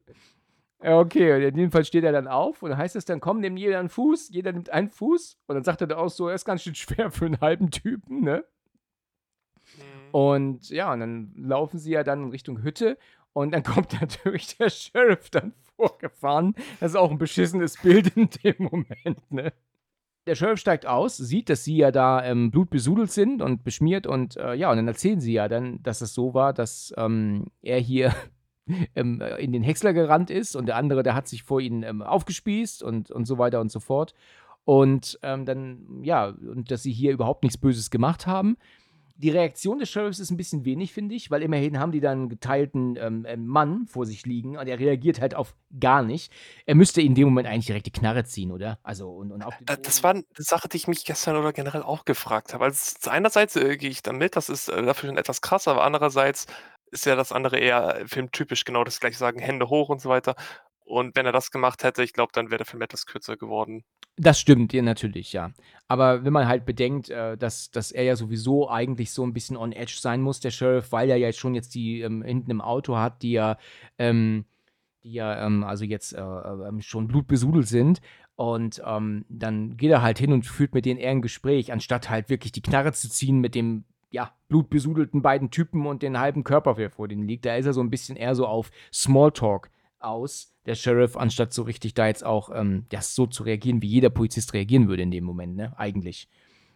[0.83, 3.41] Okay, und in dem Fall steht er dann auf und dann heißt es dann, komm,
[3.41, 6.29] nimm jeder einen Fuß, jeder nimmt einen Fuß und dann sagt er dann auch so,
[6.29, 8.47] er ist ganz schön schwer für einen halben Typen, ne?
[9.77, 10.11] Mhm.
[10.15, 12.97] Und ja, und dann laufen sie ja dann in Richtung Hütte
[13.33, 16.55] und dann kommt natürlich der Sheriff dann vorgefahren.
[16.81, 19.53] Das ist auch ein beschissenes Bild in dem Moment, ne?
[20.27, 24.37] Der Sheriff steigt aus, sieht, dass sie ja da ähm, blutbesudelt sind und beschmiert und
[24.37, 27.79] äh, ja, und dann erzählen sie ja dann, dass es so war, dass ähm, er
[27.79, 28.15] hier
[28.95, 31.83] ähm, äh, in den Häcksler gerannt ist und der andere, der hat sich vor ihnen
[31.83, 34.15] ähm, aufgespießt und, und so weiter und so fort.
[34.65, 38.57] Und ähm, dann, ja, und dass sie hier überhaupt nichts Böses gemacht haben.
[39.23, 42.21] Die Reaktion des Sheriffs ist ein bisschen wenig, finde ich, weil immerhin haben die dann
[42.21, 46.33] einen geteilten ähm, ähm, Mann vor sich liegen und er reagiert halt auf gar nicht.
[46.65, 48.79] Er müsste in dem Moment eigentlich direkt die Knarre ziehen, oder?
[48.83, 51.83] Also, und, und auf Äh, Das war eine Sache, die ich mich gestern oder generell
[51.83, 52.65] auch gefragt habe.
[52.65, 56.47] Also einerseits äh, gehe ich damit, das ist äh, dafür schon etwas krass, aber andererseits
[56.91, 60.09] ist ja das andere eher äh, filmtypisch, genau das gleiche sagen, Hände hoch und so
[60.09, 60.35] weiter.
[60.91, 63.85] Und wenn er das gemacht hätte, ich glaube, dann wäre der Film etwas kürzer geworden.
[64.17, 65.53] Das stimmt, ja, natürlich, ja.
[65.87, 69.57] Aber wenn man halt bedenkt, äh, dass, dass er ja sowieso eigentlich so ein bisschen
[69.57, 72.61] on edge sein muss, der Sheriff, weil er ja schon jetzt die ähm, hinten im
[72.61, 73.57] Auto hat, die ja,
[73.99, 74.45] ähm,
[75.05, 78.01] die ja ähm, also jetzt äh, ähm, schon blutbesudelt sind.
[78.35, 82.11] Und ähm, dann geht er halt hin und führt mit denen eher ein Gespräch, anstatt
[82.11, 86.43] halt wirklich die Knarre zu ziehen mit dem, ja, blutbesudelten beiden Typen und den halben
[86.43, 87.45] Körper, der vor denen liegt.
[87.45, 89.71] Da ist er so ein bisschen eher so auf Smalltalk
[90.01, 93.89] aus, der Sheriff, anstatt so richtig da jetzt auch ähm, ja, so zu reagieren, wie
[93.89, 95.73] jeder Polizist reagieren würde in dem Moment, ne?
[95.79, 96.29] Eigentlich.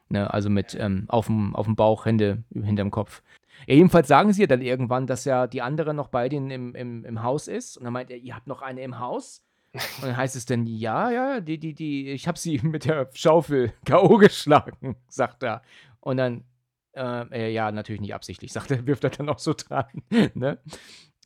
[0.08, 0.32] Ne?
[0.32, 3.22] Also mit ähm, auf dem auf dem Bauch, Hände hinterm Kopf.
[3.66, 6.74] Ja, jedenfalls sagen sie ja dann irgendwann, dass ja die andere noch bei denen im,
[6.74, 7.76] im, im Haus ist.
[7.76, 9.42] Und dann meint er, ihr habt noch eine im Haus?
[9.72, 13.08] Und dann heißt es dann, ja, ja, die, die, die, ich habe sie mit der
[13.12, 14.18] Schaufel K.O.
[14.18, 15.62] geschlagen, sagt er.
[16.00, 16.44] Und dann,
[16.92, 19.86] äh, äh, ja, natürlich nicht absichtlich, sagt er, wirft er dann auch so dran.
[20.34, 20.58] ne?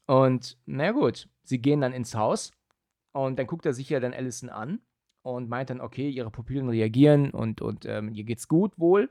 [0.09, 2.51] Und na gut, sie gehen dann ins Haus
[3.13, 4.81] und dann guckt er sich ja dann Allison an
[5.21, 9.11] und meint dann, okay, ihre Pupillen reagieren und, und ähm, ihr geht's gut wohl.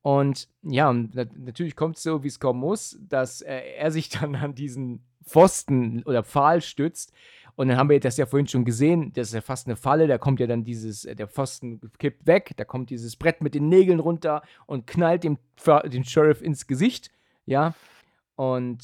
[0.00, 3.90] Und ja, und nat natürlich kommt es so, wie es kommen muss, dass äh, er
[3.90, 7.12] sich dann an diesen Pfosten oder Pfahl stützt.
[7.54, 10.06] Und dann haben wir das ja vorhin schon gesehen, das ist ja fast eine Falle,
[10.06, 13.54] da kommt ja dann dieses, äh, der Pfosten kippt weg, da kommt dieses Brett mit
[13.54, 15.36] den Nägeln runter und knallt dem,
[15.84, 17.10] dem Sheriff ins Gesicht,
[17.44, 17.74] ja.
[18.36, 18.82] Und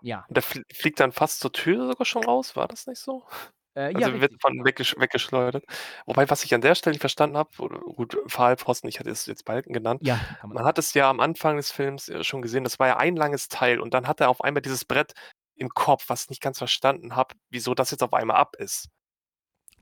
[0.00, 2.98] ja, Und der fl fliegt dann fast zur Tür sogar schon raus, war das nicht
[2.98, 3.24] so?
[3.74, 4.64] äh, Also ja, wird von ja.
[4.64, 5.64] weggesch weggeschleudert.
[6.06, 7.50] Wobei, was ich an der Stelle nicht verstanden habe,
[7.94, 10.00] gut, Pfahlpfosten, ich hatte es jetzt Balken genannt.
[10.04, 12.88] Ja, man Man hat es ja am Anfang des Films äh, schon gesehen, das war
[12.88, 15.12] ja ein langes Teil und dann hat er auf einmal dieses Brett
[15.54, 18.88] im Kopf, was ich nicht ganz verstanden habe, wieso das jetzt auf einmal ab ist.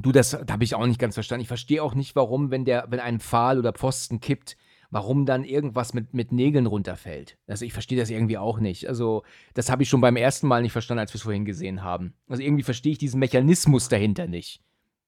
[0.01, 1.43] Du, das habe ich auch nicht ganz verstanden.
[1.43, 4.56] Ich verstehe auch nicht, warum, wenn der, wenn ein Pfahl oder Pfosten kippt,
[4.90, 7.36] warum dann irgendwas mit, mit Nägeln runterfällt.
[7.47, 8.89] Also ich verstehe das irgendwie auch nicht.
[8.89, 9.23] Also
[9.55, 12.15] das habe ich schon beim ersten Mal nicht verstanden, als wir es vorhin gesehen haben.
[12.28, 14.62] Also irgendwie verstehe ich diesen Mechanismus dahinter nicht.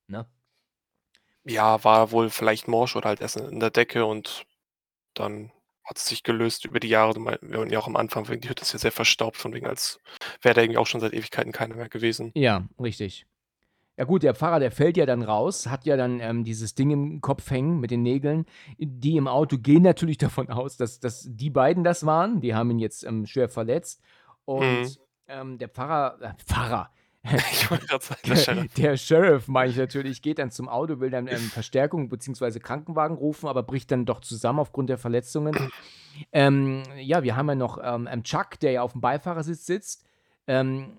[0.07, 0.27] Ne?
[1.45, 4.45] Ja, war wohl vielleicht morsch oder halt erst in der Decke und
[5.15, 5.51] dann
[5.85, 7.15] hat es sich gelöst über die Jahre.
[7.17, 9.99] Wir waren ja auch am Anfang, die Hütte ist ja sehr verstaubt, von wegen als
[10.43, 12.31] wäre da irgendwie auch schon seit Ewigkeiten keiner mehr gewesen.
[12.35, 13.27] Ja, richtig.
[14.01, 16.91] Ja gut, der Pfarrer, der fällt ja dann raus, hat ja dann ähm, dieses Ding
[16.91, 18.47] im Kopf hängen mit den Nägeln.
[18.79, 22.41] Die im Auto gehen natürlich davon aus, dass, dass die beiden das waren.
[22.41, 24.01] Die haben ihn jetzt ähm, schwer verletzt.
[24.47, 24.89] Und Mhm.
[25.29, 26.89] ähm, der Pfarrer, äh, Pfarrer,
[27.53, 28.75] Ich wollte gerade sagen, der Sheriff.
[28.75, 32.59] der Sheriff, meine ich natürlich, geht dann zum Auto, will dann ähm, Verstärkung bzw.
[32.59, 35.55] Krankenwagen rufen, aber bricht dann doch zusammen aufgrund der Verletzungen.
[36.33, 40.07] Ähm, ja, wir haben ja noch ähm, Chuck, der ja auf dem Beifahrersitz sitzt,
[40.51, 40.99] ähm,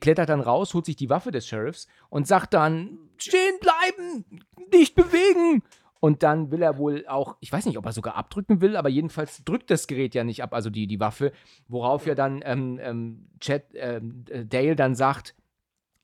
[0.00, 4.42] klettert dann raus, holt sich die Waffe des Sheriffs und sagt dann: Stehen bleiben,
[4.72, 5.62] nicht bewegen.
[6.00, 8.90] Und dann will er wohl auch, ich weiß nicht, ob er sogar abdrücken will, aber
[8.90, 11.32] jedenfalls drückt das Gerät ja nicht ab, also die, die Waffe,
[11.66, 15.34] worauf ja dann ähm, ähm, Chad, ähm, äh, Dale dann sagt,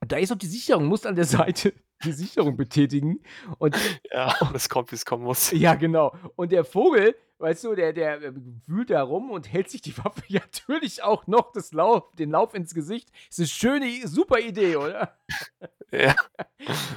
[0.01, 1.75] da ist doch die Sicherung, musst an der Seite
[2.05, 3.21] die Sicherung betätigen.
[3.59, 3.77] Und
[4.13, 5.51] Ja, es kommt, wie es kommen muss.
[5.53, 6.15] ja, genau.
[6.37, 8.33] Und der Vogel, weißt du, der, der äh,
[8.67, 12.55] wühlt da rum und hält sich die Waffe natürlich auch noch das Lauf, den Lauf
[12.55, 13.11] ins Gesicht.
[13.29, 15.17] Ist eine schöne, super Idee, oder?
[15.93, 16.15] Ja,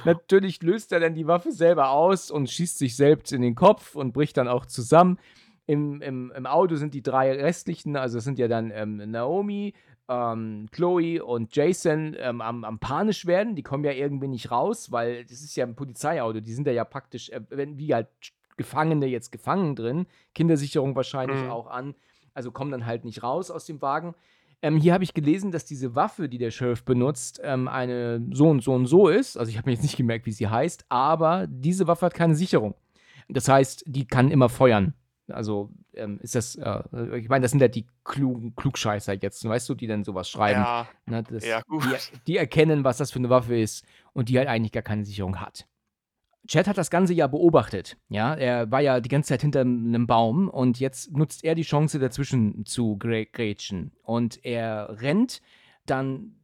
[0.04, 3.96] Natürlich löst er dann die Waffe selber aus und schießt sich selbst in den Kopf
[3.96, 5.18] und bricht dann auch zusammen.
[5.66, 9.74] Im, im, im Auto sind die drei restlichen, also es sind ja dann ähm, Naomi,
[10.08, 13.54] ähm, Chloe und Jason ähm, am, am panisch werden.
[13.56, 16.40] Die kommen ja irgendwie nicht raus, weil das ist ja ein Polizeiauto.
[16.40, 18.08] Die sind da ja praktisch, äh, wenn wie halt
[18.56, 20.06] Gefangene jetzt gefangen drin.
[20.34, 21.50] Kindersicherung wahrscheinlich Mhm.
[21.50, 21.94] auch an.
[22.34, 24.14] Also kommen dann halt nicht raus aus dem Wagen.
[24.62, 28.48] Ähm, hier habe ich gelesen, dass diese Waffe, die der Sheriff benutzt, ähm, eine so
[28.48, 29.36] und so und so ist.
[29.36, 32.34] Also ich habe mir jetzt nicht gemerkt, wie sie heißt, aber diese Waffe hat keine
[32.34, 32.74] Sicherung.
[33.28, 34.94] Das heißt, die kann immer feuern.
[35.28, 36.82] Also ähm, ist das, äh,
[37.18, 40.60] ich meine, das sind ja die klugen Klugscheißer jetzt, weißt du, die dann sowas schreiben.
[40.60, 41.82] ja, Ne, das, ja, gut.
[41.84, 45.04] Die, die erkennen, was das für eine Waffe ist und die halt eigentlich gar keine
[45.04, 45.66] Sicherung hat.
[46.46, 47.96] Chad hat das ganze ja beobachtet.
[48.10, 51.62] Ja, er war ja die ganze Zeit hinter einem Baum und jetzt nutzt er die
[51.62, 53.92] Chance dazwischen zu grä- grätschen.
[54.02, 55.40] Und er rennt
[55.86, 56.34] dann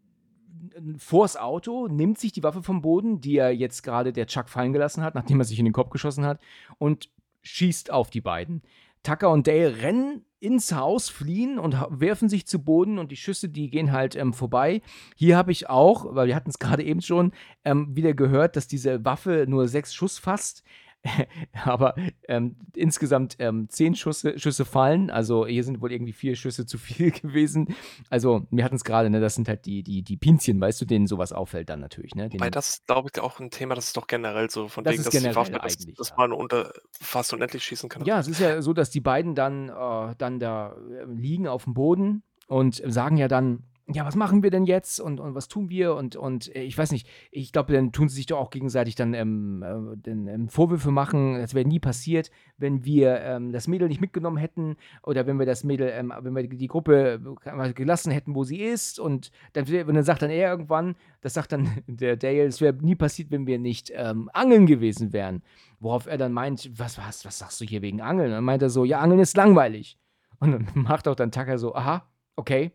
[0.96, 4.72] vors Auto, nimmt sich die Waffe vom Boden, die er jetzt gerade der Chuck fallen
[4.72, 6.40] gelassen hat, nachdem er sich in den Kopf geschossen hat,
[6.78, 7.10] und
[7.42, 8.62] schießt auf die beiden.
[9.02, 13.48] Tucker und Dale rennen ins Haus, fliehen und werfen sich zu Boden und die Schüsse,
[13.48, 14.80] die gehen halt ähm, vorbei.
[15.16, 17.32] Hier habe ich auch, weil wir hatten es gerade eben schon,
[17.64, 20.62] ähm, wieder gehört, dass diese Waffe nur sechs Schuss fasst.
[21.64, 21.94] Aber
[22.28, 25.10] ähm, insgesamt ähm, zehn Schüsse, Schüsse fallen.
[25.10, 27.74] Also hier sind wohl irgendwie vier Schüsse zu viel gewesen.
[28.10, 29.20] Also wir hatten es gerade, ne?
[29.20, 32.28] Das sind halt die, die, die Pinzchen, weißt du, denen sowas auffällt dann natürlich, ne?
[32.28, 34.94] Denen, das ist, glaube ich, auch ein Thema, das ist doch generell so, von Das
[34.94, 38.04] wegen, dass die Waffe, dass, dass man unter fast unendlich schießen kann.
[38.04, 41.64] Ja, es ist ja so, dass die beiden dann, äh, dann da äh, liegen auf
[41.64, 45.48] dem Boden und sagen ja dann, ja, was machen wir denn jetzt und, und was
[45.48, 45.94] tun wir?
[45.94, 48.94] Und, und äh, ich weiß nicht, ich glaube, dann tun sie sich doch auch gegenseitig
[48.94, 53.68] dann ähm, äh, den, ähm, Vorwürfe machen, das wäre nie passiert, wenn wir ähm, das
[53.68, 57.72] Mädel nicht mitgenommen hätten oder wenn wir das Mädel, ähm, wenn wir die Gruppe äh,
[57.72, 59.00] gelassen hätten, wo sie ist.
[59.00, 62.74] Und dann, und dann sagt dann er irgendwann, das sagt dann der Dale, es wäre
[62.74, 65.42] nie passiert, wenn wir nicht ähm, angeln gewesen wären.
[65.80, 68.28] Worauf er dann meint, was, was, was sagst du hier wegen Angeln?
[68.28, 69.98] Und dann meint er so, ja, Angeln ist langweilig.
[70.38, 72.06] Und dann macht auch dann Tucker so, aha,
[72.36, 72.72] okay.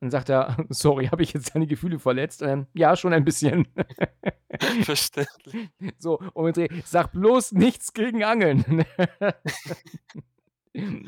[0.00, 2.42] Und dann sagt er, sorry, habe ich jetzt deine Gefühle verletzt?
[2.42, 3.66] Dann, ja, schon ein bisschen.
[4.82, 5.70] Verständlich.
[5.98, 8.84] so, und wir drehen, sag bloß nichts gegen Angeln.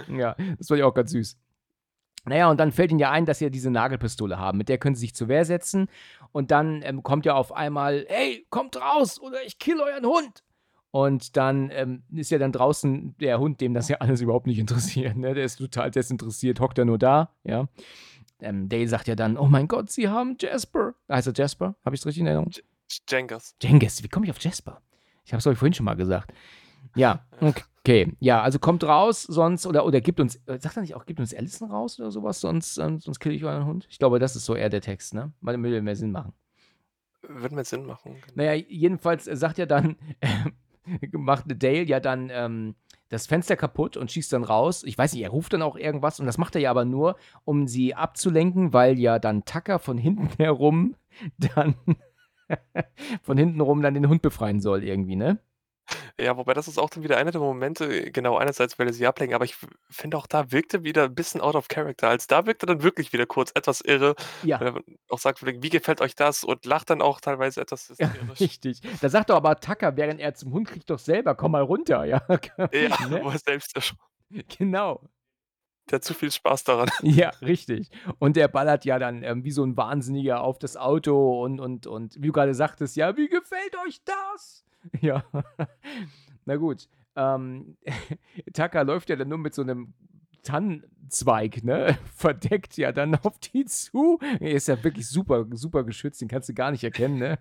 [0.09, 1.39] ja, das war ja auch ganz süß.
[2.27, 4.59] Naja, und dann fällt ihnen ja ein, dass sie ja diese Nagelpistole haben.
[4.59, 5.89] Mit der können sie sich zur Wehr setzen.
[6.33, 10.45] Und dann ähm, kommt ja auf einmal, ey, kommt raus oder ich kill euren Hund.
[10.91, 14.59] Und dann ähm, ist ja dann draußen der Hund, dem das ja alles überhaupt nicht
[14.59, 15.17] interessiert.
[15.17, 15.35] Ne?
[15.35, 17.69] Der ist total desinteressiert, hockt er nur da, ja.
[18.43, 20.95] Ähm, Dale sagt ja dann, oh mein Gott, sie haben Jasper.
[21.09, 21.77] Heißt er Jasper?
[21.85, 22.51] Habe ich es richtig in Erinnerung?
[23.09, 23.55] Jengas.
[23.63, 24.81] Jengis, wie komme ich auf Jasper?
[25.25, 26.33] Ich habe es euch vorhin schon mal gesagt.
[26.97, 28.17] Ja, okay.
[28.19, 31.21] Ja, also kommt raus, sonst, oder, oder gibt uns, äh, sagt er nicht auch, gibt
[31.21, 33.87] uns Allison raus oder sowas, sonst, ähm, sonst kill ich euren Hund?
[33.91, 35.33] Ich glaube, das ist so eher der Text, ne?
[35.41, 36.33] Weil würde mehr Sinn machen.
[37.23, 38.17] Würde mir Sinn machen.
[38.35, 39.97] Naja, jedenfalls äh, sagt ja dann,
[41.13, 42.75] macht Dale ja dann ähm,
[43.11, 44.83] das Fenster kaputt und schießt dann raus.
[44.85, 47.17] Ich weiß nicht, er ruft dann auch irgendwas und das macht er ja aber nur,
[47.45, 50.95] um sie abzulenken, weil ja dann Tucker von hinten herum
[51.55, 51.75] dann
[53.23, 55.39] von hinten rum dann den Hund befreien soll irgendwie, ne?
[56.19, 59.07] Ja, wobei das ist auch dann wieder einer der Momente, genau, einerseits, weil er sie
[59.07, 62.09] ablenken, aber ich f finde auch da wirkte wieder 'n bisschen out of character.
[62.09, 64.61] Als da wirkte dann wirklich wieder kurz etwas irre, Ja.
[64.61, 68.07] weil er auch sagt „Wie gefällt euch das?“ und lacht dann auch teilweise etwas Ja,
[68.09, 68.41] hysterisch.
[68.41, 68.81] richtig.
[69.01, 72.05] Da sagt doch aber Tucker, während er zum Hund kriegt doch selber: „Komm mal runter“,
[72.05, 72.21] ja,
[72.73, 73.21] Ja, ne?
[73.21, 73.99] wo er selbst ja schon
[74.59, 75.11] Genau.
[75.91, 76.89] der hat zu viel Spaß daran.
[77.03, 77.91] Ja, richtig.
[78.19, 81.87] Und der ballert ja dann, ähm, wie so 'n Wahnsinniger auf das Auto und und
[81.87, 84.63] und wie du grade sagtest: „Ja, wie gefällt euch das?“
[85.01, 85.25] Ja.
[86.47, 87.77] Na gut, ähm,
[88.55, 89.93] Tucker läuft ja dann nur mit so 'nem
[90.43, 94.19] Tannenzweig, ne, verdeckt ja dann auf die zu.
[94.41, 97.39] Er ist ja wirklich super super geschützt, den kannst du gar nicht erkennen, ne?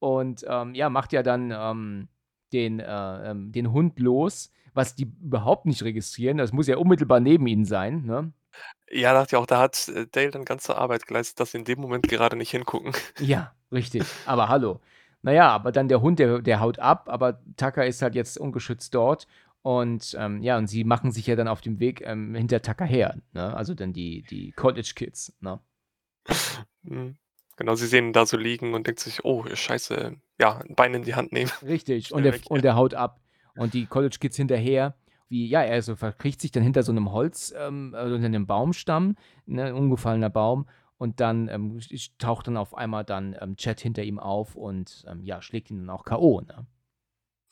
[0.00, 2.08] Und, ähm, ja, macht ja dann, ähm,
[2.52, 6.38] den, äh, ähm den Hund los, was die überhaupt nicht registrieren.
[6.38, 8.32] Das muss ja unmittelbar neben ihnen sein, ne?
[8.90, 11.64] Ja, dachte ich auch, da hat, äh, Dale dann ganze Arbeit geleistet, dass sie in
[11.64, 12.92] dem Moment gerade nicht hingucken.
[13.20, 14.04] Ja, richtig.
[14.26, 14.80] Aber hallo.
[15.24, 18.38] Na ja, aber dann der Hund, der der haut ab, aber Tucker ist halt jetzt
[18.38, 19.26] ungeschützt dort
[19.62, 22.86] und, ähm, ja, und sie machen sich ja dann auf den Weg, ähm, hinter Tucker
[22.86, 23.54] her, ne?
[23.54, 25.60] Also dann die die College Kids, ne?
[26.84, 27.16] Mhm.
[27.56, 30.94] Genau, sie sehen ihn da so liegen und denkt sich: „Oh, scheiße“, ja, 'n Bein
[30.94, 31.50] in die Hand nehmen.
[31.62, 32.12] Richtig.
[32.12, 33.20] Und der weg, und der haut ab.
[33.54, 34.94] Und die College Kids hinterher,
[35.28, 38.46] wie ja, er so verkriecht sich dann hinter so 'nem Holz ähm, also hinter 'nem
[38.46, 39.16] Baumstamm,
[39.46, 40.66] ne, umgefallener Baum.
[41.00, 41.80] Und dann, ähm,
[42.18, 45.78] taucht dann auf einmal dann, ähm, Chat hinter ihm auf und, ähm, ja, schlägt ihn
[45.78, 46.66] dann auch K.O., ne?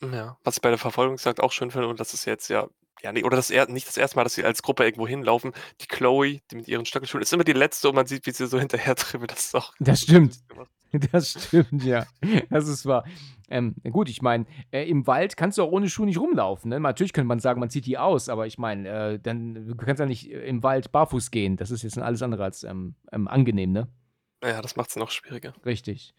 [0.01, 2.69] Ja, was ich bei der Verfolgungsjagd auch schön finde und das ist jetzt ja
[3.01, 4.15] ja, ne, oder das er nicht das 1.
[4.15, 5.53] Mal, dass sie als Gruppe irgendwo hinlaufen.
[5.81, 8.47] Die Chloe, die mit ihren Stöckelschuhen ist immer die Letzte und man sieht, wie sie
[8.47, 9.31] so hinterher trippelt.
[9.31, 10.37] Das ist auch Das stimmt.
[11.11, 12.05] Das stimmt, ja.
[12.49, 13.03] Das ist wahr.
[13.49, 16.79] Ähm, gut, ich meine, äh, im Wald kannst du auch ohne Schuhe nicht rumlaufen, ne?
[16.79, 19.99] Natürlich könnte man sagen, man zieht die aus, aber ich meine, äh, dann du kannst
[19.99, 21.57] ja nicht, äh, im Wald barfuß gehen.
[21.57, 23.87] Das ist jetzt alles andere als, ähm, ähm, angenehm, ne?
[24.43, 25.53] Ja, das macht's noch schwieriger.
[25.65, 26.13] Richtig.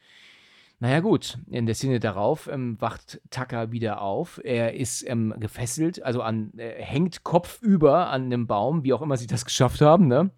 [0.81, 1.39] Na ja, gut.
[1.51, 4.41] In der Szene darauf, ähm, wacht Tucker wieder auf.
[4.43, 9.17] Er ist, ähm, gefesselt, also an äh, hängt kopfüber an 'nem Baum, wie auch immer
[9.17, 10.31] sie das geschafft haben, ne?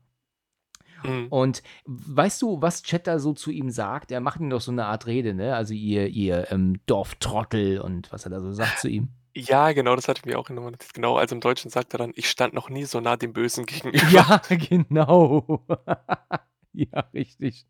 [1.05, 1.27] Mhm.
[1.31, 4.11] Und weißt du, was Chat da so zu ihm sagt?
[4.13, 5.55] Er macht ihm doch so 'ne Art Rede, ne?
[5.57, 9.09] Also: „Ihr ihr, ähm, Dorftrottel“ und was er da so sagt zu ihm.
[9.35, 10.93] Ja, genau, das hatte ich mir auch genommen notiert.
[10.95, 13.67] Genau, also im Deutschen sagt er dann: „Ich stand noch nie so nah dem Bösen
[13.67, 15.65] gegenüber.“ Ja, genau.
[16.75, 17.67] Ja, richtig.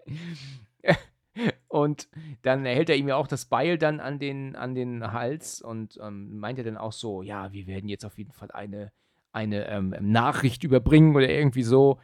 [1.68, 2.08] Und
[2.42, 5.98] dann hält er ihm ja auch das Beil dann an den an den Hals und,
[6.02, 8.92] ähm, meint ja dann auch so: „Ja, wir werden jetzt auf jeden Fall eine
[9.32, 12.00] eine, ähm, Nachricht überbringen“ oder irgendwie so.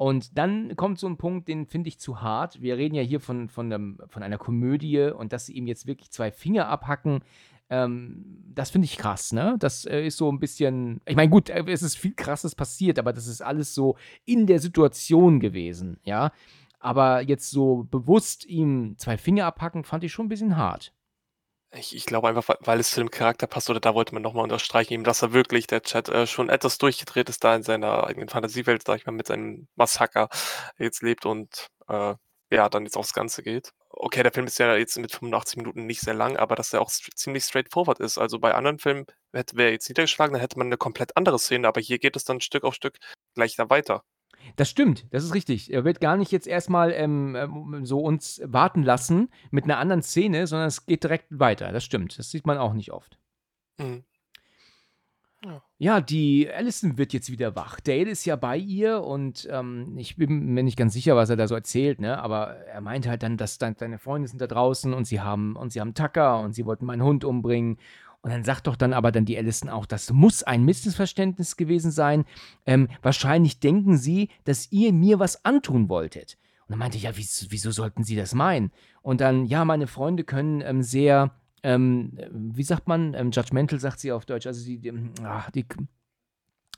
[0.00, 2.60] Und dann kommt so 'n Punkt, den finde ich zu hart.
[2.60, 5.86] Wir reden ja hier von von 'nem von einer Komödie und dass sie ihm jetzt
[5.86, 7.20] wirklich 2 Finger abhacken,
[7.70, 9.56] ähm, das finde ich krass, ne?
[9.60, 12.98] Das, äh, ist so 'n bisschen ich meine, gut, äh, es ist viel Krasses passiert,
[12.98, 16.32] aber das ist alles so in der Situation gewesen, ja?
[16.80, 20.93] Aber jetzt so bewusst ihm 2 Finger abhacken, fand ich schon 'n bisschen hart.
[21.76, 24.22] Ich ich glaube einfach, wei weil es zu dem Charakter passt oder da wollte man
[24.22, 27.54] noch mal unterstreichen eben, dass er wirklich der Chat, äh, schon etwas durchgedreht ist da
[27.56, 30.28] in seiner eigenen Fantasiewelt, sage ich mal, mit seinem Massaker
[30.78, 32.14] jetzt lebt und, äh,
[32.50, 33.72] ja, dann jetzt aufs Ganze geht.
[33.90, 36.80] Okay, der Film ist ja jetzt mit 85 Minuten nicht sehr lang, aber dass er
[36.82, 38.18] auch ziemlich straightforward ist.
[38.18, 41.38] Also, bei anderen Filmen hätte wäre er jetzt niedergeschlagen, dann hätte man 'ne komplett andere
[41.38, 42.98] Szene, aber hier geht es dann Stück auf Stück
[43.34, 44.02] gleich da weiter.
[44.56, 45.72] Das stimmt, das ist richtig.
[45.72, 49.78] Er wird gar nicht jetzt erst mal, ähm, ähm, so uns warten lassen mit 'ner
[49.78, 51.72] anderen Szene, sondern es geht direkt weiter.
[51.72, 52.18] Das stimmt.
[52.18, 53.18] Das sieht man auch nicht oft.
[53.78, 54.04] Mhm.
[55.44, 55.62] Ja.
[55.78, 57.78] Ja, die Allison wird jetzt wieder wach.
[57.80, 61.36] Dale ist ja bei ihr und, ähm, ich bin mir nicht ganz sicher, was er
[61.36, 62.18] da so erzählt, ne?
[62.22, 65.56] Aber er meint halt dann, dass dann seine Freunde sind da draußen und sie haben
[65.56, 67.76] und sie haben Tucker und sie wollten meinen Hund umbringen.
[68.24, 71.90] Und dann sagt doch dann aber dann die Allison auch: „Das muss ein Missverständnis gewesen
[71.90, 72.24] sein.
[72.64, 77.18] Ähm, wahrscheinlich denken sie, dass ihr mir was antun wolltet.“ Und dann meinte ich: „Ja,
[77.18, 78.72] wies wieso sollten sie das meinen?“
[79.02, 81.32] Und dann: „Ja, meine Freunde können, ähm, sehr,
[81.62, 85.64] ähm, wie sagt man, ähm, judgmental sagt sie auf Deutsch, also sie, ähm, ah, die
[85.64, 85.76] k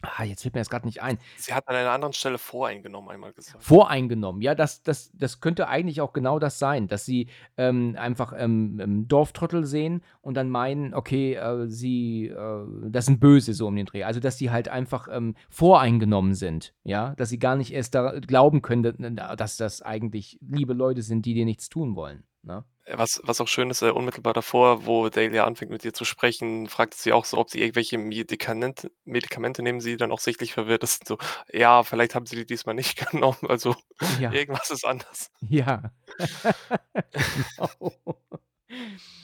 [0.02, 1.18] ah, jetzt fällt mir das grad nicht ein.
[1.36, 3.62] Sie hat an einer anderen Stelle voreingenommen einmal gesagt.
[3.62, 8.32] Voreingenommen, ja, das das das könnte eigentlich auch genau das sein, dass sie, ähm, einfach,
[8.36, 13.76] ähm, Dorftrottel sehen und dann meinen, okay, äh, sie, äh das sind Böse so um
[13.76, 14.04] den Dreh.
[14.04, 17.14] Also, dass sie halt einfach, ähm, voreingenommen sind, ja?
[17.16, 21.34] Dass sie gar nicht erst da glauben können, dass das eigentlich liebe Leute sind, die
[21.34, 22.64] dir nichts tun wollen, ne?
[22.92, 26.04] Was was auch schön ist, äh, unmittelbar davor, wo Dale ja anfängt, mit ihr zu
[26.04, 30.52] sprechen, fragt sie auch so, ob sie irgendwelche Medikanente Medikamente nehmen, sie dann auch sichtlich
[30.52, 31.18] verwirrt ist so:
[31.52, 33.74] „Ja, vielleicht haben sie die diesmal nicht genommen, also
[34.20, 34.30] Ja.
[34.30, 35.90] irgendwas ist anders.“ Ja.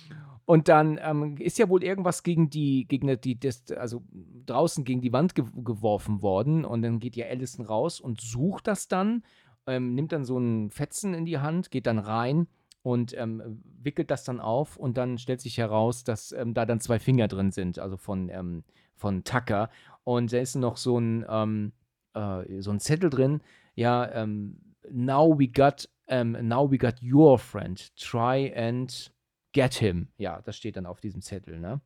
[0.09, 0.41] Genau.
[0.49, 4.03] Und dann, ähm, ist ja wohl irgendwas gegen die gegen, die das also
[4.47, 8.67] draußen gegen die Wand gew geworfen worden und dann geht ja Allison raus und sucht
[8.67, 9.23] das dann,
[9.67, 12.49] ähm, nimmt dann so 'n Fetzen in die Hand, geht dann rein
[12.83, 16.81] und ähm, wickelt das dann auf und dann stellt sich heraus, dass ähm, da dann
[16.81, 18.65] zwei Finger drin sind, also von, ähm,
[18.97, 19.71] von Tucker.
[20.05, 21.73] Und da ist noch so ein, ähm,
[22.15, 23.43] äh, so ein Zettel drin,
[23.75, 27.95] ja, ähm, now we got, ähm, now we got your friend.
[27.97, 29.13] Try and
[29.53, 30.09] get him.
[30.19, 31.81] Ja, das steht dann auf diesem Zettel, ne?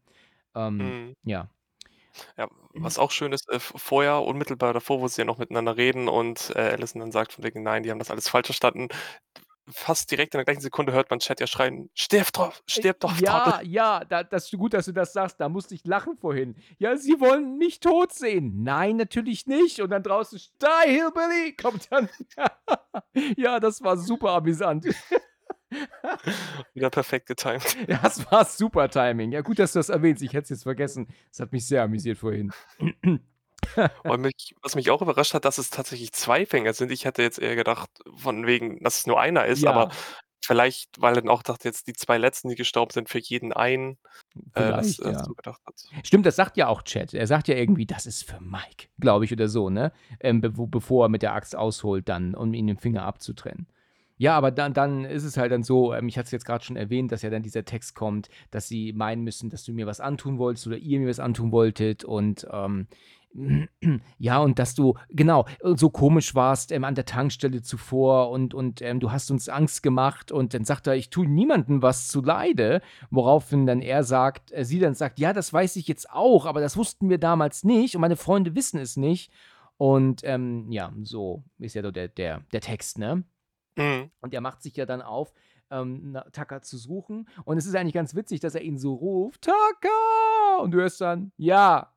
[0.79, 0.95] Mhm.
[1.25, 1.51] ja.
[2.39, 6.09] Ja, was auch schön ist, äh, vorher, unmittelbar davor, wo sie ja noch miteinander reden
[6.09, 8.89] und, äh, Allison dann sagt von wegen: „Nein, die haben das alles falsch verstanden.“
[9.69, 13.01] Fast direkt in der gleichen Sekunde hört man Chad ja schreien: „Stirb drauf, Äh, stirb
[13.01, 15.41] doch, ja, Trottel!“ ja, da das gut, dass du das sagst.
[15.41, 16.55] Da musste ich lachen vorhin.
[16.79, 21.91] „Ja, Sie wollen mich tot sehen.“ „Nein, natürlich nicht.“ Und dann draußen: „Die, Hillbilly!“ kommt
[21.91, 22.09] dann.
[23.37, 24.87] Ja, das war super amüsant.
[26.75, 27.77] Wieder perfekt getimt.
[27.89, 29.33] Das war super Timing.
[29.33, 30.23] Ja, gut, dass du das erwähnst.
[30.23, 31.09] Ich hätte es jetzt vergessen.
[31.31, 32.53] Das hat mich sehr amüsiert vorhin.
[34.05, 36.91] Und mich was mich auch überrascht hat, dass es tatsächlich 2 Finger sind.
[36.93, 39.71] Ich hätte jetzt eher gedacht, von wegen, dass es nur einer ist, Ja.
[39.73, 39.91] aber
[40.45, 43.53] vielleicht, weil er dann auch dachte, jetzt die 2 letzten, die gestorben sind, für jeden
[43.53, 43.99] einen,
[44.55, 45.25] äh, dass Vielleicht, er ja.
[45.25, 45.75] so gedacht hat.
[46.07, 47.15] Stimmt, das sagt ja auch Chad.
[47.15, 49.93] Er sagt ja irgendwie, das ist für Mike, glaube ich, oder so, ne?
[50.21, 53.67] Ähm, be wo- bevor er mit der Axt ausholt, dann, um ihn den Finger abzutrennen.
[54.19, 56.65] Ja, aber dann, dann ist es halt dann so, ähm, ich hatte es jetzt gerade
[56.65, 59.87] schon erwähnt, dass ja dann dieser Text kommt, dass sie meinen müssen, dass du mir
[59.87, 62.87] was antun wolltest oder ihr mir was antun wolltet und ähm,
[64.19, 68.81] ja, und dass du, genau, so komisch warst ähm, an der Tankstelle zuvor und, und
[68.81, 72.23] ähm, du hast uns Angst gemacht und dann sagt er, ich tue niemandem was zu
[72.23, 72.81] Leide,
[73.11, 76.61] woraufhin dann er sagt, äh, sie dann sagt, ja, das weiß ich jetzt auch, aber
[76.61, 79.31] das wussten wir damals nicht und meine Freunde wissen es nicht.
[79.77, 83.25] Und ähm, ja, so ist ja so der, der, der Text, ne?
[83.77, 84.11] Mhm.
[84.21, 85.35] Und er macht sich ja dann auf,
[85.71, 87.29] ähm, Tucker zu suchen.
[87.45, 90.63] Und es ist eigentlich ganz witzig, dass er ihn so ruft: Tucker!
[90.63, 91.93] Und du hörst dann: Ja.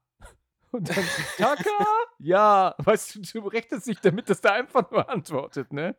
[0.72, 1.86] Und dann: Tucker?
[2.20, 2.76] Ja.
[2.78, 5.96] Weißt du, du rechnest nicht damit, dass der einfach nur antwortet, ne?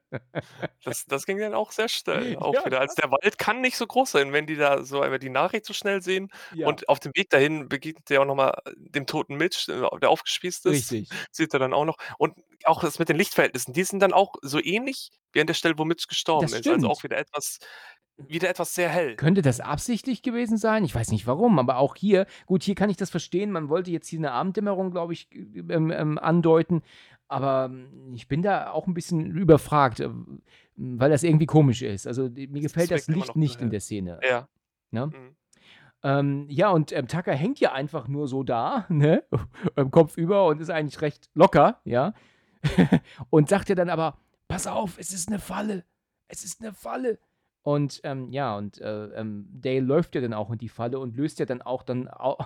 [0.85, 2.81] Das das ging dann auch sehr schnell auch Ja, wieder.
[2.81, 5.67] Also, der Wald kann nicht so groß sein, wenn die da so einmal die Nachricht
[5.67, 6.31] so schnell sehen.
[6.51, 6.69] Ja.
[6.69, 10.11] Und auf dem Weg dahin begegnet er auch noch mal dem toten Mitch, äh, der
[10.11, 10.93] aufgespießt ist.
[10.93, 11.09] Richtig.
[11.33, 11.97] Sieht er dann auch noch.
[12.19, 12.35] Und
[12.65, 15.79] auch das mit den Lichtverhältnissen, die sind dann auch so ähnlich wie an der Stelle,
[15.79, 16.71] wo Mitch gestorben Das ist.
[16.71, 17.05] Also, auch stimmt.
[17.05, 17.59] wieder etwas
[18.29, 19.17] wieder etwas sehr hell.
[19.17, 20.85] Könnte das absichtlich gewesen sein?
[20.85, 23.51] Ich weiß nicht warum, aber auch hier, gut, hier kann ich das verstehen.
[23.51, 26.83] Man wollte jetzt hier eine Abenddämmerung, glaube ich, ähm, ähm, andeuten.
[27.29, 30.11] Aber ähm, ich bin da auch ein bisschen überfragt, äh,
[30.77, 32.07] weil das irgendwie komisch ist.
[32.07, 34.19] Also mir gefällt das immer Licht nicht in der Szene.
[34.29, 34.49] Ja.
[34.91, 35.07] Ne?
[35.07, 35.37] Mhm.
[36.03, 39.25] Ähm, ja, und ähm, Tucker hängt ja einfach nur so da, ne?
[39.91, 42.15] Kopf über und ist eigentlich recht locker, ja.
[43.31, 44.19] und sagt ja dann aber,
[44.49, 45.85] pass auf, es ist eine Falle.
[46.29, 47.19] Es ist eine Falle.
[47.63, 51.17] Und ähm, ja, und äh, ähm, Dale läuft ja dann auch in die Falle und
[51.17, 52.39] löst ja dann auch dann, au,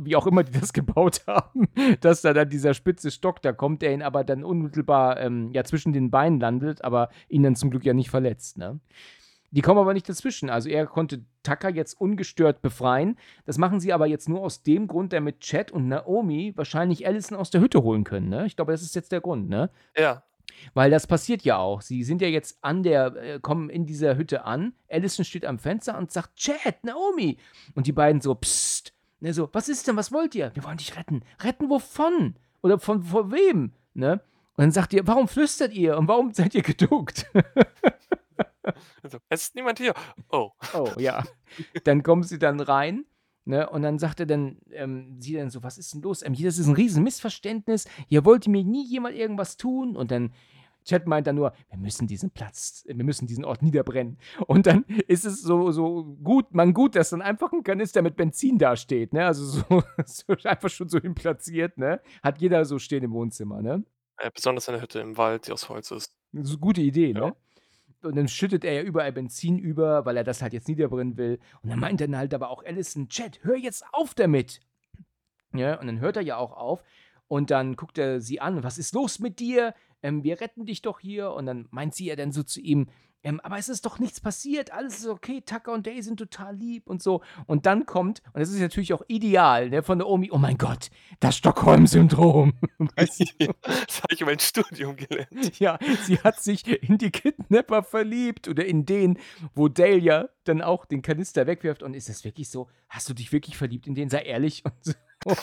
[0.00, 1.68] wie auch immer die das gebaut haben,
[2.00, 5.64] dass da dann dieser spitze Stock da kommt, der ihn aber dann unmittelbar ähm, ja
[5.64, 8.78] zwischen den Beinen landet, aber ihn dann zum Glück ja nicht verletzt, ne?
[9.52, 10.48] Die kommen aber nicht dazwischen.
[10.48, 13.18] Also er konnte Tucker jetzt ungestört befreien.
[13.44, 17.36] Das machen sie aber jetzt nur aus dem Grund, damit Chad und Naomi wahrscheinlich Allison
[17.36, 18.30] aus der Hütte holen können.
[18.30, 18.46] Ne?
[18.46, 19.68] Ich glaube, das ist jetzt der Grund, ne?
[19.94, 20.22] Ja.
[20.74, 21.82] Weil das passiert ja auch.
[21.82, 24.74] Sie sind ja jetzt an der, äh, kommen in dieser Hütte an.
[24.90, 27.38] Allison steht am Fenster und sagt, Chad, Naomi.
[27.74, 28.92] Und die beiden so, psst.
[29.20, 30.50] Ne, so, was ist denn, was wollt ihr?
[30.54, 31.22] Wir wollen dich retten.
[31.42, 32.36] Retten wovon?
[32.62, 33.72] Oder von vor wem?
[33.94, 34.20] Ne?
[34.56, 35.96] Und dann sagt ihr, warum flüstert ihr?
[35.96, 37.26] Und warum seid ihr geduckt?
[39.02, 39.92] Also, es ist niemand hier.
[40.30, 40.52] Oh.
[40.72, 41.24] Oh, ja.
[41.82, 43.04] Dann kommen sie dann rein.
[43.44, 46.22] Ne, und dann sagt er dann, ähm, sie dann so, was ist denn los?
[46.22, 47.88] Ähm, hier, das ist ein riesen Missverständnis.
[48.08, 49.96] Hier wollte mir nie jemand irgendwas tun.
[49.96, 50.32] Und dann,
[50.84, 54.16] Chad meint dann nur, wir müssen diesen Platz, wir müssen diesen Ort niederbrennen.
[54.46, 58.14] Und dann ist es so, so gut, man gut, dass dann einfach ein Kanister mit
[58.14, 59.26] Benzin dasteht, ne?
[59.26, 62.00] Also so, so einfach schon so hin platziert, ne?
[62.22, 63.82] Hat jeder so stehen im Wohnzimmer, ne?
[64.18, 66.12] Äh, besonders in der Hütte im Wald, die aus Holz ist.
[66.32, 67.26] Eine gute Idee, Ja.
[67.26, 67.36] ne?
[68.02, 71.38] Und dann schüttet er ja überall Benzin über, weil er das halt jetzt niederbrennen will.
[71.62, 74.60] Und dann meint dann halt aber auch Allison, Chat, hör jetzt auf damit.
[75.54, 76.82] Ja, und dann hört er ja auch auf.
[77.28, 79.74] Und dann guckt er sie an, was ist los mit dir?
[80.02, 81.32] Ähm, wir retten dich doch hier.
[81.32, 82.88] Und dann meint sie ja dann so zu ihm,
[83.24, 86.56] ähm, aber es ist doch nichts passiert, alles ist okay, Tucker und Day sind total
[86.56, 87.22] lieb und so.
[87.46, 90.58] Und dann kommt, und das ist natürlich auch ideal, ne, von der Omi, oh mein
[90.58, 90.90] Gott,
[91.20, 92.54] das Stockholm-Syndrom.
[92.96, 93.24] Weißt du?
[93.62, 95.58] das habe ich in meinem Studium gelernt.
[95.58, 99.18] Ja, sie hat sich in die Kidnapper verliebt oder in den,
[99.54, 101.82] wo Dale ja dann auch den Kanister wegwirft.
[101.82, 102.68] Und ist das wirklich so?
[102.88, 104.10] Hast du dich wirklich verliebt in den?
[104.10, 104.64] Sei ehrlich.
[104.64, 104.92] Und so.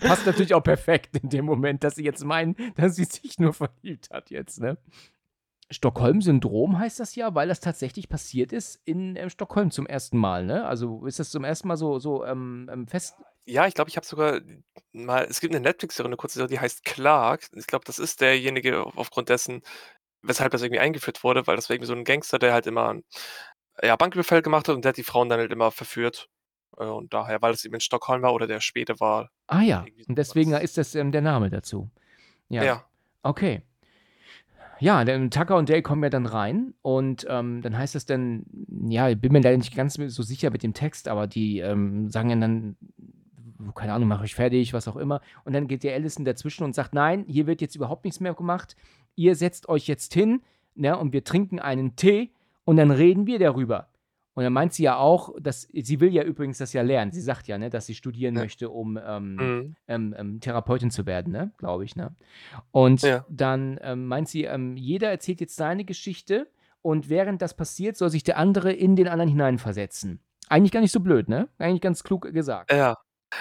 [0.00, 3.52] Passt natürlich auch perfekt in dem Moment, dass sie jetzt meinen, dass sie sich nur
[3.52, 4.78] verliebt hat jetzt, ne?
[5.74, 10.44] Stockholm-Syndrom heißt das ja, weil das tatsächlich passiert ist in ähm, Stockholm zum ersten Mal,
[10.44, 10.66] ne?
[10.66, 13.16] Also ist das zum ersten Mal so, so ähm, ähm, fest.
[13.46, 14.40] Ja, ich glaube, ich habe sogar
[14.92, 17.48] mal es gibt eine Netflix-Serie, 'ne kurze Serie, die heißt Clark.
[17.54, 19.62] Ich glaube, das ist derjenige, aufgrund dessen
[20.22, 22.96] weshalb das irgendwie eingeführt wurde, weil das war irgendwie so ein Gangster, der halt immer
[23.82, 26.28] ja, Banküberfall gemacht hat und der hat die Frauen dann halt immer verführt.
[26.78, 29.30] Äh, und daher, weil es eben in Stockholm war oder der späte war.
[29.46, 31.90] Ah ja, und deswegen ist das ähm, der Name dazu.
[32.48, 32.84] Ja, Ja.
[33.22, 33.62] okay.
[34.80, 38.44] Ja, dann Tucker und Dale kommen ja dann rein und ähm, dann heißt es dann,
[38.88, 42.10] ja, ich bin mir leider nicht ganz so sicher mit dem Text, aber die ähm,
[42.10, 42.76] sagen ja dann,
[43.74, 45.20] keine Ahnung, mach euch fertig, was auch immer.
[45.44, 48.34] Und dann geht der Allison dazwischen und sagt, nein, hier wird jetzt überhaupt nichts mehr
[48.34, 48.76] gemacht.
[49.14, 50.42] Ihr setzt euch jetzt hin
[50.74, 52.30] ne, und wir trinken einen Tee
[52.64, 53.88] und dann reden wir darüber.
[54.34, 57.12] Und dann meint sie ja auch, dass sie will ja übrigens das ja lernen.
[57.12, 58.42] Sie sagt ja, ne, dass sie studieren Ja.
[58.42, 59.76] möchte, um ähm, Mhm.
[59.86, 61.52] ähm, ähm, Therapeutin zu werden, ne?
[61.58, 62.14] Glaube ich, ne?
[62.72, 63.24] Und Ja.
[63.28, 66.48] dann ähm, meint sie, ähm, jeder erzählt jetzt seine Geschichte
[66.82, 70.20] und während das passiert, soll sich der andere in den anderen hineinversetzen.
[70.48, 71.48] Eigentlich gar nicht so blöd, ne?
[71.58, 72.72] Eigentlich ganz klug gesagt.
[72.72, 72.96] Ja.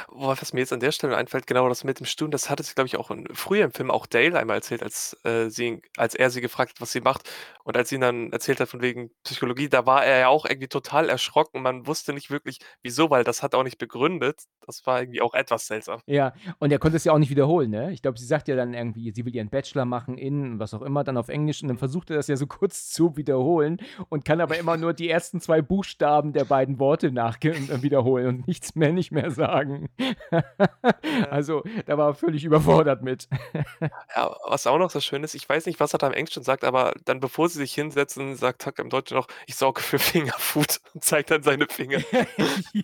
[0.10, 2.64] Boah, was mir jetzt an der Stelle einfällt, genau das mit dem Studium, das hatte
[2.64, 5.82] sie, glaube ich, auch in, früher im Film auch Dale einmal erzählt, als, äh, sie,
[5.98, 7.30] als er sie gefragt hat, was sie macht.
[7.64, 10.46] Und als sie ihn dann erzählt hat von wegen Psychologie, da war er ja auch
[10.46, 11.62] irgendwie total erschrocken.
[11.62, 14.44] Man wusste nicht wirklich, wieso, weil das hat auch nicht begründet.
[14.66, 16.02] Das war irgendwie auch etwas seltsam.
[16.06, 17.92] Ja, und er konnte es ja auch nicht wiederholen, ne?
[17.92, 20.82] Ich glaube, sie sagt ja dann irgendwie, sie will ihren Bachelor machen in was auch
[20.82, 23.78] immer, dann auf Englisch und dann versucht er das ja so kurz zu wiederholen
[24.10, 28.48] und kann aber immer nur die ersten zwei Buchstaben der beiden Worte nach wiederholen und
[28.48, 29.83] nichts mehr, nicht mehr sagen.
[31.30, 33.28] also, da war er völlig überfordert mit.
[34.16, 36.44] Ja, was auch noch so schön ist, ich weiß nicht, was er da im Englischen
[36.44, 39.98] sagt, aber dann, bevor sie sich hinsetzen, sagt Tucker im Deutschen noch, ich sorge für
[39.98, 42.00] Fingerfood und zeigt dann seine Finger.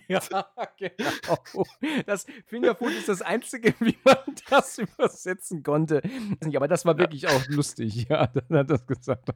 [0.08, 0.20] ja,
[0.76, 1.54] genau.
[2.06, 4.16] Das Fingerfood ist das Einzige, wie man
[4.48, 6.02] das übersetzen konnte.
[6.54, 9.30] Aber das war wirklich auch lustig, ja, dann hat das gesagt.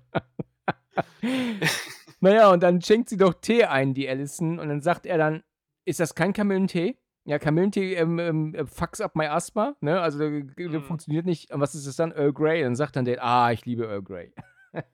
[2.21, 5.43] naja, und dann schenkt sie doch Tee ein, die Allison, und dann sagt er dann,
[5.85, 6.97] ist das kein Kamillentee?
[7.27, 10.01] Ja, Kamillentee ähm, ähm, fucks up my asthma, ne?
[10.01, 10.83] Also der Mhm.
[10.83, 11.51] funktioniert nicht.
[11.53, 12.13] Und was ist das dann?
[12.13, 12.63] Earl Grey.
[12.63, 14.33] Dann sagt dann der, ah, ich liebe Earl Grey.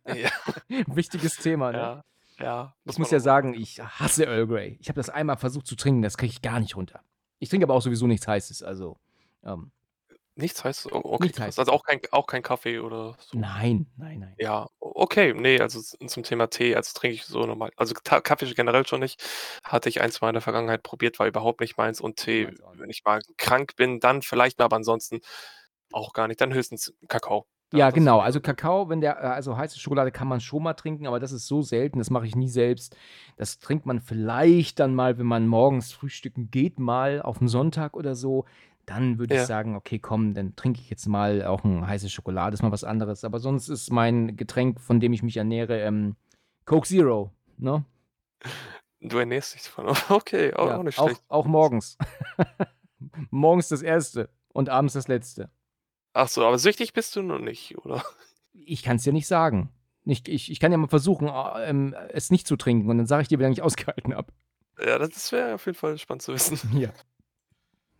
[0.07, 0.31] Ja,
[0.86, 1.78] Wichtiges Thema, ne?
[1.78, 2.05] ja,
[2.39, 2.74] ja.
[2.85, 3.61] Ich man muss ja auch sagen, sagen.
[3.61, 4.77] ich hasse Earl Grey.
[4.81, 7.01] Ich habe das einmal versucht zu trinken, das kriege ich gar nicht runter.
[7.39, 8.98] Ich trinke aber auch sowieso nichts Heißes, also
[9.43, 9.73] ähm,
[10.41, 11.39] Nichts heißt, o- okay, Nichts.
[11.41, 11.59] Heißes.
[11.59, 13.39] Also auch kein, auch kein Kaffee oder so.
[13.39, 14.35] nein, nein, nein.
[14.39, 17.71] Ja, okay, nee, also zum Thema Tee, also trinke ich so normal.
[17.77, 19.23] Also Ta- Kaffee generell schon nicht.
[19.65, 22.01] Hatte ich ein, zwei in der Vergangenheit probiert, war überhaupt nicht meins.
[22.01, 25.21] Und Tee, wenn ich mal krank bin, dann vielleicht mal, aber ansonsten
[25.93, 26.41] auch gar nicht.
[26.41, 27.47] Dann höchstens Kakao.
[27.73, 28.19] Ja, das- genau.
[28.19, 31.31] Also Kakao, wenn der, äh, also heiße Schokolade kann man schon mal trinken, aber das
[31.31, 32.97] ist so selten, das mache ich nie selbst.
[33.37, 37.95] Das trinkt man vielleicht dann mal, wenn man morgens frühstücken geht, mal auf den Sonntag
[37.97, 38.45] oder so.
[38.86, 39.47] Dann würde ich Ja.
[39.47, 42.82] sagen, okay, komm, dann trinke ich jetzt mal auch eine heiße Schokolade, ist mal was
[42.85, 43.24] anderes.
[43.24, 46.16] Aber sonst ist mein Getränk, von dem ich mich ernähre, ähm,
[46.65, 47.85] Coke Zero, ne?
[49.01, 49.86] Du ernährst dich von.
[50.11, 51.23] Okay, auch, Ja, auch nicht auch, schlecht.
[51.28, 51.97] auch morgens.
[53.31, 55.51] morgens das erste und abends das letzte.
[56.12, 58.05] Ach so, aber süchtig bist du noch nicht, oder?
[58.52, 59.70] Ich kann es dir nicht sagen.
[60.05, 63.07] Ich, ich, ich kann ja mal versuchen, äh, ähm, es nicht zu trinken und dann
[63.07, 64.32] sage ich dir, wie lange ich ausgehalten habe.
[64.85, 66.59] Ja, das wäre auf jeden Fall spannend zu wissen.
[66.78, 66.89] Ja.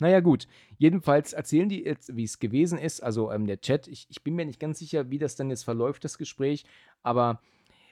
[0.01, 0.48] Naja, gut.
[0.78, 3.02] Jedenfalls erzählen die jetzt, wie es gewesen ist.
[3.02, 5.64] Also ähm, der Chat, ich, ich bin mir nicht ganz sicher, wie das dann jetzt
[5.64, 6.64] verläuft, das Gespräch.
[7.02, 7.40] Aber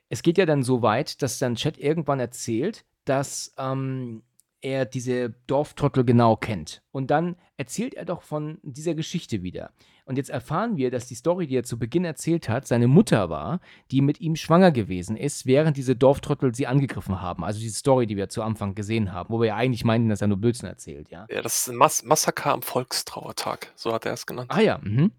[0.09, 4.23] es geht ja dann so weit, dass dann Chat irgendwann erzählt, dass ähm,
[4.61, 6.83] er diese Dorftrottel genau kennt.
[6.91, 9.71] Und dann erzählt er doch von dieser Geschichte wieder.
[10.05, 13.29] Und jetzt erfahren wir, dass die Story, die er zu Beginn erzählt hat, seine Mutter
[13.29, 13.61] war,
[13.91, 17.45] die mit ihm schwanger gewesen ist, während diese Dorftrottel sie angegriffen haben.
[17.45, 20.23] Also diese Story, die wir zu Anfang gesehen haben, wo wir ja eigentlich meinten, dass
[20.23, 21.27] er nur Blödsinn erzählt, ja.
[21.29, 24.51] Ja, das ist ein Mas Massaker am Volkstrauertag, so hat er es genannt.
[24.51, 25.13] Ah ja, mhm.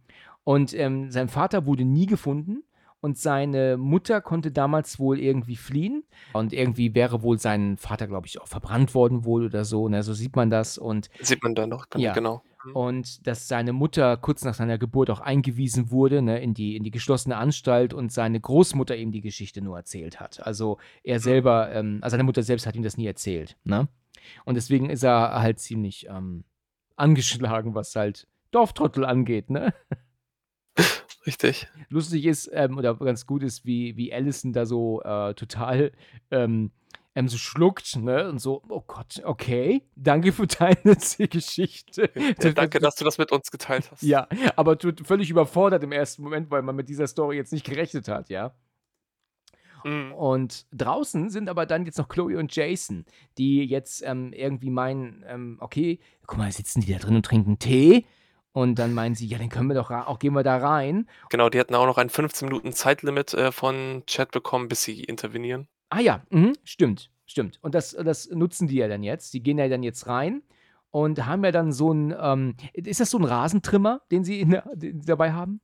[0.43, 2.63] Und ähm, sein Vater wurde nie gefunden
[3.01, 6.03] und seine Mutter konnte damals wohl irgendwie fliehen
[6.33, 10.03] und irgendwie wäre wohl sein Vater, glaube ich, auch verbrannt worden wohl oder so, ne?
[10.03, 12.13] so sieht man das und Sieht man da noch, gen- Ja.
[12.13, 12.43] genau.
[12.73, 16.83] und dass seine Mutter kurz nach seiner Geburt auch eingewiesen wurde ne, in, die, in
[16.83, 20.45] die geschlossene Anstalt und seine Großmutter ihm die Geschichte nur erzählt hat.
[20.45, 23.55] Also er selber, ähm, also seine Mutter selbst hat ihm das nie erzählt.
[23.63, 23.87] Ne?
[24.43, 26.43] Und deswegen ist er halt ziemlich ähm,
[26.97, 29.49] angeschlagen, was halt Dorftrottel angeht.
[29.49, 29.73] Ne?
[31.25, 31.67] Richtig.
[31.89, 35.91] Lustig ist, ähm, oder ganz gut ist, wie, wie Allison da so äh, total
[36.31, 36.71] ähm,
[37.15, 38.29] ähm, so schluckt, ne?
[38.29, 40.95] Und so, oh Gott, okay, danke für deine
[41.29, 42.09] Geschichte.
[42.15, 44.03] Ja, danke, dass du das mit uns geteilt hast.
[44.03, 47.65] Ja, aber tut völlig überfordert im ersten Moment, weil man mit dieser Story jetzt nicht
[47.65, 48.53] gerechnet hat, ja.
[49.83, 50.13] Mhm.
[50.13, 53.05] Und draußen sind aber dann jetzt noch Chloe und Jason,
[53.37, 57.59] die jetzt ähm, irgendwie meinen, ähm, okay, guck mal, sitzen die da drin und trinken
[57.59, 58.05] Tee.
[58.51, 61.07] Und dann meinen sie, ja, dann können wir doch auch, gehen wir da rein.
[61.29, 65.03] Genau, die hatten auch noch ein 15 Minuten Zeitlimit äh, von Chat bekommen, bis sie
[65.03, 65.67] intervenieren.
[65.89, 67.59] Ah ja, mhm, stimmt, stimmt.
[67.61, 69.33] Und das, das nutzen die ja dann jetzt.
[69.33, 70.41] Die gehen ja dann jetzt rein
[70.91, 74.61] und haben ja dann so ein, ähm, ist das so ein Rasentrimmer, den sie in
[74.75, 75.61] sie dabei haben?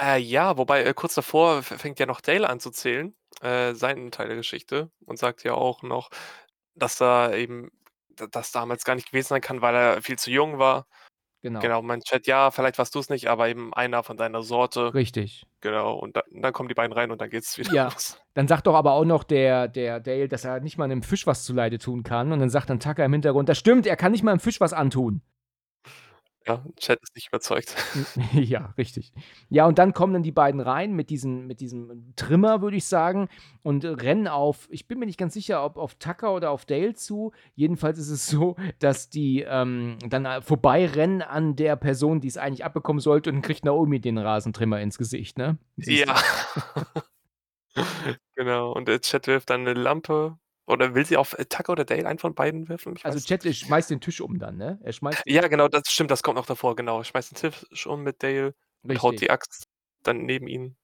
[0.00, 4.10] Äh, ja, wobei, äh, kurz davor fängt ja noch Dale an zu zählen, äh, seinen
[4.10, 6.08] Teil der Geschichte und sagt ja auch noch,
[6.74, 7.70] dass da eben
[8.30, 10.86] das damals gar nicht gewesen sein kann, weil er viel zu jung war.
[11.44, 11.72] Genau.
[11.72, 15.46] Genau, meint Chad: „Ja, vielleicht warst du's nicht, aber eben einer von deiner Sorte.“ Richtig.
[15.62, 17.94] Genau, und da dann kommen die beiden rein und dann geht's wieder Ja.
[17.94, 18.20] los.
[18.34, 21.26] Dann sagt doch aber auch noch der der Dale, dass er nicht mal 'nem Fisch
[21.26, 24.12] was zuleide tun kann und dann sagt dann Tucker im Hintergrund: „Das stimmt, er kann
[24.12, 25.22] nicht mal 'm Fisch was antun.“
[26.46, 27.76] Ja, Chad ist nicht überzeugt.
[28.32, 29.12] Ja, richtig.
[29.48, 32.86] Ja, und dann kommen dann die beiden rein mit diesem mit diesem Trimmer, würde ich
[32.86, 33.28] sagen,
[33.62, 36.94] und rennen auf ich bin mir nicht ganz sicher, ob auf Tucker oder auf Dale
[36.94, 37.32] zu.
[37.54, 42.64] Jedenfalls ist es so, dass die, ähm, dann, äh, vorbeirennen an der Person, die's eigentlich
[42.64, 45.58] abbekommen sollte und kriegt Naomi den Rasentrimmer ins Gesicht, ne?
[45.76, 46.06] Siehst?
[46.06, 46.16] Ja.
[48.36, 51.84] Genau, und der Chad wirft dann 'ne Lampe oder will sie auf, äh, Tucker oder
[51.84, 52.94] Dale, einen von beiden werfen?
[52.96, 54.78] Ich Also, äh, schmeißt den Tisch um dann, ne?
[54.82, 56.98] Er schmeißt Ja, genau, das stimmt, das kommt noch davor, genau.
[56.98, 59.20] Er schmeißt den Tisch um mit Dale und haut Richtig.
[59.20, 59.64] die Axt
[60.02, 60.76] dann neben ihn.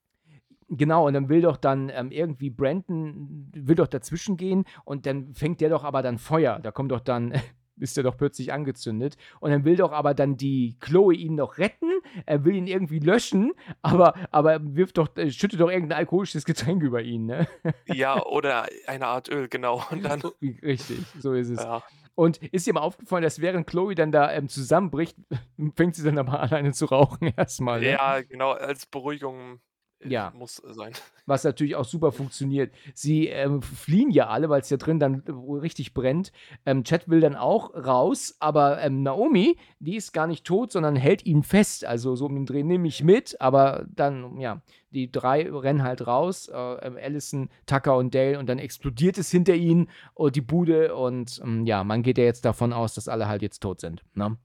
[0.71, 5.61] Genau, und dann will doch dann, ähm, irgendwie Brandon will doch dazwischengehen und dann fängt
[5.61, 6.59] der doch aber dann Feuer.
[6.59, 7.33] Da kommt doch dann
[7.79, 11.57] ist der doch plötzlich angezündet und dann will doch aber dann die Chloe ihn noch
[11.57, 11.89] retten.
[12.25, 16.45] Er will ihn irgendwie löschen, aber aber wirft doch äh, schüttet doch irgend 'n alkoholisches
[16.49, 17.47] Getränk über ihn, ne?
[17.85, 19.83] Ja, oder eine Art Öl, genau.
[19.91, 21.63] Und dann richtig, so ist es.
[21.63, 21.83] Ja.
[22.15, 25.15] Und ist dir mal aufgefallen, dass während Chloe dann da, ähm, zusammenbricht,
[25.75, 27.91] fängt sie dann aber an, eine zu rauchen erst mal, ne?
[27.91, 29.61] Ja, genau, als Beruhigung,
[30.05, 30.31] Ja.
[30.35, 30.93] muss sein.
[31.25, 32.73] Was natürlich auch super funktioniert.
[32.93, 36.31] Sie, ähm, fliehen ja alle, weil's ja drin dann wohl richtig brennt.
[36.65, 40.95] Ähm, Chad will dann auch raus, aber, ähm, Naomi, die ist gar nicht tot, sondern
[40.95, 41.85] hält ihn fest.
[41.85, 44.61] Also, so um den Dreh: „Nimm mich mit“, aber dann ja,
[44.91, 46.57] die 3 rennen halt raus, äh,
[46.87, 51.39] ähm, Allison, Tucker und Dale und dann explodiert es hinter ihnen, oh, die Bude und,
[51.43, 54.37] hm, ja, man geht ja jetzt davon aus, dass alle halt jetzt tot sind, ne?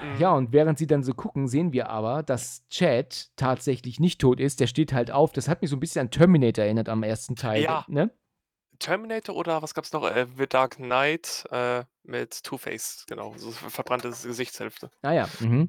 [0.00, 0.36] Ja, Mhm.
[0.38, 4.60] und während sie dann so gucken, sehen wir aber, dass Chad tatsächlich nicht tot ist.
[4.60, 5.32] Der steht halt auf.
[5.32, 7.84] Das hat mich so 'n bisschen an Terminator erinnert am ersten Teil, Ja.
[7.88, 8.10] ne?
[8.78, 10.04] Terminator oder was gab's noch?
[10.08, 14.90] Äh, The Dark Knight, äh, mit Two-Face, genau, so ver verbrannte Gesichtshälfte.
[15.02, 15.68] Ah ja, mhm.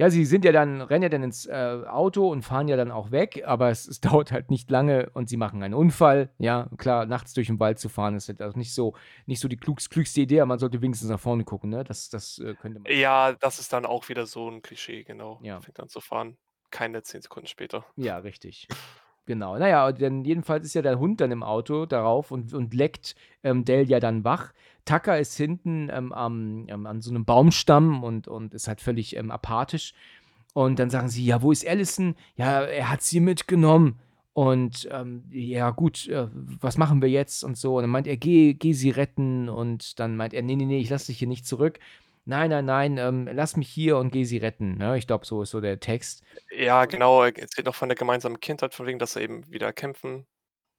[0.00, 2.92] Ja, sie sind ja dann rennen ja dann ins, äh, Auto und fahren ja dann
[2.92, 6.30] auch weg, aber es es dauert halt nicht lange und sie machen einen Unfall.
[6.38, 8.94] Ja, klar, nachts durch den Wald zu fahren, ist halt auch nicht so
[9.26, 11.82] nicht so die klugs klügste Idee, aber man sollte wenigstens nach vorne gucken, ne?
[11.82, 15.40] Das das, äh, könnte man Ja, das ist dann auch wieder so 'n Klischee, genau.
[15.42, 15.60] Ja.
[15.60, 16.38] Fängt an zu fahren.
[16.70, 17.84] Keine 10 Sekunden später.
[17.96, 18.68] Ja, richtig.
[19.26, 19.58] Genau.
[19.58, 23.14] Na ja, denn jedenfalls ist ja der Hund dann im Auto darauf und und leckt,
[23.42, 24.52] ähm, Dale ja dann wach.
[24.88, 29.16] Tucker ist hinten, ähm, am ähm, an so 'nem Baumstamm und und ist halt völlig,
[29.16, 29.94] ähm, apathisch.
[30.54, 33.98] Und dann sagen sie: „Ja, wo ist Allison?“ „Ja, er hat sie mitgenommen.“
[34.34, 36.28] Und, ähm, „Ja gut, äh,
[36.60, 37.76] was machen wir jetzt?“ und so.
[37.76, 40.78] Und dann meint er: „Geh geh sie retten.“ Und dann meint er: „Ne, ne, ne,
[40.78, 41.78] ich lasse dich hier nicht zurück.
[42.26, 44.98] Nein, nein, nein, ähm, lass mich hier und geh sie retten“, ne?
[44.98, 46.22] Ich glaube, so ist so der Text.
[46.50, 49.72] Ja, genau, er erzählt noch von der gemeinsamen Kindheit, von wegen, dass sie eben wieder
[49.72, 50.26] kämpfen.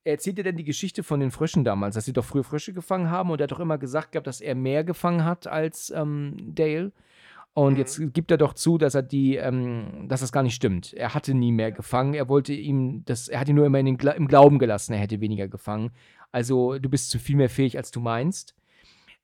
[0.09, 2.73] Er erzählt dir dann die Geschichte von den Fröschen damals, dass sie doch früher Frösche
[2.73, 5.91] gefangen haben und er hat doch immer gesagt gehabt, dass er mehr gefangen hat als,
[5.95, 6.91] ähm, Dale.
[7.53, 7.77] Und Mhm.
[7.79, 10.93] jetzt gibt er doch zu, dass er die, ähm dass das gar nicht stimmt.
[10.93, 12.13] Er hatte nie mehr gefangen.
[12.15, 15.21] Er wollte ihm das er hat ihn nur immer den im Glauben gelassen, er hätte
[15.21, 15.91] weniger gefangen.
[16.31, 18.55] Also, du bist zu viel mehr fähig, als du meinst.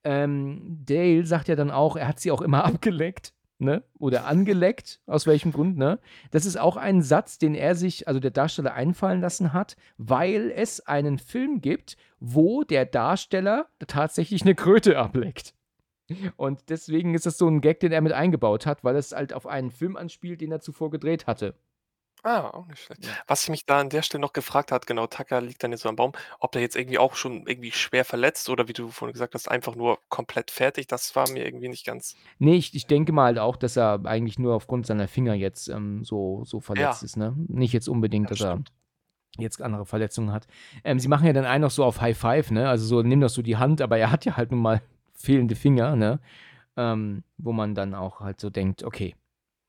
[0.03, 3.83] Ähm, Dale sagt ja dann auch, er hat sie auch immer abgeleckt, ne?
[3.99, 5.99] Oder angeleckt, aus welchem Grund, ne?
[6.31, 10.51] Das ist auch ein Satz, den er sich also der Darsteller einfallen lassen hat, weil
[10.55, 15.53] es einen Film gibt, wo der Darsteller tatsächlich 'ne Kröte ableckt.
[16.37, 19.33] Und deswegen ist das so 'n Gag, den er mit eingebaut hat, weil es halt
[19.33, 21.55] auf einen Film anspielt, den er zuvor gedreht hatte.
[22.25, 23.03] Ah, auch nicht schlecht.
[23.03, 23.17] Ja.
[23.27, 25.81] Was ich mich da an der Stelle noch gefragt hat, genau, Tucker liegt dann jetzt
[25.81, 28.89] so am Baum, ob der jetzt irgendwie auch schon irgendwie schwer verletzt oder wie du
[28.89, 32.73] vorhin gesagt hast, einfach nur komplett fertig, das war mir irgendwie nicht ganz Ne, ich
[32.75, 36.43] ich denke mal halt auch, dass er eigentlich nur aufgrund seiner Finger jetzt, ähm, so
[36.45, 37.03] so verletzt Ja.
[37.03, 37.33] ist, ne?
[37.47, 38.71] Nicht jetzt unbedingt, Ja, dass er stimmt.
[39.39, 40.47] jetzt andere Verletzungen hat.
[40.83, 42.69] Ähm, sie machen ja dann einen noch so auf High Five, ne?
[42.69, 44.81] Also, so: „Nimm doch so die Hand“, aber er hat ja halt nun mal
[45.15, 46.19] fehlende Finger, ne?
[46.77, 49.15] Ähm, wo man dann auch halt so denkt: „Okay,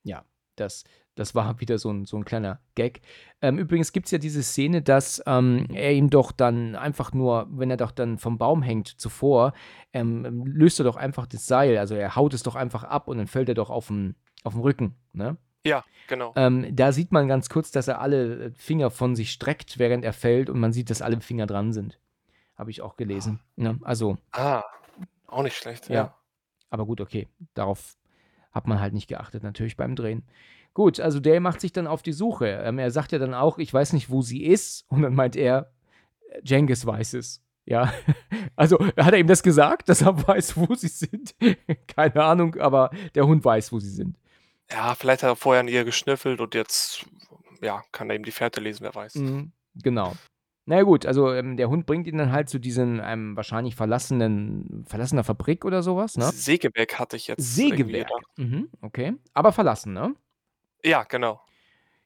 [0.05, 0.24] ja,
[0.57, 0.85] das
[1.17, 3.01] das war wieder so 'n so 'n kleiner Gag.“
[3.43, 7.71] Ähm, übrigens gibt's ja diese Szene, dass, ähm, er ihm doch dann einfach nur wenn
[7.71, 9.53] er doch dann vom Baum hängt zuvor,
[9.93, 11.79] ähm, löst er doch einfach das Seil.
[11.79, 14.15] Also, er haut es doch einfach ab und dann fällt er doch auf'n
[14.45, 15.37] auf'n Rücken, ne?
[15.67, 16.37] Ja, genau.
[16.37, 20.05] Ähm, da sieht man ganz kurz, dass er alle, äh, Finger von sich streckt, während
[20.05, 21.99] er fällt und man sieht, dass alle Finger dran sind.
[22.57, 23.79] Habe ich auch gelesen, ne?
[23.83, 24.63] Also Ah,
[25.27, 25.95] auch nicht schlecht, ja.
[25.97, 26.15] ja.
[26.71, 27.29] Aber gut, okay.
[27.55, 27.97] Darauf
[28.53, 30.25] hat man halt nicht geachtet natürlich beim Drehen.
[30.77, 32.48] Gut, also Dale macht sich dann auf die Suche.
[32.48, 35.35] Ähm, er sagt ja dann auch: „Ich weiß nicht, wo sie ist.“ Und dann meint
[35.35, 35.73] er:
[36.28, 37.94] „Äh, Cengiz weiß es.“ Ja,
[38.57, 41.35] also, hat er ihm das gesagt, dass er weiß, wo sie sind?
[41.86, 44.19] Keine Ahnung, aber der Hund weiß, wo sie sind.
[44.70, 47.07] Ja, vielleicht hat er vorher an ihr geschnüffelt und jetzt,
[47.62, 49.15] ja, kann er eben die Fährte lesen, wer weiß.
[49.15, 50.12] Mhm, genau.
[50.66, 53.77] Na ja gut, also, ähm, der Hund bringt ihn dann halt zu diesem, ähm, wahrscheinlich
[53.77, 56.31] verlassenen verlassener Fabrik oder so was, ne?
[56.31, 58.11] Sägewerk hatte ich jetzt Sägewerk.
[58.36, 59.15] Mhm, okay.
[59.32, 60.15] Aber verlassen, ne?
[60.85, 61.40] Ja, genau.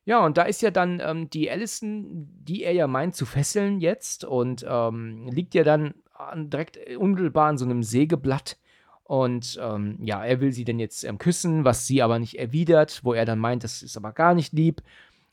[0.06, 3.80] Ja, und da ist ja dann, ähm, die Allison, die er ja meint zu fesseln
[3.80, 8.59] jetzt und, ähm, liegt ja dann an direkt äh, unmittelbar an so 'nem Sägeblatt
[9.05, 13.01] und, ähm, ja, er will sie dann jetzt, ähm, küssen, was sie aber nicht erwidert,
[13.05, 14.82] wo er dann meint, das ist aber gar nicht lieb.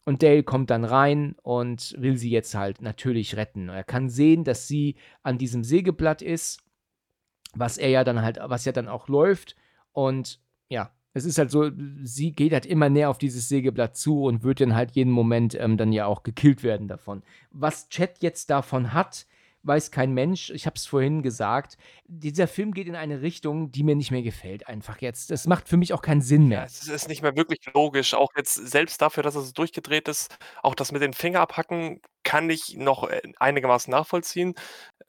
[0.06, 3.70] Und Dale kommt dann rein und will sie jetzt halt natürlich retten.
[3.70, 6.62] Er kann sehen, dass sie an diesem Sägeblatt ist,
[7.56, 9.56] was er ja dann halt was ja dann auch läuft
[9.94, 10.40] und
[10.70, 11.70] ja, es ist halt so,
[12.04, 15.56] sie geht halt immer näher auf dieses Sägeblatt zu und wird dann halt jeden Moment,
[15.60, 17.24] ähm, dann ja auch gekillt werden davon.
[17.52, 19.28] Was Chad jetzt davon hat,
[19.64, 20.50] weiß kein Mensch.
[20.52, 21.78] Ich habe es vorhin gesagt.
[22.06, 25.30] Dieser Film geht in eine Richtung, die mir nicht mehr gefällt einfach jetzt.
[25.32, 26.64] Das macht für mich auch keinen Sinn Ja, mehr.
[26.66, 30.38] es ist nicht mehr wirklich logisch, auch jetzt selbst dafür, dass so durchgedreht ist.
[30.64, 34.56] Auch das mit den Finger abhacken kann ich noch, äh, einigermaßen nachvollziehen,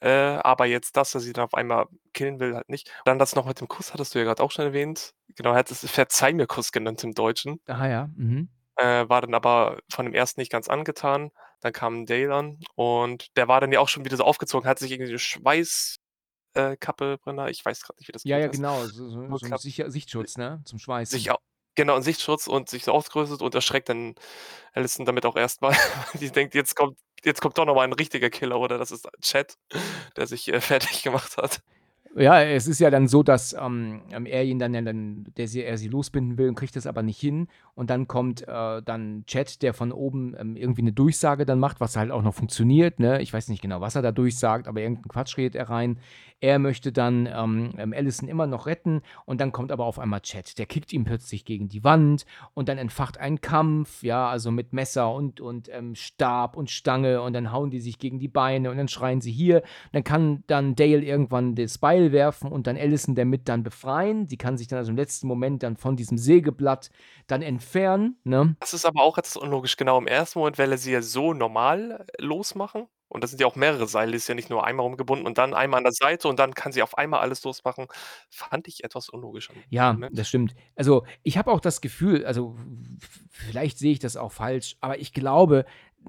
[0.00, 2.90] äh, aber jetzt, dass er sie dann auf einmal killen will, halt nicht.
[3.04, 5.12] Dann das noch mit dem Kuss hattest du ja grad auch schon erwähnt.
[5.36, 7.60] Genau, er hat es „Verzeih-mir-Kuss“ genannt im Deutschen.
[7.66, 8.48] Ah ja, mhm.
[8.76, 11.30] Äh, war dann aber von dem ersten nicht ganz angetan.
[11.60, 14.78] Dann kam Dale an und der war dann ja auch schon wieder so aufgezogen, hat
[14.78, 15.96] sich irgendwie 'ne Schweiß
[16.54, 16.76] äh,
[17.18, 19.54] Brenner, ich weiß grad nicht, wie das Ja, ja, heißt, genau, so so so.
[19.54, 21.28] Sicher Sichtschutz, ne, zum Schweißen.
[21.28, 21.36] Sich au
[21.74, 24.14] genau, 'n Sichtschutz und sich so ausgerüstet und erschreckt dann
[24.74, 25.74] Allison damit auch erst mal.
[26.20, 29.09] Die denkt, jetzt kommt jetzt kommt doch noch mal 'n richtiger Killer oder das ist
[29.23, 29.55] Chad,
[30.16, 31.61] der sich, äh, fertig gemacht hat.
[32.19, 35.62] Ja, es ist ja dann so, dass, ähm, ähm, er ihn dann dann der sie
[35.62, 37.47] er sie losbinden will und kriegt das aber nicht hin.
[37.77, 41.78] Und dann kommt, äh, dann Chad, der von oben, ähm, irgendwie 'ne Durchsage dann macht,
[41.81, 43.23] was halt auch noch funktioniert, ne?
[43.23, 45.99] Ich weiß nicht genau, was er da durchsagt, aber irgend 'n Quatsch redet er rein.
[46.40, 50.20] Er möchte dann, ähm, ähm, Allison immer noch retten und dann kommt aber auf einmal
[50.20, 50.59] Chad.
[50.59, 54.73] Der kickt ihn plötzlich gegen die Wand und dann entfacht ein Kampf, ja, also mit
[54.73, 58.70] Messer und und, ähm, Stab und Stange und dann hauen die sich gegen die Beine
[58.73, 59.62] und dann schreien sie hier.
[59.93, 64.28] Dann kann dann Dale irgendwann das Beil werfen und dann Allison damit dann befreien.
[64.28, 66.90] Sie kann sich dann also im letzten Moment dann von diesem Sägeblatt
[67.26, 68.56] dann entfernen, ne?
[68.60, 69.76] Das ist aber auch etwas unlogisch.
[69.76, 73.47] Genau, im ersten Moment will er sie ja so normal losmachen und das sind ja
[73.47, 76.28] auch mehrere Seile, ist ja nicht nur einmal rumgebunden und dann einmal an der Seite
[76.28, 77.86] und dann kann sie auf einmal alles losmachen.
[78.30, 80.55] Fand ich etwas unlogisch Ja, das stimmt.
[80.76, 82.56] Also, ich habe auch das Gefühl also,
[83.30, 85.64] vielleicht sehe ich das auch falsch, aber ich glaube,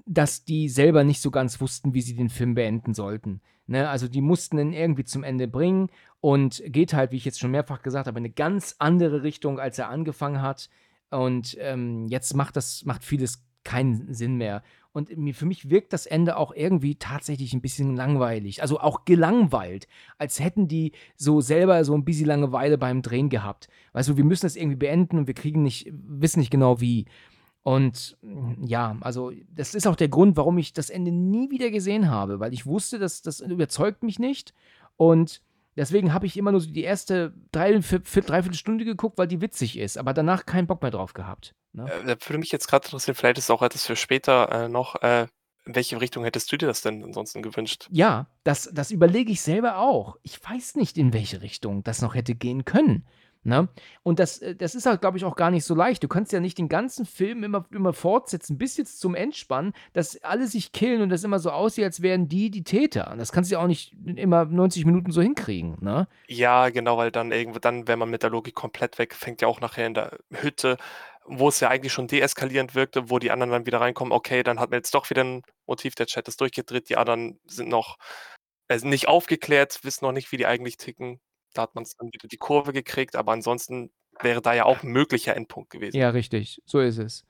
[0.05, 3.89] dass die selber nicht so ganz wussten, wie sie den Film beenden sollten, ne?
[3.89, 5.89] Also, die mussten ihn irgendwie zum Ende bringen
[6.21, 9.59] und geht halt, wie ich jetzt schon mehrfach gesagt habe, in 'ne ganz andere Richtung,
[9.59, 10.69] als er angefangen hat.
[11.11, 14.63] Und, ähm, jetzt macht das macht vieles keinen Sinn mehr.
[14.93, 19.87] Und für mich wirkt das Ende auch irgendwie tatsächlich 'n bisschen langweilig, also auch gelangweilt,
[20.17, 23.67] als hätten die so selber so 'n bisschen Langeweile beim Drehen gehabt.
[23.93, 27.05] Weißt du, wir müssen das irgendwie beenden und wir kriegen nicht wissen nicht genau wie.
[27.69, 31.69] Und, hm, ja, also, das ist auch der Grund, warum ich das Ende nie wieder
[31.69, 34.55] gesehen habe, weil ich wusste, das das überzeugt mich nicht
[34.97, 35.43] und
[35.77, 39.27] deswegen habe ich immer nur so die erste drei Viert Viert 3/4 Stunde geguckt, weil
[39.27, 41.83] die witzig ist, aber danach keinen Bock mehr drauf gehabt, ne?
[41.83, 44.67] Äh, da würde mich jetzt grad interessieren, vielleicht ist es auch etwas für später, äh,
[44.67, 45.27] noch, äh,
[45.65, 47.87] in welche Richtung hättest du dir das denn ansonsten gewünscht?
[47.91, 50.17] Ja, das das überlege ich selber auch.
[50.23, 53.05] Ich weiß nicht, in welche Richtung das noch hätte gehen können,
[53.43, 53.69] ne?
[54.03, 56.03] Und das äh, das ist halt, glaube ich, auch gar nicht so leicht.
[56.03, 60.21] Du kannst ja nicht den ganzen Film immer immer fortsetzen bis jetzt zum Endspann, dass
[60.23, 63.15] alle sich killen und das immer so aussieht, als wären die die Täter.
[63.17, 66.07] Das kannst du ja auch nicht immer 90 Minuten so hinkriegen, ne?
[66.27, 69.15] Ja, genau, weil dann irgendwo dann wäre man mit der Logik komplett weg.
[69.15, 70.77] Fängt ja auch nachher in der Hütte,
[71.25, 74.13] wo es ja eigentlich schon deeskalierend wirkte, wo die anderen dann wieder reinkommen.
[74.13, 77.39] Okay, dann hat man jetzt doch wieder 'n Motiv, der Chat ist durchgedreht, die anderen
[77.45, 77.97] sind noch
[78.71, 81.19] sind nicht aufgeklärt, wissen noch nicht, wie die eigentlich ticken.
[81.55, 84.91] Da hat man's dann wieder die Kurve gekriegt, aber ansonsten wäre da ja auch 'n
[84.91, 85.95] möglicher Endpunkt gewesen.
[85.95, 87.25] Ja, richtig, so ist es.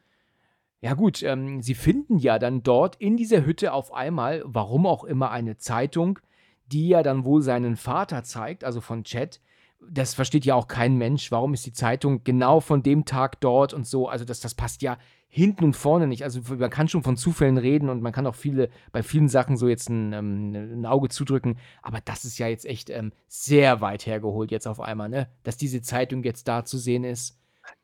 [0.82, 5.04] Ja gut, ähm, sie finden ja dann dort in dieser Hütte auf einmal, warum auch
[5.04, 6.20] immer, eine Zeitung,
[6.68, 9.42] die ja dann wohl seinen Vater zeigt, also von Chad.
[9.82, 11.32] Das versteht ja auch kein Mensch.
[11.32, 14.08] Warum ist die Zeitung genau von dem Tag dort und so?
[14.10, 14.98] Also, das das passt ja
[15.30, 16.24] hinten und vorne nicht.
[16.24, 19.58] Also, man kann schon von Zufällen reden und man kann auch viele bei vielen Sachen
[19.58, 23.82] so jetzt 'n ähm, 'n Auge zudrücken, aber das ist ja jetzt echt, ähm, sehr
[23.82, 27.36] weit hergeholt jetzt auf einmal, ne, dass diese Zeitung jetzt da zu sehen ist.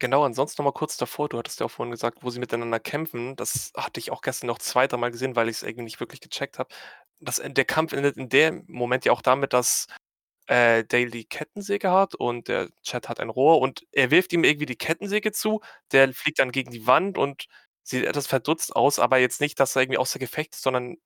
[0.02, 2.80] Genau, ansonsten noch mal kurz davor, du hattest ja auch vorhin gesagt, wo sie miteinander
[2.82, 3.36] kämpfen.
[3.38, 6.60] Das hatte ich auch gestern noch 2, dreimal gesehen, weil ich's irgendwie nicht wirklich gecheckt
[6.60, 6.70] habe.
[7.22, 9.88] Das en der Kampf endet in dem Moment ja auch damit, dass,
[10.48, 14.44] äh, Dale die Kettensäge hat und der Chad hat ein Rohr und er wirft ihm
[14.44, 15.62] irgendwie die Kettensäge zu.
[15.92, 17.46] Der fliegt dann gegen die Wand und
[17.84, 20.98] sieht etwas verdutzt aus, aber jetzt nicht, dass er irgendwie außer Gefecht ist, sondern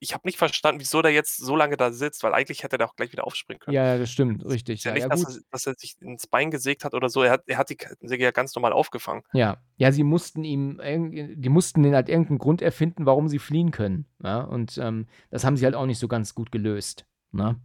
[0.00, 2.88] ich habe nicht verstanden, wieso der jetzt so lange da sitzt, weil eigentlich hätte der
[2.88, 3.76] auch gleich wieder aufspringen können.
[3.76, 4.78] Ja, das stimmt, richtig.
[4.80, 7.22] Ist ja nicht, ja dass er dass er sich ins Bein gesägt hat oder so.
[7.22, 9.22] Er hat er hat die Kettensäge ja ganz normal aufgefangen.
[9.32, 9.58] Ja.
[9.76, 13.70] Ja, sie mussten ihm die mussten den halt irgend 'n Grund erfinden, warum sie fliehen
[13.70, 14.40] können, ja?
[14.42, 17.60] Und, ähm, das haben sie halt auch nicht so ganz gut gelöst, ne?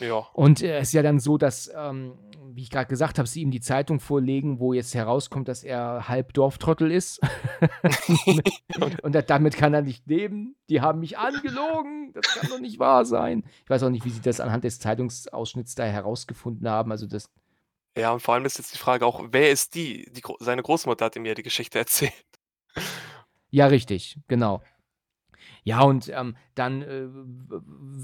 [0.00, 0.26] Ja.
[0.32, 2.14] Und, äh, es ist ja dann so, dass, ähm,
[2.52, 6.08] wie ich grad gesagt habe, sie ihm die Zeitung vorlegen, wo jetzt herauskommt, dass er
[6.08, 7.20] halb Dorftrottel ist.
[9.02, 10.56] Und da damit kann er nicht leben.
[10.68, 12.12] Die haben mich angelogen.
[12.14, 13.44] Das kann doch nicht wahr sein.
[13.64, 16.90] Ich weiß auch nicht, wie sie das anhand des Zeitungsausschnitts da herausgefunden haben.
[16.90, 17.30] Also, das
[17.96, 20.10] Ja, und vor allem ist jetzt die Frage auch, wer ist die?
[20.12, 22.12] Die seine Großmutter hat ihm ja die Geschichte erzählt.
[23.50, 24.62] Ja, richtig, genau.
[25.68, 27.08] Ja, und, ähm, dann, äh,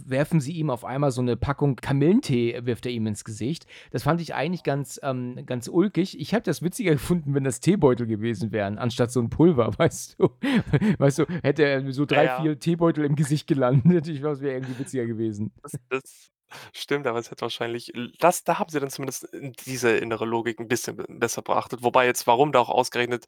[0.06, 3.66] werfen sie ihm auf einmal so 'ne Packung Kamillentee wirft er ihm ins Gesicht.
[3.90, 6.20] Das fand ich eigentlich ganz, ähm ganz ulkig.
[6.20, 6.92] Ich hätte das witziger
[7.24, 10.28] gefunden, wenn das Teebeutel gewesen wären, anstatt so 'n Pulver, weißt du?
[10.98, 12.50] Weißt du, hätte er so 3, Ja, ja.
[12.50, 14.08] 4 Teebeutel im Gesicht gelandet.
[14.08, 15.50] Ich glaube, es wäre irgendwie witziger gewesen.
[15.62, 16.30] Das das
[16.74, 19.28] stimmt, aber es hätte wahrscheinlich das da haben sie dann zumindest
[19.66, 21.82] diese innere Logik 'n bisschen besser beachtet.
[21.82, 23.24] Wobei jetzt, warum da auch ausgerechnet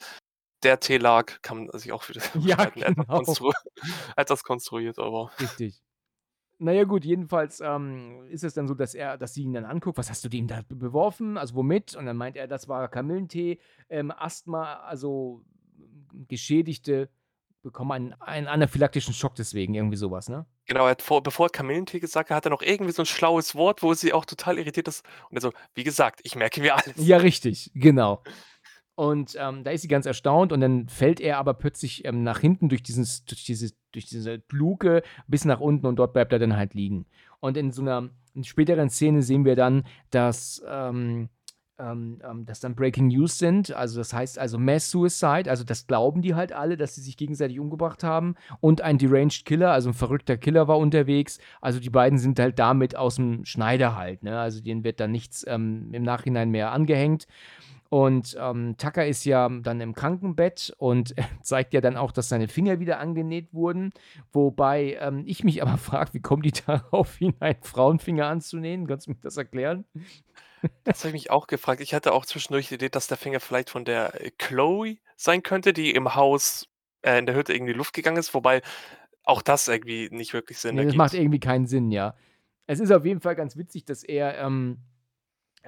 [0.62, 3.04] der Tee lag, kann man sich auch wieder Ja, genau.
[3.10, 3.52] konstru
[4.16, 5.82] hat das konstruiert, aber Richtig.
[6.58, 9.64] Na ja, gut, jedenfalls, ähm, ist es dann so, dass er dass sie ihn dann
[9.66, 11.38] anguckt: „Was hast du dem da be beworfen?
[11.38, 13.58] Also, womit?“ Und dann meint er, das war Kamillentee.
[13.90, 15.44] Ähm, Asthma also,
[16.28, 17.10] Geschädigte
[17.62, 20.46] bekommen einen einen anaphylaktischen Schock deswegen, irgendwie so was, ne?
[20.68, 23.06] Genau, er hat vor bevor er Kamillentee gesagt hat, hat er noch irgendwie so 'n
[23.06, 25.04] schlaues Wort, wo sie auch total irritiert ist.
[25.30, 28.22] Und er so: „Wie gesagt, ich merke mir alles.“ Ja, richtig, genau.
[28.98, 32.38] Und, ähm, da ist sie ganz erstaunt und dann fällt er aber plötzlich, ähm, nach
[32.40, 36.38] hinten durch dieses durch diese durch diese Luke bis nach unten und dort bleibt er
[36.38, 37.04] dann halt liegen.
[37.40, 38.08] Und in so 'ner
[38.42, 41.28] späteren Szene sehen wir dann, dass, ähm
[41.78, 43.70] ähm ähm, dass dann Breaking News sind.
[43.74, 47.18] Also, das heißt also Mass Suicide, also, das glauben die halt alle, dass sie sich
[47.18, 48.34] gegenseitig umgebracht haben.
[48.60, 51.38] Und ein Deranged Killer, also 'n verrückter Killer war unterwegs.
[51.60, 54.38] Also, die beiden sind halt damit aus'm Schneider halt, ne?
[54.40, 57.26] Also, denen wird dann nichts, ähm, im Nachhinein mehr angehängt.
[57.88, 62.48] Und, ähm, Tucker ist ja dann im Krankenbett und zeigt ja dann auch, dass seine
[62.48, 63.92] Finger wieder angenäht wurden.
[64.32, 68.86] Wobei, ähm, ich mich aber frage, wie kommen die darauf, ihn einen Frauenfinger anzunähen?
[68.86, 69.84] Kannst du mir das erklären?
[70.84, 71.80] Das habe ich mich auch gefragt.
[71.80, 75.42] Ich hatte auch zwischendurch die Idee, dass der Finger vielleicht von der, äh, Chloe sein
[75.42, 76.68] könnte, die im Haus
[77.02, 78.62] äh, in der Hütte irgendwie in die Luft gegangen ist, wobei
[79.22, 80.98] auch das irgendwie nicht wirklich Sinn Ne, das ergibt.
[80.98, 82.16] macht irgendwie keinen Sinn, ja.
[82.66, 84.78] Es ist auf jeden Fall ganz witzig, dass er, ähm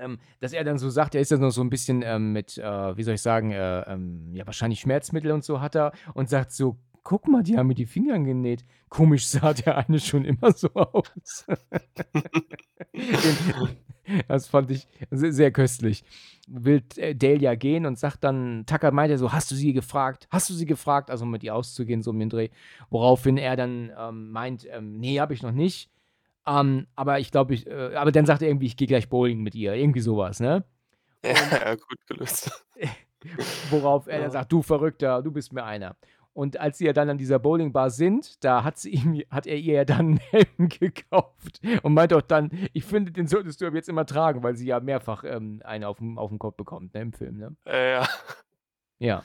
[0.00, 2.58] ähm, dass er dann so sagt, er ist ja noch so 'n bisschen, ähm, mit,
[2.58, 6.28] äh, wie soll ich sagen, äh, ähm, ja, wahrscheinlich Schmerzmittel und so hat er und
[6.28, 8.64] sagt so: „Guck mal, die haben mir die Finger genäht.
[8.88, 11.46] Komisch sah der eine schon immer so aus.“
[12.94, 13.38] Den
[14.28, 16.02] das fand ich se sehr köstlich.
[16.46, 19.72] Will, äh, Dale ja gehen und sagt dann Tucker meint ja so: „Hast du sie
[19.72, 20.26] gefragt?
[20.30, 22.48] Hast du sie gefragt?“ Also, mit ihr auszugehen, so um den Dreh.
[22.90, 25.90] Woraufhin er dann, ähm, meint, ähm: „Ne, habe ich noch nicht.
[26.48, 29.40] Ähm, aber ich glaube, ich äh, aber dann sagt er irgendwie: „Ich gehe gleich bowlen
[29.40, 30.64] mit ihr.“ Irgendwie so was, ne?
[31.24, 32.64] Ja, gut gelöst.
[33.70, 35.96] Worauf er dann sagt: „Du Verrückter, du bist mir einer.“
[36.32, 39.56] Und als sie ja dann an dieser Bowlingbar sind, da hat sie ihm hat er
[39.56, 43.66] ihr ja dann 'n Helm gekauft und meint auch dann: „Ich finde, den solltest du
[43.66, 47.00] ab jetzt immer tragen“, weil sie ja mehrfach, ähm, einen auf'm auf'm Kopf bekommt, ne,
[47.02, 47.56] im Film, ne?
[47.66, 48.08] Äh, ja.
[49.00, 49.22] Ja.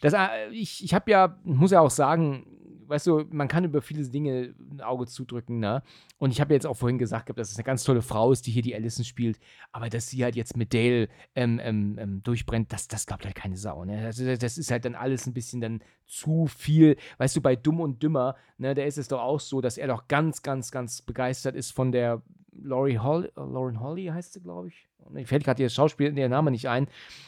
[0.00, 2.46] Das äh, ich ich habe ja muss ja auch sagen,
[2.92, 5.82] weißt du, man kann über viele Dinge 'n Auge zudrücken, ne?
[6.18, 8.46] Und ich habe ja jetzt auch vorhin gesagt dass es 'ne ganz tolle Frau ist,
[8.46, 9.38] die hier die Allison spielt.
[9.72, 13.34] Aber dass sie halt jetzt mit Dale, ähm ähm ähm, durchbrennt, das das glaubt halt
[13.34, 14.06] keine Sau, ne?
[14.06, 16.96] Also, das ist halt dann alles 'n bisschen dann zu viel.
[17.18, 19.88] Weißt du, bei Dumm und Dümmer, ne, da ist es doch auch so, dass er
[19.88, 22.22] doch ganz, ganz, ganz begeistert ist von der
[22.52, 24.88] Laurie Hol Lauren Holly heißt sie, glaube ich.
[25.10, 26.86] Mir fällt grad ihr Schauspiel der Name nicht ein.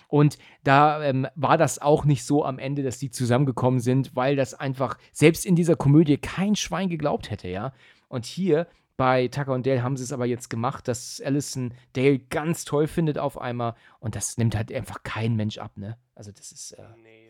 [0.08, 4.36] Und da, ähm, war das auch nicht so am Ende, dass die zusammengekommen sind, weil
[4.36, 7.72] das einfach selbst in dieser Komödie kein Schwein geglaubt hätte, ja?
[8.08, 12.64] Und hier bei Tucker und Dale haben sie's aber jetzt gemacht, dass Allison Dale ganz
[12.64, 15.98] toll findet auf einmal und das nimmt halt einfach kein Mensch ab, ne?
[16.14, 17.23] Also, das ist, äh Ne, irgendwie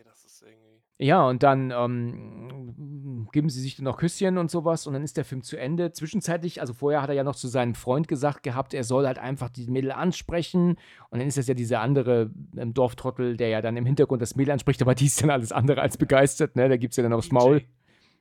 [0.97, 5.03] Ja, und dann, ähm, geben sie sich dann noch Küsschen und so was und dann
[5.03, 5.91] ist der Film zu Ende.
[5.91, 9.19] Zwischenzeitlich also, vorher hat er ja noch zu seinem Freund gesagt gehabt, er soll halt
[9.19, 10.77] einfach die Mädel ansprechen
[11.09, 14.35] und dann ist das ja dieser andere, ähm, Dorftrottel, der ja dann im Hintergrund das
[14.37, 16.69] Mädel anspricht, aber die ist dann alles andere als begeistert, ne?
[16.69, 17.61] Da gibt's ja dann aufs Maul.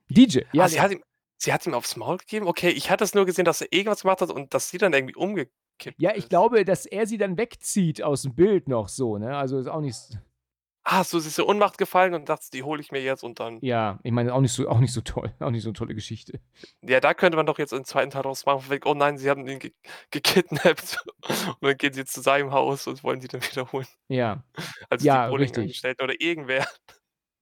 [0.08, 1.02] DJ, ja, Ah, sie hat ihm
[1.36, 2.46] sie hat ihm aufs Maul gegeben?
[2.48, 4.92] Okay, ich hatte es nur gesehen, dass er irgendwas gemacht hat und dass sie dann
[4.92, 5.50] irgendwie umgekippt
[5.98, 6.28] Ja, ich ist.
[6.30, 9.36] glaube, dass er sie dann wegzieht aus'm Bild noch so, ne?
[9.36, 9.96] Also, ist auch nicht
[10.86, 13.40] Ah, so, sie ist in Ohnmacht gefallen und dachtest: „Die hole ich mir jetzt“ und
[13.40, 15.72] dann Ja, ich meine, auch nicht so auch nicht so toll auch nicht so 'ne
[15.74, 16.40] tolle Geschichte.
[16.82, 18.10] Ja, da könnte man doch jetzt einen 2.
[18.10, 19.72] Teil draus machen, wegen: „Oh nein, sie haben ihn ge
[20.10, 20.98] gekidnappt.“
[21.60, 23.86] Und dann gehen sie zu seinem Haus und wollen die dann wieder holen.
[24.10, 24.44] Ja.
[24.90, 25.48] Also, Ja, die.
[25.48, 26.66] Bowlingangestellten oder irgendwer.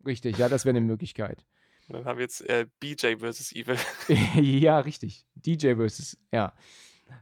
[0.05, 1.45] Richtig, ja, das wäre 'ne Möglichkeit.
[1.89, 3.53] Und dann haben wir jetzt äh, BJ vs.
[3.53, 3.79] Evil.
[4.09, 5.27] ja, richtig.
[5.35, 6.53] DJ versus, ja.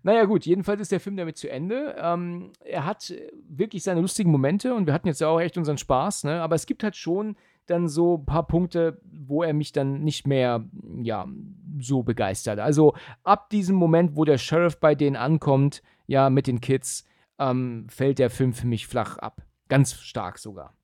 [0.03, 1.97] Naja, gut, jedenfalls ist der Film damit zu Ende.
[1.99, 3.12] Ähm, er hat
[3.49, 6.43] wirklich seine lustigen Momente und wir hatten jetzt ja auch echt unseren Spaß, ne?
[6.43, 7.37] Aber es gibt halt schon
[7.67, 10.65] dann so ein paar Punkte, wo er mich dann nicht mehr,
[11.03, 11.27] ja,
[11.79, 12.59] so begeistert.
[12.59, 17.05] Also ab diesem Moment, wo der Sheriff bei denen ankommt, ja, mit den Kids,
[17.39, 19.43] ähm, fällt der Film für mich flach ab.
[19.69, 20.75] Ganz stark sogar.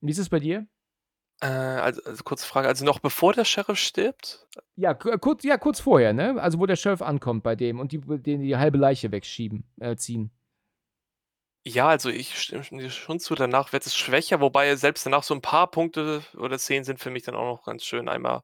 [0.00, 0.66] Wie ist es bei dir?
[1.40, 4.46] Äh, also, also kurze Frage, also noch bevor der Sheriff stirbt?
[4.76, 6.40] Ja, k- kurz, ja, kurz vorher, ne?
[6.40, 9.96] Also wo der Sheriff ankommt bei dem und die, den die halbe Leiche wegschieben, äh,
[9.96, 10.30] ziehen.
[11.66, 15.34] Ja, also ich stimme dir schon zu, danach wird es schwächer, wobei selbst danach so
[15.34, 18.08] ein paar Punkte oder Szenen sind für mich dann auch noch ganz schön.
[18.08, 18.40] Einmal,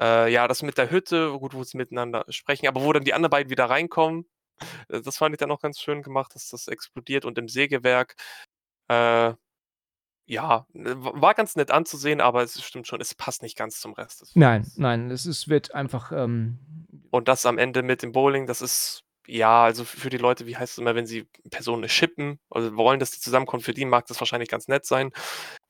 [0.00, 3.12] äh, ja, das mit der Hütte, gut, wo sie miteinander sprechen, aber wo dann die
[3.14, 4.26] anderen beiden wieder reinkommen,
[4.88, 8.16] äh, das fand ich dann auch ganz schön gemacht, dass das explodiert und im Sägewerk,
[8.88, 9.34] äh,
[10.26, 13.92] ja, w- war ganz nett anzusehen, aber es stimmt schon, es passt nicht ganz zum
[13.92, 16.58] Rest des Nein, nein, es ist, wird einfach, ähm,
[17.10, 20.56] Und das am Ende mit dem Bowling, das ist, ja, also für die Leute, wie
[20.56, 24.06] heißt es immer, wenn sie Personen schippen, also wollen, dass die zusammenkommen, für die mag
[24.06, 25.12] das wahrscheinlich ganz nett sein.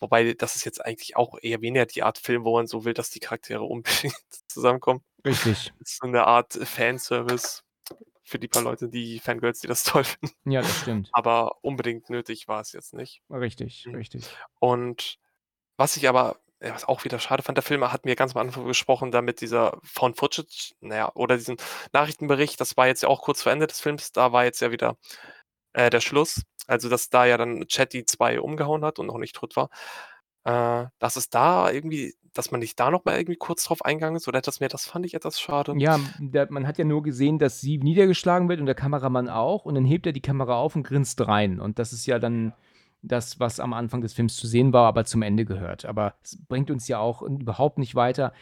[0.01, 2.95] Wobei, das ist jetzt eigentlich auch eher weniger die Art Film, wo man so will,
[2.95, 4.15] dass die Charaktere unbedingt
[4.49, 5.03] zusammenkommen.
[5.27, 5.73] richtig.
[5.81, 7.63] Das ist so eine Art Fanservice
[8.25, 10.51] für die paar Leute, die Fangirls, die das toll finden.
[10.51, 11.11] Ja, das stimmt.
[11.13, 13.23] Aber unbedingt nötig war es jetzt nicht.
[13.31, 13.95] Richtig, Mhm.
[13.97, 14.25] richtig.
[14.59, 15.19] Und
[15.77, 18.67] was ich aber, was auch wieder schade fand, der Film hat mir ganz am Anfang
[18.67, 21.57] gesprochen, damit dieser Found Footage, naja, oder diesen
[21.93, 24.71] Nachrichtenbericht, das war jetzt ja auch kurz vor Ende des Films, da war jetzt ja
[24.71, 24.97] wieder
[25.75, 26.43] äh, der Schluss.
[26.67, 29.69] Also, dass da ja dann Chatty 2 umgehauen hat und noch nicht tot war.
[30.45, 34.17] Äh, dass es da irgendwie, dass man nicht da noch mal irgendwie kurz drauf eingegangen
[34.17, 35.77] ist oder etwas mehr, das fand ich etwas schade.
[35.77, 39.65] Ja, der, man hat ja nur gesehen, dass sie niedergeschlagen wird und der Kameramann auch.
[39.65, 41.59] Und dann hebt er die Kamera auf und grinst rein.
[41.61, 42.55] Und das ist ja dann
[43.03, 45.85] das, was am Anfang des Films zu sehen war, aber zum Ende gehört.
[45.85, 48.33] Aber es bringt uns ja auch überhaupt nicht weiter.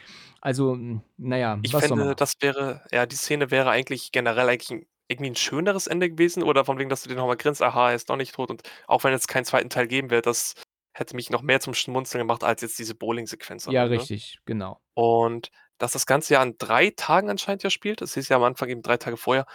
[0.41, 0.77] Also,
[1.17, 2.13] naja, Ich was machen?
[2.15, 6.43] das wäre, ja, die Szene wäre eigentlich generell eigentlich 'n irgendwie ein schöneres Ende gewesen
[6.43, 8.49] oder von wegen, dass du dir noch mal grinst: „Aha, er ist noch nicht tot“
[8.49, 10.55] und auch wenn es keinen zweiten Teil geben wird, das
[10.93, 13.97] hätte mich noch mehr zum Schmunzeln gemacht als jetzt diese Bowling-Sequenz Ja, Ende.
[13.99, 14.79] richtig, genau.
[14.93, 15.49] Und
[15.79, 18.69] dass das Ganze ja an 3 Tagen anscheinend ja spielt, es hieß ja am Anfang
[18.69, 19.45] eben 3 Tage vorher,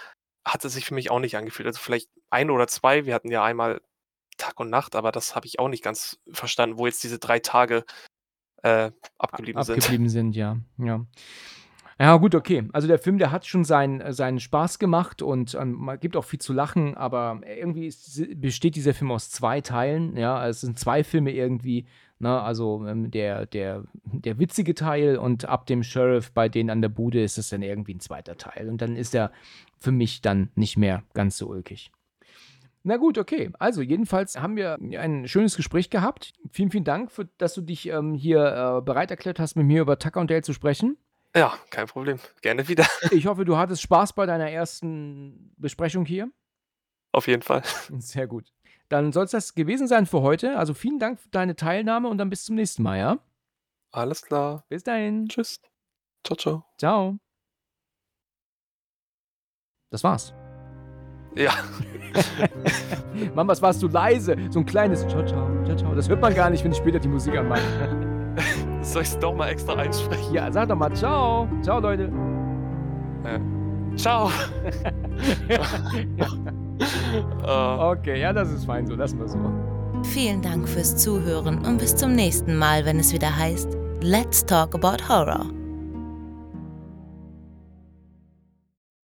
[0.46, 1.66] hat es sich für mich auch nicht angefühlt.
[1.66, 3.80] Also, vielleicht 1 oder 2, wir hatten ja einmal
[4.36, 7.38] Tag und Nacht, aber das habe ich auch nicht ganz verstanden, wo jetzt diese 3
[7.40, 7.84] Tage,
[8.62, 9.78] äh, abgeblieben sind.
[9.78, 10.58] Abgeblieben sind, ja.
[10.78, 11.04] Ja.
[12.00, 12.68] Ja, gut, okay.
[12.72, 16.24] Also der Film, der hat schon seinen, äh, seinen Spaß gemacht und ähm, gibt auch
[16.24, 20.16] viel zu lachen, aber irgendwie ist, besteht dieser Film aus zwei Teilen.
[20.16, 21.86] Ja, es sind zwei Filme irgendwie.
[22.20, 22.40] Ne?
[22.40, 26.88] Also ähm, der, der, der witzige Teil und ab dem Sheriff bei denen an der
[26.88, 28.68] Bude ist es dann irgendwie ein zweiter Teil.
[28.68, 29.32] Und dann ist er
[29.80, 31.90] für mich dann nicht mehr ganz so ulkig.
[32.84, 33.50] Na gut, okay.
[33.58, 36.32] Also jedenfalls haben wir ein schönes Gespräch gehabt.
[36.52, 39.82] Vielen, vielen Dank, für, dass du dich ähm, hier äh, bereit erklärt hast, mit mir
[39.82, 40.96] über Tucker und Dale zu sprechen.
[41.36, 42.18] Ja, kein Problem.
[42.42, 42.86] Gerne wieder.
[43.10, 46.30] Ich hoffe, du hattest Spaß bei deiner ersten Besprechung hier.
[47.12, 47.62] Auf jeden Fall.
[47.98, 48.52] Sehr gut.
[48.88, 50.58] Dann soll es das gewesen sein für heute.
[50.58, 53.18] Also vielen Dank für deine Teilnahme und dann bis zum nächsten Mal, ja?
[53.90, 54.64] Alles klar.
[54.68, 55.28] Bis dahin.
[55.28, 55.60] Tschüss.
[56.24, 56.64] Ciao, ciao.
[56.78, 57.18] Ciao.
[59.90, 60.32] Das war's.
[61.34, 61.52] Ja.
[63.34, 64.36] Mann, was warst du leise?
[64.50, 65.94] So ein kleines Ciao, ciao, ciao, ciao.
[65.94, 68.34] Das hört man gar nicht, wenn ich später die Musik anmache.
[68.88, 70.34] Soll ich es doch mal extra einsprechen?
[70.34, 71.46] Ja, sag doch mal Ciao.
[71.62, 72.10] Ciao, Leute.
[73.96, 74.30] Ciao.
[77.42, 78.94] Äh, Okay, ja, das ist fein so.
[78.94, 79.38] Lassen wir so.
[80.04, 84.74] Vielen Dank fürs Zuhören und bis zum nächsten Mal, wenn es wieder heißt Let's Talk
[84.74, 85.46] About Horror.